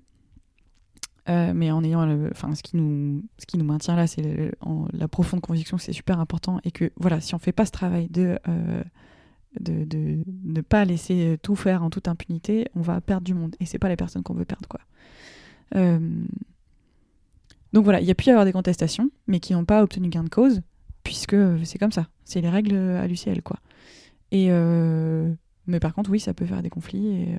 Euh, 1.28 1.52
mais 1.54 1.70
en 1.70 1.84
ayant, 1.84 2.08
enfin, 2.30 2.54
ce 2.54 2.62
qui 2.62 2.76
nous, 2.76 3.22
ce 3.38 3.46
qui 3.46 3.58
nous 3.58 3.64
maintient 3.64 3.94
là, 3.94 4.06
c'est 4.06 4.52
la 4.92 5.08
profonde 5.08 5.40
conviction 5.40 5.76
que 5.76 5.82
c'est 5.82 5.92
super 5.92 6.18
important 6.18 6.60
et 6.64 6.70
que 6.70 6.90
voilà, 6.96 7.20
si 7.20 7.34
on 7.34 7.38
fait 7.38 7.52
pas 7.52 7.66
ce 7.66 7.70
travail 7.70 8.08
de, 8.08 8.38
euh, 8.48 8.82
de, 9.60 10.24
ne 10.44 10.60
pas 10.60 10.84
laisser 10.84 11.38
tout 11.42 11.56
faire 11.56 11.84
en 11.84 11.90
toute 11.90 12.08
impunité, 12.08 12.66
on 12.74 12.80
va 12.80 13.00
perdre 13.00 13.24
du 13.24 13.34
monde 13.34 13.54
et 13.60 13.66
c'est 13.66 13.78
pas 13.78 13.88
les 13.88 13.96
personnes 13.96 14.22
qu'on 14.22 14.34
veut 14.34 14.44
perdre 14.44 14.66
quoi. 14.66 14.80
Euh, 15.76 15.98
donc 17.72 17.84
voilà, 17.84 18.00
il 18.00 18.06
y 18.06 18.10
a 18.10 18.14
pu 18.14 18.26
y 18.26 18.30
avoir 18.30 18.44
des 18.44 18.52
contestations, 18.52 19.10
mais 19.28 19.38
qui 19.38 19.52
n'ont 19.52 19.64
pas 19.64 19.82
obtenu 19.82 20.08
gain 20.08 20.24
de 20.24 20.30
cause 20.30 20.62
puisque 21.04 21.36
c'est 21.64 21.78
comme 21.78 21.92
ça, 21.92 22.08
c'est 22.24 22.40
les 22.40 22.48
règles 22.48 22.74
à 22.74 23.06
l'UCL 23.06 23.42
quoi. 23.42 23.58
Et 24.32 24.48
mais 25.70 25.80
par 25.80 25.94
contre, 25.94 26.10
oui, 26.10 26.20
ça 26.20 26.34
peut 26.34 26.46
faire 26.46 26.62
des 26.62 26.70
conflits 26.70 27.06
et 27.06 27.38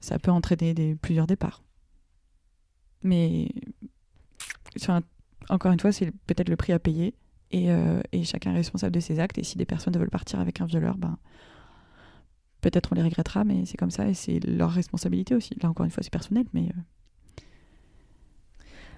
ça 0.00 0.18
peut 0.18 0.30
entraîner 0.30 0.96
plusieurs 1.00 1.26
départs. 1.26 1.62
Mais 3.02 3.48
encore 5.48 5.72
une 5.72 5.80
fois, 5.80 5.92
c'est 5.92 6.10
peut-être 6.26 6.48
le 6.48 6.56
prix 6.56 6.72
à 6.72 6.78
payer. 6.78 7.14
Euh, 7.54 8.00
et, 8.12 8.24
chacun 8.24 8.52
est 8.52 8.56
responsable 8.56 8.94
de 8.94 9.00
ses 9.00 9.20
actes. 9.20 9.38
Et 9.38 9.44
si 9.44 9.58
des 9.58 9.66
personnes 9.66 9.96
veulent 9.96 10.10
partir 10.10 10.40
avec 10.40 10.60
un 10.60 10.66
violeur, 10.66 10.96
ben, 10.96 11.18
peut-être 12.60 12.90
on 12.92 12.94
les 12.94 13.02
regrettera, 13.02 13.44
mais 13.44 13.64
c'est 13.66 13.76
comme 13.76 13.90
ça 13.90 14.08
et 14.08 14.14
c'est 14.14 14.40
leur 14.40 14.70
responsabilité 14.70 15.34
aussi. 15.34 15.54
Là, 15.62 15.68
encore 15.68 15.84
une 15.84 15.90
fois, 15.90 16.02
c'est 16.02 16.12
personnel, 16.12 16.46
mais. 16.54 16.70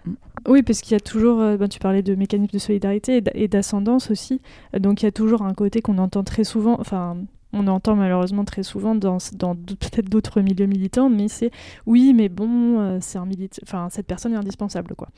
Euh, 0.06 0.10
mm. 0.10 0.16
Oui, 0.46 0.62
parce 0.62 0.80
qu'il 0.82 0.92
y 0.92 0.94
a 0.94 1.00
toujours, 1.00 1.40
euh, 1.40 1.56
ben, 1.56 1.68
tu 1.68 1.80
parlais 1.80 2.02
de 2.02 2.14
mécanismes 2.14 2.52
de 2.52 2.58
solidarité 2.58 3.22
et 3.34 3.48
d'ascendance 3.48 4.10
aussi, 4.10 4.40
donc 4.78 5.02
il 5.02 5.06
y 5.06 5.08
a 5.08 5.12
toujours 5.12 5.42
un 5.42 5.54
côté 5.54 5.82
qu'on 5.82 5.98
entend 5.98 6.22
très 6.22 6.44
souvent, 6.44 6.76
enfin 6.78 7.16
on 7.54 7.66
entend 7.68 7.96
malheureusement 7.96 8.44
très 8.44 8.62
souvent 8.62 8.94
dans, 8.94 9.18
dans 9.34 9.54
peut-être 9.54 10.08
d'autres 10.08 10.40
milieux 10.40 10.66
militants, 10.66 11.08
mais 11.08 11.28
c'est 11.28 11.50
oui, 11.86 12.12
mais 12.14 12.28
bon, 12.28 12.80
euh, 12.80 12.98
c'est 13.00 13.18
un 13.18 13.26
milita 13.26 13.60
enfin 13.62 13.88
cette 13.90 14.06
personne 14.06 14.32
est 14.32 14.36
indispensable 14.36 14.94
quoi. 14.94 15.08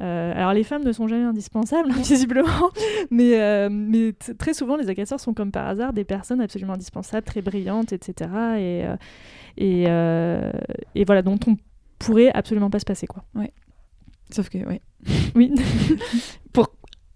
Euh, 0.00 0.32
alors 0.34 0.52
les 0.52 0.64
femmes 0.64 0.84
ne 0.84 0.92
sont 0.92 1.08
jamais 1.08 1.24
indispensables 1.24 1.90
visiblement, 1.96 2.70
mais 3.10 3.40
euh, 3.40 3.68
mais 3.70 4.12
très 4.38 4.54
souvent 4.54 4.76
les 4.76 4.88
agresseurs 4.88 5.20
sont 5.20 5.34
comme 5.34 5.50
par 5.50 5.66
hasard 5.66 5.92
des 5.92 6.04
personnes 6.04 6.40
absolument 6.40 6.74
indispensables, 6.74 7.26
très 7.26 7.42
brillantes, 7.42 7.92
etc. 7.92 8.30
Et 8.58 8.84
et, 9.56 9.82
et 10.94 11.04
voilà 11.04 11.22
dont 11.22 11.38
on 11.46 11.56
pourrait 11.98 12.30
absolument 12.32 12.70
pas 12.70 12.78
se 12.78 12.84
passer 12.84 13.06
quoi. 13.06 13.24
Ouais. 13.34 13.52
Sauf 14.30 14.50
que 14.50 14.58
oui. 14.58 14.80
oui. 15.34 15.54
Pour 16.52 16.68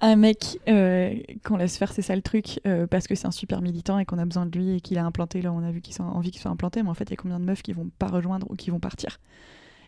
un 0.02 0.16
mec 0.16 0.58
euh, 0.68 1.14
qu'on 1.44 1.56
laisse 1.56 1.78
faire, 1.78 1.92
c'est 1.92 2.02
ça 2.02 2.16
le 2.16 2.22
truc, 2.22 2.60
euh, 2.66 2.86
parce 2.88 3.06
que 3.06 3.14
c'est 3.14 3.26
un 3.26 3.32
super 3.32 3.62
militant 3.62 3.98
et 4.00 4.04
qu'on 4.04 4.18
a 4.18 4.24
besoin 4.24 4.46
de 4.46 4.58
lui 4.58 4.76
et 4.76 4.80
qu'il 4.80 4.98
a 4.98 5.04
implanté, 5.04 5.40
là 5.40 5.52
on 5.52 5.62
a 5.62 5.70
vu 5.70 5.80
qu'il 5.80 5.94
a 6.02 6.04
envie 6.04 6.32
qu'il 6.32 6.40
soit 6.42 6.50
implanté, 6.50 6.82
mais 6.82 6.90
en 6.90 6.94
fait 6.94 7.04
il 7.04 7.10
y 7.10 7.12
a 7.14 7.16
combien 7.16 7.38
de 7.38 7.44
meufs 7.44 7.62
qui 7.62 7.72
vont 7.72 7.88
pas 7.98 8.08
rejoindre 8.08 8.50
ou 8.50 8.56
qui 8.56 8.70
vont 8.70 8.80
partir? 8.80 9.20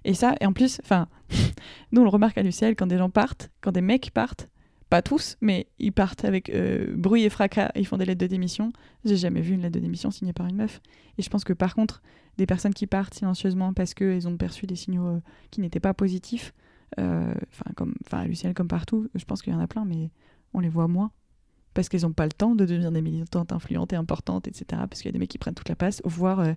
Et 0.04 0.14
ça, 0.14 0.36
et 0.40 0.46
en 0.46 0.52
plus, 0.52 0.80
enfin, 0.84 1.08
nous 1.92 2.00
on 2.00 2.04
le 2.04 2.10
remarque 2.10 2.38
à 2.38 2.42
l'UCL 2.42 2.76
quand 2.76 2.86
des 2.86 2.96
gens 2.96 3.10
partent, 3.10 3.50
quand 3.60 3.72
des 3.72 3.80
mecs 3.80 4.12
partent, 4.12 4.48
pas 4.88 5.02
tous, 5.02 5.36
mais 5.40 5.66
ils 5.80 5.92
partent 5.92 6.24
avec 6.24 6.48
euh, 6.50 6.94
bruit 6.96 7.24
et 7.24 7.30
fracas, 7.30 7.72
ils 7.74 7.86
font 7.86 7.96
des 7.96 8.04
lettres 8.04 8.20
de 8.20 8.26
démission. 8.28 8.72
J'ai 9.04 9.16
jamais 9.16 9.40
vu 9.40 9.54
une 9.54 9.62
lettre 9.62 9.74
de 9.74 9.80
démission 9.80 10.12
signée 10.12 10.32
par 10.32 10.46
une 10.46 10.56
meuf. 10.56 10.80
Et 11.18 11.22
je 11.22 11.30
pense 11.30 11.42
que 11.42 11.52
par 11.52 11.74
contre, 11.74 12.02
des 12.36 12.46
personnes 12.46 12.74
qui 12.74 12.86
partent 12.86 13.14
silencieusement 13.14 13.72
parce 13.72 13.94
qu'elles 13.94 14.28
ont 14.28 14.36
perçu 14.36 14.66
des 14.66 14.76
signaux 14.76 15.20
qui 15.50 15.60
n'étaient 15.60 15.80
pas 15.80 15.94
positifs, 15.94 16.52
euh, 16.52 16.63
enfin 16.98 17.70
comme 17.76 17.94
enfin 18.06 18.18
à 18.18 18.24
Lucienne 18.26 18.54
comme 18.54 18.68
partout 18.68 19.08
je 19.14 19.24
pense 19.24 19.42
qu'il 19.42 19.52
y 19.52 19.56
en 19.56 19.60
a 19.60 19.66
plein 19.66 19.84
mais 19.84 20.10
on 20.52 20.60
les 20.60 20.68
voit 20.68 20.88
moins. 20.88 21.10
Parce 21.74 21.88
qu'elles 21.88 22.02
n'ont 22.02 22.12
pas 22.12 22.26
le 22.26 22.32
temps 22.32 22.54
de 22.54 22.64
devenir 22.64 22.92
des 22.92 23.02
militantes 23.02 23.52
influentes 23.52 23.92
et 23.92 23.96
importantes 23.96 24.46
etc 24.46 24.64
parce 24.88 25.00
qu'il 25.00 25.06
y 25.06 25.08
a 25.08 25.12
des 25.12 25.18
mecs 25.18 25.30
qui 25.30 25.38
prennent 25.38 25.54
toute 25.54 25.68
la 25.68 25.74
place 25.74 26.00
voire 26.04 26.40
euh, 26.40 26.52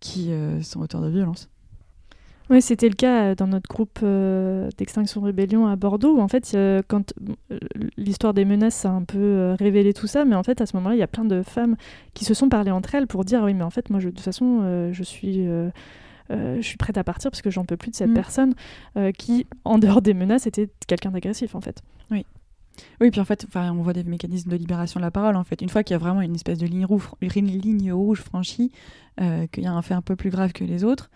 qui 0.00 0.32
euh, 0.32 0.60
sont 0.62 0.80
auteurs 0.80 1.02
de 1.02 1.08
violence 1.08 1.48
oui, 2.50 2.60
c'était 2.60 2.88
le 2.88 2.94
cas 2.94 3.34
dans 3.34 3.46
notre 3.46 3.68
groupe 3.68 4.04
d'Extinction 4.76 5.22
Rébellion 5.22 5.68
à 5.68 5.76
Bordeaux, 5.76 6.16
où 6.16 6.20
en 6.20 6.28
fait, 6.28 6.56
quand 6.88 7.14
l'histoire 7.96 8.34
des 8.34 8.44
menaces 8.44 8.84
a 8.84 8.90
un 8.90 9.04
peu 9.04 9.54
révélé 9.58 9.94
tout 9.94 10.08
ça, 10.08 10.24
mais 10.24 10.34
en 10.34 10.42
fait, 10.42 10.60
à 10.60 10.66
ce 10.66 10.76
moment-là, 10.76 10.96
il 10.96 10.98
y 10.98 11.04
a 11.04 11.06
plein 11.06 11.24
de 11.24 11.42
femmes 11.42 11.76
qui 12.14 12.24
se 12.24 12.34
sont 12.34 12.48
parlé 12.48 12.70
entre 12.70 12.94
elles 12.94 13.06
pour 13.06 13.24
dire, 13.24 13.42
oui, 13.44 13.54
mais 13.54 13.62
en 13.62 13.70
fait, 13.70 13.88
moi, 13.90 14.00
de 14.00 14.10
toute 14.10 14.20
façon, 14.20 14.90
je 14.92 15.02
suis 15.02 15.46
euh, 15.46 15.70
je 16.30 16.60
suis 16.60 16.76
prête 16.76 16.96
à 16.98 17.04
partir 17.04 17.30
parce 17.30 17.42
que 17.42 17.50
j'en 17.50 17.64
peux 17.64 17.76
plus 17.76 17.90
de 17.90 17.96
cette 17.96 18.10
mm. 18.10 18.14
personne 18.14 18.54
euh, 18.96 19.12
qui, 19.12 19.46
en 19.64 19.78
dehors 19.78 20.02
des 20.02 20.14
menaces, 20.14 20.46
était 20.46 20.70
quelqu'un 20.86 21.10
d'agressif 21.10 21.54
en 21.54 21.60
fait. 21.60 21.82
Oui. 22.10 22.26
Oui, 23.00 23.10
puis 23.10 23.20
en 23.20 23.24
fait, 23.26 23.46
on 23.54 23.82
voit 23.82 23.92
des 23.92 24.04
mécanismes 24.04 24.50
de 24.50 24.56
libération 24.56 24.98
de 24.98 25.04
la 25.04 25.10
parole. 25.10 25.36
En 25.36 25.44
fait, 25.44 25.60
une 25.60 25.68
fois 25.68 25.84
qu'il 25.84 25.92
y 25.92 25.96
a 25.96 25.98
vraiment 25.98 26.22
une 26.22 26.34
espèce 26.34 26.58
de 26.58 26.66
ligne 26.66 26.86
rouge, 26.86 27.06
une 27.20 27.46
ligne 27.46 27.92
rouge 27.92 28.20
franchie, 28.20 28.72
euh, 29.20 29.46
qu'il 29.48 29.64
y 29.64 29.66
a 29.66 29.72
un 29.72 29.82
fait 29.82 29.92
un 29.92 30.00
peu 30.00 30.16
plus 30.16 30.30
grave 30.30 30.52
que 30.52 30.64
les 30.64 30.82
autres, 30.82 31.10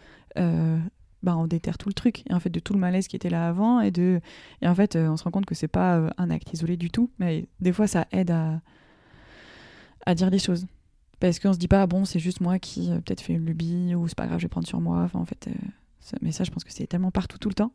bah, 1.22 1.34
on 1.34 1.46
déterre 1.46 1.78
tout 1.78 1.88
le 1.88 1.94
truc. 1.94 2.22
Et 2.28 2.34
en 2.34 2.40
fait, 2.40 2.50
de 2.50 2.60
tout 2.60 2.74
le 2.74 2.78
malaise 2.78 3.08
qui 3.08 3.16
était 3.16 3.30
là 3.30 3.48
avant, 3.48 3.80
et 3.80 3.90
de, 3.90 4.20
et 4.60 4.68
en 4.68 4.74
fait, 4.74 4.96
on 4.96 5.16
se 5.16 5.24
rend 5.24 5.30
compte 5.30 5.46
que 5.46 5.54
c'est 5.54 5.66
pas 5.66 6.10
un 6.18 6.30
acte 6.30 6.52
isolé 6.52 6.76
du 6.76 6.90
tout, 6.90 7.10
mais 7.18 7.48
des 7.60 7.72
fois, 7.72 7.86
ça 7.86 8.06
aide 8.12 8.30
à, 8.30 8.60
à 10.04 10.14
dire 10.14 10.30
des 10.30 10.38
choses. 10.38 10.66
Parce 11.20 11.38
qu'on 11.38 11.52
se 11.52 11.58
dit 11.58 11.68
pas, 11.68 11.86
bon, 11.86 12.04
c'est 12.04 12.18
juste 12.18 12.40
moi 12.40 12.58
qui 12.58 12.90
euh, 12.90 13.00
peut-être 13.00 13.20
fait 13.20 13.32
une 13.32 13.46
lubie 13.46 13.94
ou 13.94 14.06
c'est 14.06 14.16
pas 14.16 14.26
grave, 14.26 14.38
je 14.38 14.44
vais 14.44 14.50
prendre 14.50 14.66
sur 14.66 14.80
moi. 14.80 15.02
Enfin, 15.02 15.18
en 15.18 15.24
fait, 15.24 15.48
euh, 15.48 16.16
mais 16.20 16.32
ça, 16.32 16.44
je 16.44 16.50
pense 16.50 16.64
que 16.64 16.72
c'est 16.72 16.86
tellement 16.86 17.10
partout 17.10 17.38
tout 17.38 17.48
le 17.48 17.54
temps. 17.54 17.72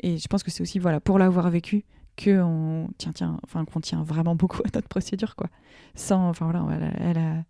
Et 0.00 0.18
je 0.18 0.28
pense 0.28 0.42
que 0.42 0.50
c'est 0.50 0.62
aussi, 0.62 0.78
voilà, 0.78 1.00
pour 1.00 1.18
l'avoir 1.18 1.50
vécu, 1.50 1.84
qu'on 2.22 2.88
tient, 2.98 3.12
tient, 3.12 3.38
enfin, 3.44 3.64
qu'on 3.64 3.80
tient 3.80 4.02
vraiment 4.02 4.36
beaucoup 4.36 4.62
à 4.64 4.68
notre 4.74 4.88
procédure, 4.88 5.34
quoi. 5.34 5.48
Sans, 5.94 6.28
enfin 6.28 6.46
voilà, 6.50 6.90
elle 6.98 7.18
a, 7.18 7.44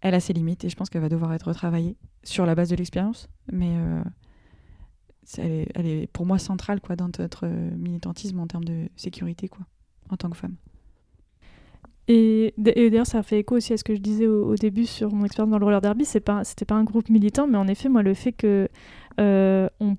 elle 0.00 0.14
a, 0.14 0.20
ses 0.20 0.32
limites 0.32 0.64
et 0.64 0.68
je 0.68 0.76
pense 0.76 0.90
qu'elle 0.90 1.00
va 1.00 1.08
devoir 1.08 1.32
être 1.34 1.48
retravaillée 1.48 1.96
sur 2.22 2.44
la 2.46 2.54
base 2.54 2.68
de 2.68 2.76
l'expérience. 2.76 3.28
Mais 3.50 3.74
euh, 3.76 4.02
elle, 5.38 5.50
est, 5.50 5.68
elle, 5.74 5.86
est, 5.86 6.06
pour 6.08 6.26
moi 6.26 6.38
centrale, 6.38 6.80
quoi, 6.80 6.94
dans 6.94 7.10
notre 7.18 7.46
militantisme 7.46 8.38
en 8.40 8.46
termes 8.46 8.64
de 8.64 8.88
sécurité, 8.96 9.48
quoi, 9.48 9.64
en 10.10 10.16
tant 10.16 10.30
que 10.30 10.36
femme. 10.36 10.56
Et, 12.08 12.54
d'ailleurs, 12.56 13.06
ça 13.06 13.22
fait 13.22 13.40
écho 13.40 13.56
aussi 13.56 13.74
à 13.74 13.76
ce 13.76 13.84
que 13.84 13.94
je 13.94 14.00
disais 14.00 14.26
au, 14.26 14.54
début 14.54 14.86
sur 14.86 15.12
mon 15.12 15.26
expérience 15.26 15.50
dans 15.50 15.58
le 15.58 15.64
roller 15.64 15.82
derby. 15.82 16.06
C'est 16.06 16.20
pas, 16.20 16.42
c'était 16.42 16.64
pas 16.64 16.74
un 16.74 16.84
groupe 16.84 17.10
militant, 17.10 17.46
mais 17.46 17.58
en 17.58 17.68
effet, 17.68 17.90
moi, 17.90 18.02
le 18.02 18.14
fait 18.14 18.32
que 18.32 18.68
euh, 19.20 19.68
on, 19.80 19.96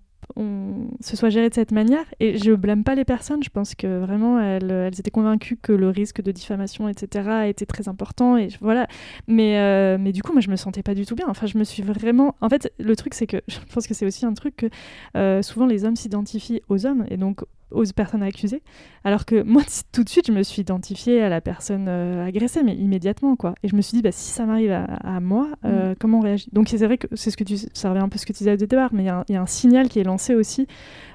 se 1.01 1.17
soit 1.17 1.29
géré 1.29 1.49
de 1.49 1.53
cette 1.53 1.71
manière, 1.71 2.05
et 2.19 2.37
je 2.37 2.51
blâme 2.53 2.83
pas 2.83 2.95
les 2.95 3.05
personnes. 3.05 3.43
Je 3.43 3.49
pense 3.49 3.75
que 3.75 3.99
vraiment, 3.99 4.39
elles, 4.39 4.91
étaient 4.97 5.11
convaincues 5.11 5.57
que 5.57 5.71
le 5.71 5.89
risque 5.89 6.21
de 6.21 6.31
diffamation, 6.31 6.87
etc., 6.87 7.45
était 7.47 7.65
très 7.65 7.87
important. 7.87 8.37
Et 8.37 8.49
voilà. 8.59 8.87
Mais, 9.27 9.57
euh, 9.59 9.97
mais 9.99 10.11
du 10.11 10.23
coup, 10.23 10.31
moi, 10.31 10.41
je 10.41 10.49
me 10.49 10.55
sentais 10.55 10.83
pas 10.83 10.95
du 10.95 11.05
tout 11.05 11.15
bien. 11.15 11.27
Enfin, 11.29 11.45
je 11.45 11.57
me 11.57 11.63
suis 11.63 11.83
vraiment. 11.83 12.35
En 12.41 12.49
fait, 12.49 12.71
le 12.79 12.95
truc, 12.95 13.13
c'est 13.13 13.27
que 13.27 13.37
je 13.47 13.57
pense 13.71 13.85
que 13.85 13.93
c'est 13.93 14.05
aussi 14.05 14.25
un 14.25 14.33
truc 14.33 14.55
que 14.55 14.69
euh, 15.15 15.41
souvent 15.41 15.67
les 15.67 15.85
hommes 15.85 15.95
s'identifient 15.95 16.61
aux 16.69 16.85
hommes, 16.85 17.05
et 17.09 17.17
donc 17.17 17.43
aux 17.71 17.83
personnes 17.95 18.23
accusées. 18.23 18.61
Alors 19.03 19.25
que 19.25 19.41
moi, 19.43 19.63
tout 19.91 20.03
de 20.03 20.09
suite, 20.09 20.27
je 20.27 20.31
me 20.31 20.43
suis 20.43 20.61
identifiée 20.61 21.21
à 21.21 21.29
la 21.29 21.41
personne 21.41 21.87
euh, 21.87 22.25
agressée, 22.25 22.63
mais 22.63 22.75
immédiatement, 22.75 23.35
quoi. 23.35 23.55
Et 23.63 23.67
je 23.67 23.75
me 23.75 23.81
suis 23.81 23.95
dit, 23.95 24.01
bah, 24.01 24.11
si 24.11 24.31
ça 24.31 24.45
m'arrive 24.45 24.71
à, 24.71 25.19
moi, 25.19 25.49
euh, 25.65 25.91
mm. 25.91 25.95
comment 25.99 26.19
on 26.19 26.21
réagit? 26.21 26.49
Donc 26.51 26.69
c'est 26.69 26.85
vrai 26.85 26.97
que 26.97 27.07
c'est 27.15 27.31
ce 27.31 27.37
que 27.37 27.43
tu, 27.43 27.57
ça 27.73 27.89
revient 27.89 28.01
un 28.01 28.09
peu 28.09 28.17
ce 28.17 28.25
que 28.25 28.33
tu 28.33 28.39
disais 28.39 28.53
au 28.53 28.57
départ, 28.57 28.93
mais 28.93 29.03
il 29.03 29.33
y, 29.33 29.37
a 29.37 29.41
un 29.41 29.45
signal 29.45 29.89
qui 29.89 29.99
est 29.99 30.03
lancé 30.03 30.35
aussi 30.35 30.67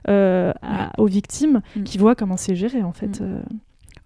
euh, 0.08 0.52
aux 0.98 1.06
victimes 1.06 1.60
mm. 1.76 1.82
qui 1.82 1.98
voient 1.98 2.14
comment 2.14 2.36
c'est 2.36 2.56
géré, 2.56 2.82
en 2.82 2.92
fait. 2.92 3.20
Mm. 3.20 3.42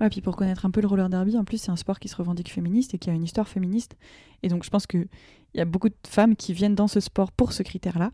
Ouais, 0.01 0.11
puis 0.11 0.21
pour 0.21 0.37
connaître 0.37 0.65
un 0.65 0.71
peu 0.71 0.81
le 0.81 0.87
roller 0.87 1.09
derby, 1.09 1.37
en 1.37 1.45
plus, 1.45 1.59
c'est 1.59 1.71
un 1.71 1.77
sport 1.77 1.99
qui 1.99 2.09
se 2.09 2.17
revendique 2.17 2.53
féministe 2.53 2.95
et 2.95 2.99
qui 2.99 3.11
a 3.11 3.13
une 3.13 3.25
histoire 3.25 3.49
féministe. 3.49 3.97
Et 4.45 4.49
donc, 4.49 4.63
je 4.63 4.71
pense 4.71 4.87
qu'il 4.87 5.09
y 5.55 5.61
a 5.61 5.65
beaucoup 5.65 5.89
de 5.89 5.97
femmes 6.07 6.37
qui 6.37 6.53
viennent 6.53 6.77
dans 6.77 6.87
ce 6.87 7.01
sport 7.01 7.33
pour 7.33 7.53
ce 7.53 7.65
critère-là. 7.65 8.13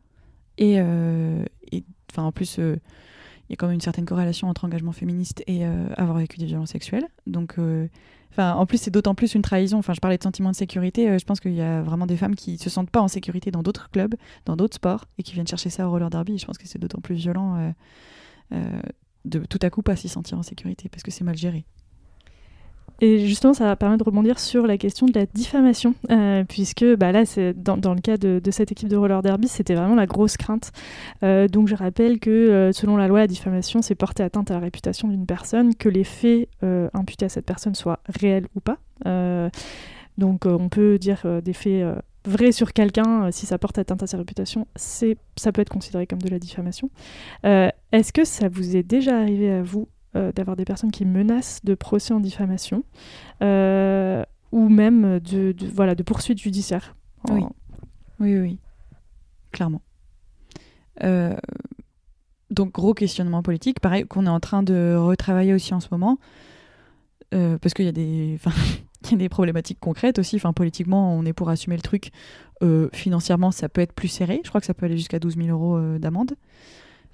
Et, 0.56 0.80
enfin, 0.80 2.22
en 2.22 2.32
plus, 2.32 2.58
il 3.48 3.52
y 3.52 3.54
a 3.54 3.56
quand 3.56 3.66
même 3.66 3.74
une 3.74 3.80
certaine 3.80 4.04
corrélation 4.04 4.48
entre 4.48 4.64
engagement 4.64 4.92
féministe 4.92 5.42
et 5.46 5.66
euh, 5.66 5.86
avoir 5.96 6.18
vécu 6.18 6.38
des 6.38 6.46
violences 6.46 6.70
sexuelles. 6.70 7.06
Donc, 7.26 7.54
euh, 7.58 7.86
en 8.36 8.66
plus, 8.66 8.78
c'est 8.78 8.90
d'autant 8.90 9.14
plus 9.14 9.34
une 9.34 9.42
trahison. 9.42 9.78
Enfin, 9.78 9.92
je 9.94 10.00
parlais 10.00 10.18
de 10.18 10.22
sentiment 10.22 10.50
de 10.50 10.56
sécurité. 10.56 11.08
Euh, 11.08 11.18
je 11.18 11.24
pense 11.24 11.40
qu'il 11.40 11.54
y 11.54 11.60
a 11.60 11.82
vraiment 11.82 12.06
des 12.06 12.16
femmes 12.16 12.34
qui 12.34 12.58
se 12.58 12.70
sentent 12.70 12.90
pas 12.90 13.00
en 13.00 13.08
sécurité 13.08 13.50
dans 13.50 13.62
d'autres 13.62 13.90
clubs, 13.90 14.14
dans 14.46 14.56
d'autres 14.56 14.74
sports, 14.74 15.04
et 15.18 15.22
qui 15.22 15.34
viennent 15.34 15.46
chercher 15.46 15.70
ça 15.70 15.86
au 15.86 15.90
roller 15.90 16.10
derby. 16.10 16.38
Je 16.38 16.46
pense 16.46 16.58
que 16.58 16.66
c'est 16.66 16.78
d'autant 16.78 17.00
plus 17.00 17.14
violent 17.14 17.72
de 19.24 19.38
tout 19.46 19.58
à 19.62 19.70
coup 19.70 19.82
pas 19.82 19.96
s'y 19.96 20.08
sentir 20.08 20.38
en 20.38 20.42
sécurité 20.42 20.88
parce 20.88 21.02
que 21.02 21.10
c'est 21.10 21.24
mal 21.24 21.36
géré. 21.36 21.64
Et 23.00 23.26
justement, 23.26 23.54
ça 23.54 23.64
va 23.64 23.76
permettre 23.76 24.04
de 24.04 24.08
rebondir 24.08 24.38
sur 24.38 24.66
la 24.66 24.78
question 24.78 25.06
de 25.06 25.12
la 25.12 25.26
diffamation, 25.26 25.94
euh, 26.10 26.44
puisque 26.44 26.84
bah, 26.96 27.12
là, 27.12 27.24
dans, 27.56 27.94
le 27.94 28.00
cas 28.00 28.16
de, 28.16 28.40
cette 28.50 28.72
équipe 28.72 28.88
de 28.88 28.96
roller 28.96 29.20
derby, 29.22 29.48
c'était 29.48 29.74
vraiment 29.74 29.96
la 29.96 30.06
grosse 30.06 30.36
crainte. 30.36 30.72
Euh, 31.22 31.48
donc 31.48 31.68
je 31.68 31.74
rappelle 31.74 32.20
que 32.20 32.30
euh, 32.30 32.72
selon 32.72 32.96
la 32.96 33.08
loi, 33.08 33.20
la 33.20 33.26
diffamation, 33.26 33.82
c'est 33.82 33.94
porter 33.94 34.22
atteinte 34.22 34.50
à 34.50 34.54
la 34.54 34.60
réputation 34.60 35.08
d'une 35.08 35.26
personne, 35.26 35.74
que 35.74 35.88
les 35.88 36.04
faits 36.04 36.48
imputés 36.94 37.26
à 37.26 37.28
cette 37.28 37.46
personne 37.46 37.74
soient 37.74 38.00
réels 38.08 38.46
ou 38.54 38.60
pas. 38.60 38.78
donc 40.18 40.46
on 40.46 40.68
peut 40.68 40.98
dire 40.98 41.24
des 41.42 41.52
faits 41.52 41.84
vrais 42.26 42.52
sur 42.52 42.72
quelqu'un, 42.72 43.30
si 43.30 43.46
ça 43.46 43.58
porte 43.58 43.78
atteinte 43.78 44.02
à 44.02 44.06
sa 44.06 44.16
réputation, 44.16 44.66
ça 44.76 45.52
peut 45.52 45.60
être 45.60 45.68
considéré 45.68 46.06
comme 46.06 46.22
de 46.22 46.28
la 46.28 46.38
diffamation. 46.38 46.90
Est-ce 47.42 48.12
que 48.12 48.24
ça 48.24 48.48
vous 48.48 48.76
est 48.76 48.82
déjà 48.82 49.18
arrivé 49.18 49.50
à 49.50 49.62
vous 49.62 49.88
d'avoir 50.14 50.56
des 50.56 50.64
personnes 50.64 50.92
qui 50.92 51.04
menacent 51.04 51.64
de 51.64 51.74
procès 51.74 52.14
en 52.14 52.20
diffamation 52.20 52.84
euh, 53.42 54.22
ou 54.52 54.68
même 54.68 55.18
de, 55.18 55.54
voilà, 55.72 55.94
de 55.94 56.02
poursuites 56.02 56.40
judiciaires. 56.40 56.94
Oui. 57.30 57.42
oui, 58.20 58.38
oui, 58.38 58.58
clairement. 59.50 59.82
Euh, 61.02 61.34
donc 62.50 62.72
gros 62.72 62.94
questionnement 62.94 63.42
politique, 63.42 63.80
pareil 63.80 64.04
qu'on 64.04 64.26
est 64.26 64.30
en 64.30 64.38
train 64.38 64.62
de 64.62 64.94
retravailler 64.96 65.54
aussi 65.54 65.74
en 65.74 65.80
ce 65.80 65.88
moment, 65.90 66.18
parce 67.30 67.74
qu'il 67.74 67.84
y 67.86 67.88
a 67.88 67.92
des, 69.16 69.28
problématiques 69.28 69.80
concrètes 69.80 70.20
aussi. 70.20 70.40
Politiquement, 70.54 71.12
on 71.16 71.24
est 71.24 71.32
pour 71.32 71.48
assumer 71.48 71.74
le 71.74 71.82
truc. 71.82 72.12
financièrement, 72.92 73.50
ça 73.50 73.68
peut 73.68 73.80
être 73.80 73.92
plus 73.92 74.08
serré. 74.08 74.40
Je 74.44 74.48
crois 74.48 74.60
que 74.60 74.66
ça 74.66 74.74
peut 74.74 74.86
aller 74.86 74.96
jusqu'à 74.96 75.18
12 75.18 75.36
000 75.36 75.48
euros 75.48 75.98
d'amende. 75.98 76.36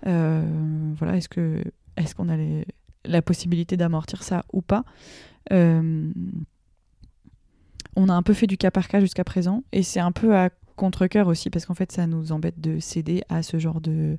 voilà, 0.04 1.16
est-ce 1.16 1.28
est-ce 1.96 2.14
qu'on 2.14 2.28
a 2.28 2.36
la 3.04 3.22
possibilité 3.22 3.76
d'amortir 3.76 4.22
ça 4.22 4.44
ou 4.52 4.62
pas. 4.62 4.84
Euh, 5.52 6.12
on 7.96 8.08
a 8.08 8.14
un 8.14 8.22
peu 8.22 8.34
fait 8.34 8.46
du 8.46 8.56
cas 8.56 8.70
par 8.70 8.88
cas 8.88 9.00
jusqu'à 9.00 9.24
présent 9.24 9.64
et 9.72 9.82
c'est 9.82 10.00
un 10.00 10.12
peu 10.12 10.36
à 10.36 10.50
contre-coeur 10.76 11.26
aussi 11.26 11.50
parce 11.50 11.66
qu'en 11.66 11.74
fait 11.74 11.92
ça 11.92 12.06
nous 12.06 12.32
embête 12.32 12.60
de 12.60 12.78
céder 12.78 13.22
à 13.28 13.42
ce 13.42 13.58
genre 13.58 13.80
de 13.80 14.18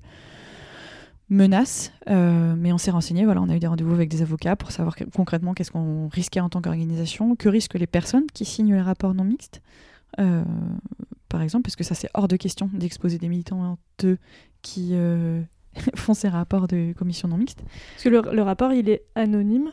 menaces. 1.29 1.93
Euh, 2.09 2.55
mais 2.57 2.73
on 2.73 2.77
s'est 2.77 2.91
renseigné, 2.91 3.25
voilà, 3.25 3.41
on 3.41 3.49
a 3.49 3.55
eu 3.55 3.59
des 3.59 3.67
rendez-vous 3.67 3.93
avec 3.93 4.09
des 4.09 4.21
avocats 4.21 4.55
pour 4.55 4.71
savoir 4.71 4.95
concrètement 5.15 5.53
qu'est-ce 5.53 5.71
qu'on 5.71 6.09
risquait 6.09 6.41
en 6.41 6.49
tant 6.49 6.61
qu'organisation, 6.61 7.35
que 7.35 7.49
risquent 7.49 7.79
les 7.79 7.87
personnes 7.87 8.25
qui 8.33 8.45
signent 8.45 8.73
les 8.73 8.81
rapports 8.81 9.13
non 9.13 9.23
mixtes. 9.23 9.61
Euh, 10.19 10.43
par 11.29 11.41
exemple, 11.41 11.63
parce 11.63 11.77
que 11.77 11.85
ça 11.85 11.95
c'est 11.95 12.09
hors 12.13 12.27
de 12.27 12.35
question 12.35 12.69
d'exposer 12.73 13.17
des 13.17 13.29
militants 13.29 13.77
qui 14.61 14.93
font 15.95 16.13
ces 16.13 16.29
rapports 16.29 16.67
de 16.67 16.93
commission 16.93 17.27
non 17.27 17.37
mixte. 17.37 17.63
Parce 17.93 18.03
que 18.03 18.09
le, 18.09 18.41
rapport, 18.41 18.73
il 18.73 18.89
est 18.89 19.03
anonyme 19.15 19.71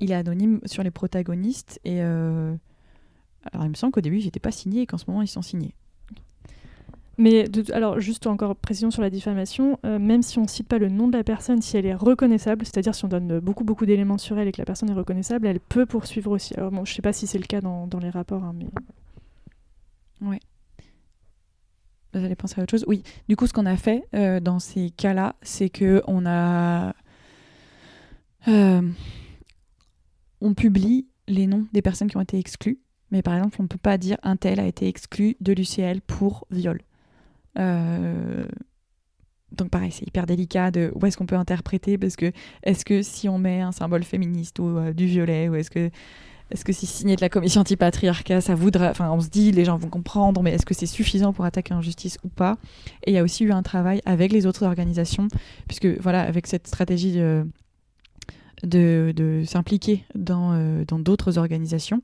Il 0.00 0.10
est 0.10 0.14
anonyme 0.14 0.60
sur 0.64 0.82
les 0.82 0.90
protagonistes. 0.90 1.80
Et 1.84 2.02
euh, 2.02 2.54
alors, 3.52 3.66
il 3.66 3.70
me 3.70 3.74
semble 3.74 3.92
qu'au 3.92 4.00
début, 4.00 4.18
ils 4.18 4.24
n'étaient 4.24 4.40
pas 4.40 4.52
signés 4.52 4.82
et 4.82 4.86
qu'en 4.86 4.98
ce 4.98 5.04
moment, 5.08 5.22
ils 5.22 5.28
sont 5.28 5.42
signés. 5.42 5.74
Mais 7.20 7.46
alors, 7.72 7.98
juste 7.98 8.28
encore 8.28 8.54
précision 8.54 8.92
sur 8.92 9.02
la 9.02 9.10
diffamation, 9.10 9.80
euh, 9.84 9.98
même 9.98 10.22
si 10.22 10.38
on 10.38 10.42
ne 10.42 10.48
cite 10.48 10.68
pas 10.68 10.78
le 10.78 10.88
nom 10.88 11.08
de 11.08 11.16
la 11.16 11.24
personne, 11.24 11.60
si 11.60 11.76
elle 11.76 11.86
est 11.86 11.94
reconnaissable, 11.94 12.64
c'est-à-dire 12.64 12.94
si 12.94 13.04
on 13.04 13.08
donne 13.08 13.40
beaucoup 13.40 13.64
beaucoup 13.64 13.86
d'éléments 13.86 14.18
sur 14.18 14.38
elle 14.38 14.46
et 14.46 14.52
que 14.52 14.60
la 14.60 14.64
personne 14.64 14.88
est 14.88 14.94
reconnaissable, 14.94 15.48
elle 15.48 15.58
peut 15.58 15.84
poursuivre 15.84 16.30
aussi. 16.30 16.54
Alors 16.54 16.70
bon, 16.70 16.84
je 16.84 16.92
ne 16.92 16.94
sais 16.94 17.02
pas 17.02 17.12
si 17.12 17.26
c'est 17.26 17.38
le 17.38 17.46
cas 17.46 17.60
dans, 17.60 17.88
dans 17.88 17.98
les 17.98 18.10
rapports, 18.10 18.44
hein, 18.44 18.54
mais... 18.56 18.68
Ouais. 20.20 20.38
Vous 22.14 22.24
allez 22.24 22.36
penser 22.36 22.60
à 22.60 22.62
autre 22.62 22.70
chose 22.70 22.84
Oui. 22.86 23.02
Du 23.28 23.36
coup, 23.36 23.46
ce 23.46 23.52
qu'on 23.52 23.66
a 23.66 23.76
fait 23.76 24.04
euh, 24.14 24.40
dans 24.40 24.58
ces 24.58 24.90
cas-là, 24.90 25.36
c'est 25.42 25.68
que 25.68 26.02
on 26.06 26.24
a. 26.26 26.94
Euh, 28.46 28.82
on 30.40 30.54
publie 30.54 31.06
les 31.26 31.46
noms 31.46 31.66
des 31.72 31.82
personnes 31.82 32.08
qui 32.08 32.16
ont 32.16 32.22
été 32.22 32.38
exclues. 32.38 32.78
Mais 33.10 33.22
par 33.22 33.34
exemple, 33.34 33.56
on 33.58 33.64
ne 33.64 33.68
peut 33.68 33.78
pas 33.78 33.98
dire 33.98 34.16
un 34.22 34.36
tel 34.36 34.60
a 34.60 34.66
été 34.66 34.86
exclu 34.86 35.36
de 35.40 35.52
l'UCL 35.52 36.00
pour 36.00 36.46
viol. 36.50 36.80
Euh, 37.58 38.46
donc 39.52 39.70
pareil, 39.70 39.90
c'est 39.90 40.06
hyper 40.06 40.26
délicat 40.26 40.70
de 40.70 40.92
où 40.94 41.04
est-ce 41.06 41.16
qu'on 41.16 41.26
peut 41.26 41.36
interpréter 41.36 41.98
parce 41.98 42.16
que 42.16 42.32
est-ce 42.62 42.84
que 42.84 43.02
si 43.02 43.28
on 43.28 43.38
met 43.38 43.62
un 43.62 43.72
symbole 43.72 44.04
féministe 44.04 44.58
ou 44.58 44.92
du 44.92 45.06
violet 45.06 45.48
ou 45.48 45.54
est-ce 45.54 45.70
que 45.70 45.90
est-ce 46.50 46.64
que 46.64 46.72
si 46.72 46.86
signé 46.86 47.16
de 47.16 47.20
la 47.20 47.28
commission 47.28 47.60
anti-patriarcat, 47.60 48.40
ça 48.40 48.54
voudrait. 48.54 48.88
Enfin, 48.88 49.10
on 49.10 49.20
se 49.20 49.28
dit, 49.28 49.52
les 49.52 49.64
gens 49.64 49.76
vont 49.76 49.90
comprendre, 49.90 50.42
mais 50.42 50.52
est-ce 50.52 50.66
que 50.66 50.74
c'est 50.74 50.86
suffisant 50.86 51.32
pour 51.32 51.44
attaquer 51.44 51.74
en 51.74 51.82
justice 51.82 52.18
ou 52.24 52.28
pas? 52.28 52.56
Et 53.04 53.10
il 53.10 53.14
y 53.14 53.18
a 53.18 53.22
aussi 53.22 53.44
eu 53.44 53.52
un 53.52 53.62
travail 53.62 54.00
avec 54.06 54.32
les 54.32 54.46
autres 54.46 54.64
organisations, 54.64 55.28
puisque, 55.66 55.86
voilà, 56.00 56.22
avec 56.22 56.46
cette 56.46 56.66
stratégie 56.66 57.20
de, 58.62 59.12
de, 59.14 59.42
s'impliquer 59.46 60.04
dans 60.14 60.52
euh, 60.52 60.84
d'autres 60.84 61.38
organisations 61.38 62.02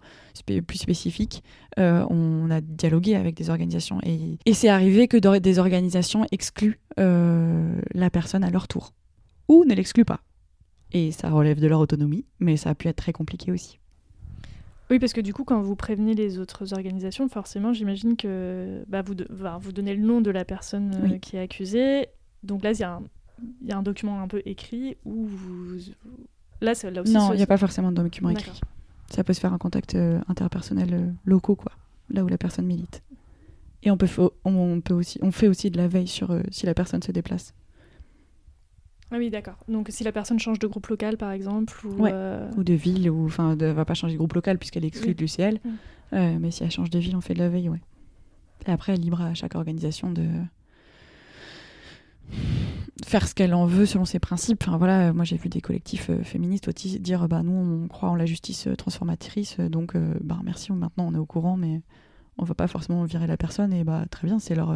plus 0.66 0.78
spécifiques, 0.78 1.42
euh, 1.78 2.04
on 2.10 2.50
a 2.50 2.60
dialogué 2.60 3.14
avec 3.14 3.34
des 3.34 3.50
organisations. 3.50 3.98
Et, 4.04 4.38
et 4.46 4.54
c'est 4.54 4.68
arrivé 4.68 5.08
que 5.08 5.16
des 5.38 5.58
organisations 5.58 6.26
excluent 6.32 6.80
euh, 6.98 7.80
la 7.92 8.10
personne 8.10 8.44
à 8.44 8.50
leur 8.50 8.68
tour, 8.68 8.92
ou 9.48 9.64
ne 9.64 9.74
l'excluent 9.74 10.04
pas. 10.04 10.20
Et 10.92 11.12
ça 11.12 11.30
relève 11.30 11.60
de 11.60 11.66
leur 11.66 11.80
autonomie, 11.80 12.24
mais 12.38 12.56
ça 12.56 12.70
a 12.70 12.74
pu 12.74 12.88
être 12.88 12.96
très 12.96 13.12
compliqué 13.12 13.50
aussi. 13.50 13.78
Oui, 14.90 14.98
parce 14.98 15.12
que 15.12 15.20
du 15.20 15.32
coup, 15.32 15.44
quand 15.44 15.60
vous 15.62 15.76
prévenez 15.76 16.14
les 16.14 16.38
autres 16.38 16.74
organisations, 16.74 17.28
forcément, 17.28 17.72
j'imagine 17.72 18.16
que 18.16 18.84
bah, 18.86 19.02
vous, 19.02 19.14
vous 19.60 19.72
donnez 19.72 19.94
le 19.94 20.02
nom 20.02 20.20
de 20.20 20.30
la 20.30 20.44
personne 20.44 20.94
euh, 20.94 21.18
qui 21.18 21.36
est 21.36 21.40
accusée. 21.40 22.08
Donc 22.42 22.62
là, 22.62 22.72
il 22.72 22.78
y, 22.78 22.82
a 23.72 23.76
un 23.76 23.82
document 23.82 24.20
un 24.20 24.28
peu 24.28 24.42
écrit 24.44 24.96
où 25.04 25.26
vous... 25.26 25.78
Là, 26.60 26.72
là 26.90 27.02
aussi, 27.02 27.12
non, 27.12 27.32
il 27.32 27.36
n'y 27.36 27.42
a 27.42 27.46
pas 27.46 27.56
forcément 27.56 27.92
de 27.92 28.02
document 28.02 28.30
écrit. 28.30 28.60
Ça 29.10 29.24
peut 29.24 29.32
se 29.32 29.40
faire 29.40 29.52
en 29.52 29.58
contact 29.58 29.94
euh, 29.94 30.20
interpersonnel 30.28 30.94
euh, 30.94 31.10
locaux, 31.24 31.56
quoi, 31.56 31.72
là 32.10 32.24
où 32.24 32.28
la 32.28 32.38
personne 32.38 32.66
milite. 32.66 33.02
Et 33.82 33.90
on 33.90 33.96
peut, 33.96 34.08
on 34.44 34.80
peut 34.80 34.94
aussi, 34.94 35.18
on 35.22 35.30
fait 35.30 35.48
aussi 35.48 35.70
de 35.70 35.76
la 35.76 35.88
veille 35.88 36.08
sur 36.08 36.34
si 36.50 36.64
la 36.64 36.72
personne 36.72 37.02
se 37.02 37.12
déplace. 37.12 37.54
Ah 39.10 39.16
oui, 39.18 39.30
d'accord. 39.30 39.56
Donc 39.68 39.88
si 39.90 40.02
la 40.04 40.12
personne 40.12 40.38
change 40.38 40.58
de 40.58 40.66
groupe 40.66 40.86
local, 40.86 41.16
par 41.16 41.30
exemple, 41.30 41.86
ou, 41.86 42.06
euh, 42.06 42.50
ou 42.56 42.64
de 42.64 42.74
ville, 42.74 43.10
ou 43.10 43.26
enfin, 43.26 43.54
ne 43.54 43.66
va 43.66 43.84
pas 43.84 43.94
changer 43.94 44.14
de 44.14 44.18
groupe 44.18 44.32
local 44.32 44.58
puisqu'elle 44.58 44.84
est 44.84 44.88
exclue 44.88 45.14
de 45.14 45.20
l'UCL. 45.20 45.60
Mm. 45.62 45.70
Euh, 46.14 46.38
mais 46.40 46.50
si 46.50 46.64
elle 46.64 46.70
change 46.70 46.90
de 46.90 46.98
ville, 46.98 47.16
on 47.16 47.20
fait 47.20 47.34
de 47.34 47.38
la 47.38 47.48
veille, 47.48 47.68
ouais. 47.68 47.82
Et 48.66 48.70
après, 48.70 48.96
libre 48.96 49.20
à 49.20 49.34
chaque 49.34 49.54
organisation 49.54 50.10
de 50.10 50.26
faire 53.04 53.28
ce 53.28 53.34
qu'elle 53.34 53.52
en 53.52 53.66
veut 53.66 53.86
selon 53.86 54.04
ses 54.04 54.18
principes. 54.18 54.64
Enfin, 54.66 54.78
voilà, 54.78 55.12
moi 55.12 55.24
j'ai 55.24 55.36
vu 55.36 55.48
des 55.48 55.60
collectifs 55.60 56.08
euh, 56.08 56.22
féministes 56.22 56.68
aussi 56.68 56.98
dire 56.98 57.28
bah 57.28 57.42
nous 57.42 57.52
on 57.52 57.88
croit 57.88 58.08
en 58.08 58.14
la 58.14 58.24
justice 58.24 58.68
transformatrice, 58.78 59.60
donc 59.60 59.94
bah 60.22 60.40
merci, 60.42 60.72
maintenant 60.72 61.06
on 61.08 61.14
est 61.14 61.18
au 61.18 61.26
courant, 61.26 61.56
mais 61.56 61.82
on 62.38 62.44
va 62.44 62.54
pas 62.54 62.66
forcément 62.66 63.04
virer 63.04 63.26
la 63.26 63.36
personne 63.36 63.72
et 63.74 63.84
bah 63.84 64.06
très 64.10 64.26
bien, 64.26 64.38
c'est 64.38 64.54
leur 64.54 64.74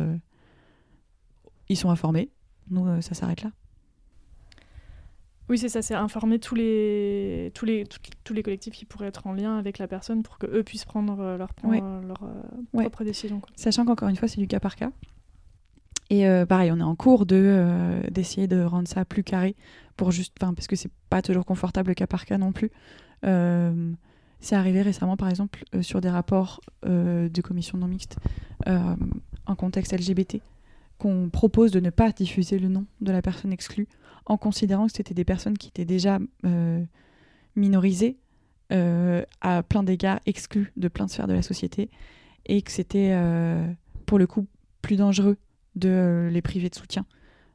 ils 1.71 1.77
sont 1.77 1.91
informés. 1.91 2.31
Nous 2.71 3.01
ça 3.01 3.15
s'arrête 3.15 3.43
là. 3.43 3.51
Oui, 5.49 5.57
c'est 5.57 5.69
ça, 5.69 5.81
c'est 5.81 5.95
informer 5.95 6.39
tous 6.39 6.55
les, 6.55 7.51
tous, 7.55 7.65
les, 7.65 7.85
tous 8.23 8.35
les 8.35 8.43
collectifs 8.43 8.75
qui 8.75 8.85
pourraient 8.85 9.07
être 9.07 9.27
en 9.27 9.33
lien 9.33 9.57
avec 9.57 9.79
la 9.79 9.89
personne 9.89 10.23
pour 10.23 10.39
qu'eux 10.39 10.63
puissent 10.63 10.85
prendre 10.85 11.19
euh, 11.21 11.39
leur, 11.39 11.49
leur 11.65 12.23
euh, 12.23 12.83
propre 12.83 13.05
décision. 13.05 13.41
Sachant 13.57 13.87
qu'encore 13.87 14.09
une 14.09 14.17
fois, 14.17 14.29
c'est 14.29 14.41
du 14.41 14.47
cas 14.47 14.61
par 14.61 14.77
cas. 14.77 14.91
Et 16.11 16.27
euh, 16.27 16.45
pareil, 16.45 16.71
on 16.71 16.79
est 16.79 16.83
en 16.83 16.95
cours 16.95 17.27
de 17.27 18.01
d'essayer 18.11 18.47
de 18.47 18.63
rendre 18.63 18.89
ça 18.89 19.05
plus 19.05 19.23
carré 19.23 19.57
pour 19.97 20.11
juste, 20.11 20.39
parce 20.39 20.67
que 20.67 20.77
c'est 20.77 20.91
pas 21.11 21.23
toujours 21.23 21.45
confortable 21.45 21.89
le 21.89 21.95
cas 21.95 22.07
par 22.07 22.25
cas 22.25 22.39
non 22.39 22.53
plus. 22.53 22.71
c'est 23.23 24.55
arrivé 24.55 24.83
récemment, 24.83 25.17
par 25.17 25.29
exemple, 25.29 25.65
sur 25.83 26.01
des 26.01 26.09
rapports 26.09 26.61
de 26.85 27.41
commission 27.43 27.77
non 27.77 27.89
mixte 27.89 28.17
en 28.67 29.55
contexte 29.55 29.93
LGBT, 29.93 30.41
qu'on 30.99 31.29
propose 31.31 31.73
de 31.73 31.81
ne 31.81 31.91
pas 31.91 32.13
diffuser 32.13 32.59
le 32.59 32.69
nom 32.69 32.87
de 33.01 33.13
la 33.13 33.21
personne 33.21 33.53
exclue 33.53 33.87
en 34.29 34.37
considérant 34.37 34.87
que 34.87 34.93
c'était 34.93 35.15
des 35.15 35.25
personnes 35.25 35.59
qui 35.59 35.69
étaient 35.69 35.85
déjà 35.85 36.19
euh, 36.45 36.85
minorisées, 37.57 38.19
euh, 38.73 39.25
à 39.41 39.63
plein 39.63 39.83
d'égards 39.83 40.21
exclues 40.27 40.73
de 40.77 40.89
plein 40.89 41.07
de 41.07 41.11
sphères 41.11 41.27
de 41.27 41.33
la 41.33 41.43
société, 41.43 41.91
et 42.47 42.63
que 42.63 42.71
c'était 42.71 43.15
pour 44.07 44.19
le 44.19 44.27
coup 44.27 44.47
plus 44.81 44.97
dangereux 44.97 45.37
de 45.75 46.31
les 46.33 46.41
priver 46.41 46.71
de 46.71 46.75
soutien. 46.75 47.05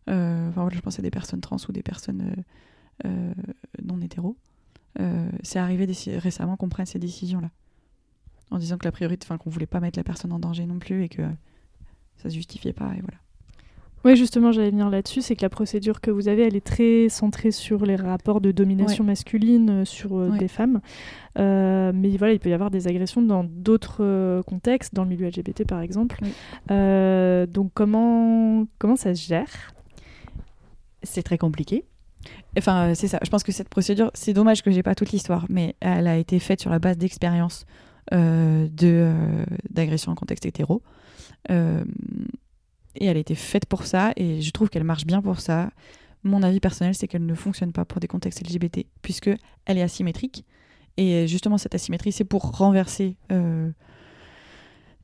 je 0.07 0.80
pense 0.82 0.99
à 0.99 1.01
des 1.01 1.09
personnes 1.09 1.41
trans 1.41 1.57
ou 1.67 1.71
des 1.71 1.82
personnes 1.82 2.43
non 3.03 4.01
hétéros. 4.01 4.38
c'est 5.41 5.57
arrivé 5.57 5.88
récemment 6.17 6.57
qu'on 6.57 6.69
prenne 6.69 6.86
ces 6.86 6.99
décisions-là 6.99 7.49
en 8.51 8.59
disant 8.59 8.78
que 8.78 8.86
la 8.86 8.91
priorité, 8.91 9.26
enfin 9.26 9.38
qu'on 9.38 9.49
voulait 9.49 9.65
pas 9.65 9.80
mettre 9.80 9.97
la 9.97 10.03
personne 10.03 10.32
en 10.32 10.39
danger 10.39 10.65
non 10.65 10.78
plus 10.78 11.03
et 11.03 11.09
que 11.09 11.24
ça 12.17 12.30
se 12.30 12.36
justifiait 12.36 12.74
pas 12.74 12.93
et 12.95 13.01
voilà. 13.01 13.22
Oui, 14.06 14.16
justement, 14.16 14.51
j'allais 14.51 14.72
venir 14.72 14.89
là-dessus, 14.89 15.22
c'est 15.22 15.36
que 15.36 15.41
la 15.41 15.49
procédure 15.49 16.01
que 16.01 16.12
vous 16.12 16.28
avez, 16.28 16.43
elle 16.43 16.56
est 16.56 16.66
très 16.66 17.08
centrée 17.10 17.51
sur 17.51 17.86
les 17.86 17.95
rapports 17.95 18.41
de 18.41 18.51
domination 18.51 19.04
masculine 19.04 19.70
euh, 19.70 19.86
sur 19.86 20.18
euh, 20.18 20.38
des 20.38 20.47
femmes. 20.47 20.82
Euh, 21.39 21.91
mais 21.95 22.16
voilà, 22.18 22.34
il 22.34 22.39
peut 22.39 22.49
y 22.49 22.54
avoir 22.54 22.70
des 22.70 22.88
agressions 22.88 23.22
dans 23.22 23.43
d'autres 23.43 24.41
contextes, 24.45 24.93
dans 24.93 25.04
le 25.04 25.10
milieu 25.10 25.28
LGBT 25.28 25.66
par 25.66 25.82
exemple. 25.82 26.20
donc 26.70 27.72
comment, 27.74 28.66
comment 28.78 28.95
ça 28.95 29.16
se 29.16 29.28
gère? 29.28 29.74
C'est 31.01 31.24
très 31.24 31.38
compliqué. 31.38 31.86
Enfin, 32.58 32.93
c'est 32.93 33.08
ça. 33.08 33.20
Je 33.24 33.30
pense 33.30 33.43
que 33.43 33.51
cette 33.51 33.70
procédure, 33.70 34.12
c'est 34.14 34.34
dommage 34.34 34.62
que 34.62 34.72
j'ai 34.72 34.84
pas 34.84 34.95
toute 34.95 35.12
l'histoire, 35.12 35.45
mais 35.49 35.76
elle 35.80 36.08
a 36.08 36.18
été 36.18 36.39
faite 36.39 36.62
sur 36.62 36.70
la 36.70 36.80
base 36.80 36.97
d'expériences 36.97 37.66
euh, 38.12 38.68
euh, 38.84 39.45
d'agression 39.70 40.12
en 40.12 40.16
contexte 40.16 40.45
hétéro. 40.45 40.82
Euh, 42.95 42.99
et 43.03 43.05
elle 43.05 43.17
a 43.17 43.19
été 43.19 43.35
faite 43.35 43.65
pour 43.65 43.85
ça, 43.85 44.13
et 44.15 44.41
je 44.41 44.51
trouve 44.51 44.69
qu'elle 44.69 44.83
marche 44.83 45.05
bien 45.05 45.21
pour 45.21 45.39
ça. 45.39 45.71
Mon 46.23 46.43
avis 46.43 46.59
personnel, 46.59 46.95
c'est 46.95 47.07
qu'elle 47.07 47.25
ne 47.25 47.35
fonctionne 47.35 47.73
pas 47.73 47.85
pour 47.85 47.99
des 47.99 48.07
contextes 48.07 48.41
LGBT, 48.41 48.85
puisque 49.01 49.29
elle 49.65 49.77
est 49.77 49.81
asymétrique. 49.81 50.45
Et 50.95 51.27
justement, 51.27 51.57
cette 51.57 51.75
asymétrie, 51.75 52.11
c'est 52.11 52.23
pour 52.23 52.57
renverser 52.57 53.17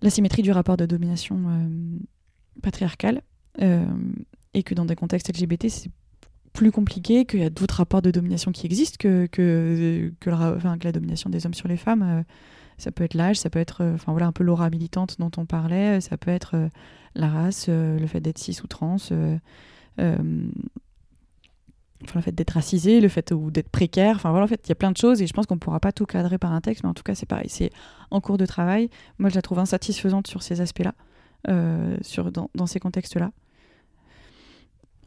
l'asymétrie 0.01 0.43
du 0.43 0.51
rapport 0.51 0.77
de 0.77 0.85
domination 0.85 1.39
patriarcale. 2.61 3.21
et 3.57 4.63
que 4.63 4.73
dans 4.75 4.85
des 4.85 4.95
contextes 4.95 5.27
LGBT, 5.27 5.67
c'est 5.67 5.91
plus 6.53 6.71
compliqué, 6.71 7.25
qu'il 7.25 7.41
y 7.41 7.43
a 7.43 7.49
d'autres 7.49 7.75
rapports 7.75 8.01
de 8.01 8.11
domination 8.11 8.51
qui 8.51 8.65
existent 8.65 8.97
que, 8.97 9.25
que, 9.25 10.13
que, 10.21 10.29
la 10.29 10.91
domination 10.91 11.29
des 11.29 11.45
hommes 11.45 11.53
sur 11.53 11.67
les 11.67 11.77
femmes. 11.77 12.23
Ça 12.79 12.91
peut 12.91 13.03
être 13.03 13.13
l'âge, 13.13 13.35
ça 13.35 13.49
peut 13.49 13.59
être 13.59 13.81
euh, 13.81 13.93
enfin 13.95 14.13
voilà 14.13 14.25
un 14.27 14.31
peu 14.31 14.43
l'aura 14.43 14.69
militante 14.69 15.17
dont 15.19 15.31
on 15.37 15.45
parlait, 15.45 15.97
euh, 15.97 15.99
ça 15.99 16.17
peut 16.17 16.31
être 16.31 16.55
euh, 16.55 16.69
la 17.16 17.30
race, 17.30 17.68
le 17.68 18.05
fait 18.07 18.22
d'être 18.22 18.38
cis 18.38 18.60
ou 18.64 18.68
trans, 18.68 18.97
enfin, 22.03 22.20
le 22.20 22.22
fait 22.22 22.32
d'être 22.32 22.51
racisé, 22.51 23.01
le 23.01 23.10
fait 23.10 23.32
ou 23.32 23.51
d'être 23.51 23.70
précaire. 23.70 24.16
Enfin 24.16 24.30
voilà, 24.32 24.45
en 24.45 24.47
fait, 24.47 24.62
il 24.66 24.70
y 24.70 24.72
a 24.72 24.76
plein 24.76 24.91
de 24.91 24.97
choses 24.97 25.22
et 25.22 25.28
je 25.28 25.34
pense 25.34 25.45
qu'on 25.45 25.55
ne 25.55 25.60
pourra 25.60 25.80
pas 25.80 25.91
tout 25.91 26.05
cadrer 26.05 26.38
par 26.38 26.53
un 26.53 26.62
texte, 26.62 26.84
mais 26.84 26.89
en 26.89 26.93
tout 26.93 27.03
cas, 27.03 27.16
c'est 27.16 27.26
pareil. 27.26 27.49
C'est 27.49 27.72
en 28.12 28.22
cours 28.22 28.38
de 28.38 28.45
travail. 28.45 28.89
Moi, 29.18 29.30
je 29.30 29.36
la 29.36 29.41
trouve 29.41 29.60
insatisfaisante 29.60 30.28
sur 30.28 30.41
ces 30.41 30.62
aspects-là, 30.62 30.93
dans, 31.45 32.66
ces 32.66 32.80
contextes-là. 32.80 33.32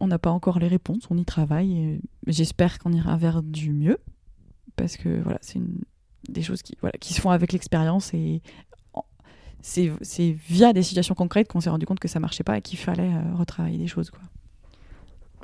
On 0.00 0.09
n'a 0.09 0.18
pas 0.18 0.30
encore 0.30 0.59
les 0.59 0.68
réponses, 0.68 1.07
on 1.11 1.16
y 1.16 1.24
travaille. 1.24 2.00
J'espère 2.26 2.78
qu'on 2.78 2.92
ira 2.92 3.16
vers 3.16 3.42
du 3.42 3.72
mieux, 3.72 3.98
parce 4.76 4.96
que 4.96 5.20
voilà, 5.22 5.38
c'est 5.40 5.61
des 6.28 6.42
choses 6.42 6.62
qui, 6.62 6.76
voilà, 6.80 6.98
qui 6.98 7.14
se 7.14 7.20
font 7.20 7.30
avec 7.30 7.53
l'expérience 7.53 8.12
et 8.14 8.42
c'est 9.62 10.36
via 10.48 10.72
des 10.72 10.82
situations 10.82 11.14
concrètes 11.14 11.48
qu'on 11.48 11.60
s'est 11.60 11.70
rendu 11.70 11.86
compte 11.86 12.00
que 12.00 12.08
ça 12.08 12.20
marchait 12.20 12.42
pas 12.42 12.58
et 12.58 12.62
qu'il 12.62 12.78
fallait 12.78 13.04
euh, 13.04 13.34
retravailler 13.36 13.78
des 13.78 13.86
choses. 13.86 14.10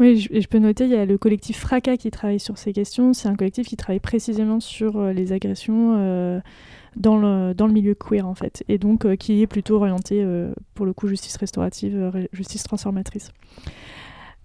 Oui, 0.01 0.19
je, 0.19 0.41
je, 0.41 0.47
peux 0.47 0.59
noter, 0.59 0.85
il 0.85 0.91
y 0.91 0.97
a 0.97 1.05
le 1.05 1.19
collectif 1.19 1.59
Fracas 1.59 1.97
qui 1.97 2.11
travaille 2.11 2.41
sur 2.41 2.59
ces 2.59 2.73
questions. 2.73 3.13
C'est 3.15 3.29
un 3.29 3.37
collectif 3.37 3.67
qui 3.67 3.77
travaille 3.77 4.01
précisément 4.01 4.61
sur 4.61 4.97
euh, 4.97 5.13
les 5.13 5.33
agressions 5.33 5.95
euh, 5.99 6.41
dans, 6.97 7.17
le, 7.17 7.55
dans 7.55 7.67
le 7.67 7.73
milieu 7.73 7.95
queer, 7.95 8.27
en 8.27 8.35
fait, 8.35 8.65
et 8.69 8.79
donc 8.79 9.17
qui 9.17 9.41
est 9.41 9.47
plutôt 9.47 9.77
orienté, 9.77 10.25
pour 10.75 10.85
le 10.85 10.93
coup, 10.93 11.07
justice 11.07 11.37
restaurative, 11.37 12.29
justice 12.33 12.65
transformatrice. 12.65 13.31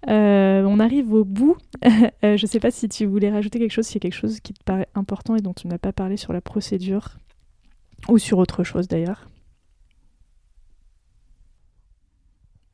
On 0.06 0.78
arrive 0.78 1.12
au 1.12 1.24
bout. 1.24 1.56
Je 2.22 2.40
ne 2.40 2.46
sais 2.46 2.60
pas 2.60 2.70
si 2.70 2.88
tu 2.88 3.06
voulais 3.06 3.30
rajouter 3.30 3.58
quelque 3.58 3.72
chose, 3.72 3.86
s'il 3.86 3.96
y 3.96 3.98
a 3.98 4.08
quelque 4.08 4.20
chose 4.20 4.38
qui 4.38 4.52
te 4.52 4.62
paraît 4.62 4.88
important 4.94 5.34
et 5.34 5.40
dont 5.40 5.54
tu 5.54 5.66
n'as 5.66 5.78
pas 5.78 5.92
parlé 5.92 6.16
sur 6.16 6.32
la 6.32 6.40
procédure, 6.40 7.16
ou 8.08 8.18
sur 8.18 8.38
autre 8.38 8.62
chose 8.62 8.86
d'ailleurs. 8.86 9.28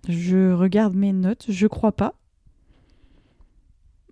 Je 0.09 0.53
regarde 0.53 0.95
mes 0.95 1.13
notes, 1.13 1.47
je 1.49 1.67
crois 1.67 1.93
pas. 1.93 2.15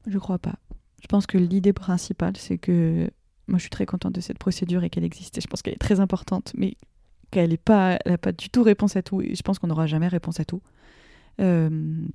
Je 0.07 0.19
crois 0.19 0.39
pas. 0.39 0.57
Je 1.01 1.07
pense 1.07 1.27
que 1.27 1.39
l'idée 1.39 1.73
principale, 1.73 2.37
c'est 2.37 2.59
que 2.59 3.11
moi 3.47 3.59
je 3.59 3.63
suis 3.63 3.71
très 3.71 3.87
contente 3.87 4.15
de 4.15 4.21
cette 4.21 4.39
procédure 4.39 4.85
et 4.85 4.91
qu'elle 4.91 5.05
existe. 5.05 5.41
Je 5.41 5.47
pense 5.47 5.63
qu'elle 5.63 5.75
est 5.75 5.79
très 5.79 6.01
importante, 6.01 6.53
mais 6.57 6.77
qu'elle 7.31 7.51
n'a 7.51 7.57
pas, 7.57 7.99
pas 8.21 8.33
du 8.33 8.51
tout 8.51 8.63
réponse 8.63 8.97
à 8.97 9.03
tout. 9.03 9.21
Et 9.21 9.35
je 9.35 9.43
pense 9.43 9.59
qu'on 9.59 9.69
n'aura 9.69 9.87
jamais 9.87 10.09
réponse 10.09 10.41
à 10.41 10.45
tout. 10.45 10.63
Euh, 11.41 12.07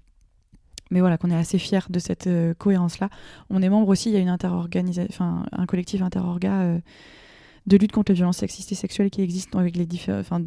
mais 0.91 0.99
voilà, 0.99 1.17
qu'on 1.17 1.32
est 1.32 1.36
assez 1.36 1.57
fiers 1.57 1.80
de 1.89 1.99
cette 1.99 2.28
euh, 2.28 2.53
cohérence-là. 2.53 3.09
On 3.49 3.61
est 3.61 3.69
membre 3.69 3.88
aussi, 3.89 4.09
il 4.09 4.13
y 4.13 4.17
a 4.17 4.19
une 4.19 4.30
un 4.30 5.65
collectif 5.65 6.01
interorga 6.01 6.61
euh, 6.61 6.80
de 7.65 7.78
lutte 7.78 7.91
contre 7.91 8.11
les 8.11 8.15
violences 8.15 8.38
sexistes 8.38 8.71
et 8.71 8.76
sexuelles 8.76 9.09
qui 9.09 9.21
existe 9.21 9.55
avec 9.55 9.76
les 9.76 9.88
enfin, 10.09 10.41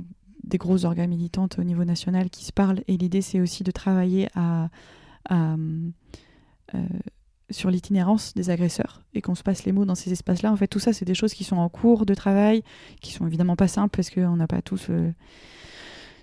des 0.46 0.58
grosses 0.58 0.84
organes 0.84 1.10
militantes 1.10 1.58
au 1.58 1.64
niveau 1.64 1.84
national 1.84 2.30
qui 2.30 2.44
se 2.44 2.52
parlent. 2.52 2.82
Et 2.88 2.96
l'idée, 2.96 3.22
c'est 3.22 3.40
aussi 3.40 3.64
de 3.64 3.70
travailler 3.70 4.28
euh, 4.36 4.66
sur 7.50 7.70
l'itinérance 7.70 8.34
des 8.34 8.50
agresseurs 8.50 9.02
et 9.14 9.22
qu'on 9.22 9.34
se 9.34 9.42
passe 9.42 9.64
les 9.64 9.72
mots 9.72 9.84
dans 9.84 9.94
ces 9.94 10.12
espaces-là. 10.12 10.52
En 10.52 10.56
fait, 10.56 10.68
tout 10.68 10.80
ça, 10.80 10.92
c'est 10.92 11.04
des 11.04 11.14
choses 11.14 11.34
qui 11.34 11.44
sont 11.44 11.56
en 11.56 11.68
cours 11.68 12.06
de 12.06 12.14
travail, 12.14 12.62
qui 13.00 13.12
sont 13.12 13.26
évidemment 13.26 13.56
pas 13.56 13.68
simples 13.68 13.96
parce 13.96 14.10
qu'on 14.10 14.36
n'a 14.36 14.46
pas 14.46 14.62
tous 14.62 14.90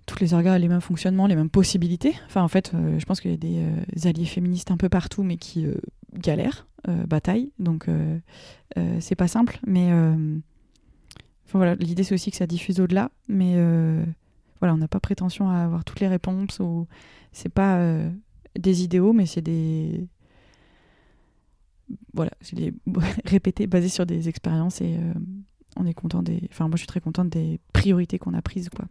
toutes 0.05 0.19
les 0.19 0.33
organes 0.33 0.61
les 0.61 0.67
mêmes 0.67 0.81
fonctionnements, 0.81 1.27
les 1.27 1.35
mêmes 1.35 1.49
possibilités. 1.49 2.15
Enfin, 2.25 2.41
en 2.41 2.47
fait, 2.47 2.71
euh, 2.73 2.99
je 2.99 3.05
pense 3.05 3.21
qu'il 3.21 3.31
y 3.31 3.33
a 3.33 3.37
des 3.37 3.59
euh, 3.59 4.09
alliés 4.09 4.25
féministes 4.25 4.71
un 4.71 4.77
peu 4.77 4.89
partout, 4.89 5.23
mais 5.23 5.37
qui 5.37 5.65
euh, 5.65 5.75
galèrent, 6.13 6.67
bataillent. 7.07 7.51
Donc, 7.59 7.87
c'est 8.99 9.15
pas 9.15 9.29
simple. 9.29 9.57
Mais 9.65 9.89
voilà, 11.57 11.75
l'idée, 11.75 12.03
c'est 12.03 12.15
aussi 12.15 12.31
que 12.31 12.37
ça 12.37 12.47
diffuse 12.47 12.79
au-delà. 12.79 13.11
Mais 13.27 13.55
voilà, 14.59 14.73
on 14.73 14.77
n'a 14.77 14.87
pas 14.87 14.99
prétention 14.99 15.49
à 15.49 15.57
avoir 15.57 15.83
toutes 15.83 15.99
les 15.99 16.07
réponses. 16.07 16.59
Ou 16.59 16.87
c'est 17.31 17.49
pas 17.49 17.79
des 18.57 18.83
idéaux, 18.83 19.13
mais 19.13 19.25
c'est 19.25 19.41
des 19.41 20.07
voilà, 22.13 22.31
je 22.41 22.55
l'ai 22.55 22.73
répété, 23.25 23.67
basé 23.67 23.89
sur 23.89 24.05
des 24.05 24.29
expériences 24.29 24.81
et 24.81 24.97
on 25.75 25.85
est 25.85 25.93
content 25.93 26.23
des. 26.23 26.47
Enfin, 26.51 26.67
moi, 26.67 26.75
je 26.75 26.79
suis 26.79 26.87
très 26.87 27.01
contente 27.01 27.29
des 27.29 27.59
priorités 27.71 28.19
qu'on 28.19 28.33
a 28.33 28.41
prises, 28.41 28.69
quoi 28.69 28.85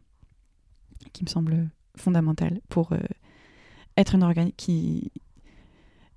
qui 1.13 1.25
me 1.25 1.29
semble 1.29 1.69
fondamentale 1.97 2.61
pour 2.69 2.93
euh, 2.93 2.99
être 3.97 4.15
une 4.15 4.23
organe 4.23 4.53
qui 4.57 5.13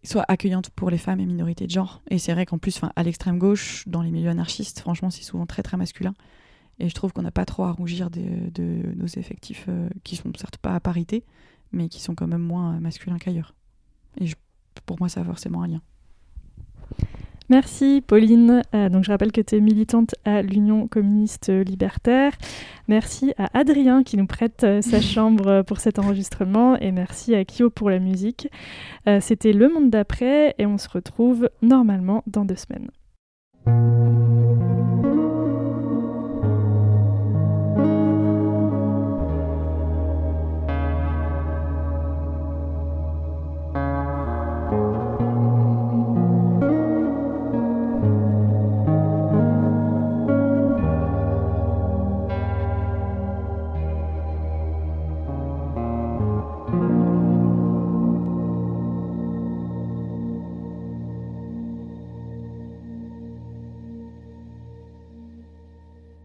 soit 0.05 0.25
accueillante 0.27 0.69
pour 0.69 0.89
les 0.89 0.97
femmes 0.97 1.19
et 1.19 1.25
minorités 1.25 1.65
de 1.65 1.71
genre. 1.71 2.01
Et 2.09 2.17
c'est 2.17 2.33
vrai 2.33 2.45
qu'en 2.45 2.57
plus, 2.57 2.79
à 2.95 3.03
l'extrême 3.03 3.37
gauche, 3.37 3.83
dans 3.87 4.01
les 4.01 4.11
milieux 4.11 4.29
anarchistes, 4.29 4.79
franchement, 4.79 5.09
c'est 5.09 5.23
souvent 5.23 5.45
très 5.45 5.63
très 5.63 5.77
masculin. 5.77 6.13
Et 6.79 6.89
je 6.89 6.93
trouve 6.93 7.13
qu'on 7.13 7.21
n'a 7.21 7.31
pas 7.31 7.45
trop 7.45 7.63
à 7.63 7.71
rougir 7.71 8.09
de, 8.09 8.95
nos 8.95 9.05
effectifs 9.05 9.65
euh, 9.69 9.89
qui 10.03 10.15
sont 10.15 10.31
certes 10.37 10.57
pas 10.57 10.75
à 10.75 10.79
parité, 10.79 11.23
mais 11.71 11.87
qui 11.87 12.01
sont 12.01 12.15
quand 12.15 12.27
même 12.27 12.41
moins 12.41 12.79
masculins 12.79 13.17
qu'ailleurs. 13.17 13.55
Et 14.19 14.27
pour 14.85 14.99
moi, 14.99 15.07
ça 15.07 15.21
a 15.21 15.23
forcément 15.23 15.63
un 15.63 15.67
lien. 15.67 15.81
Merci 17.49 18.01
Pauline. 18.05 18.63
Euh, 18.73 18.89
donc 18.89 19.03
je 19.03 19.11
rappelle 19.11 19.31
que 19.31 19.41
tu 19.41 19.55
es 19.55 19.59
militante 19.59 20.15
à 20.25 20.41
l'Union 20.41 20.87
communiste 20.87 21.49
libertaire. 21.49 22.31
Merci 22.87 23.33
à 23.37 23.57
Adrien 23.57 24.03
qui 24.03 24.17
nous 24.17 24.25
prête 24.25 24.63
euh, 24.63 24.81
sa 24.81 24.99
chambre 25.13 25.61
pour 25.61 25.79
cet 25.79 25.99
enregistrement 25.99 26.75
et 26.77 26.91
merci 26.91 27.35
à 27.35 27.43
Kyo 27.45 27.69
pour 27.69 27.89
la 27.89 27.99
musique. 27.99 28.49
Euh, 29.07 29.19
c'était 29.21 29.53
Le 29.53 29.69
Monde 29.69 29.89
d'après 29.89 30.55
et 30.57 30.65
on 30.65 30.77
se 30.77 30.89
retrouve 30.89 31.49
normalement 31.61 32.23
dans 32.25 32.45
deux 32.45 32.55
semaines. 32.55 32.89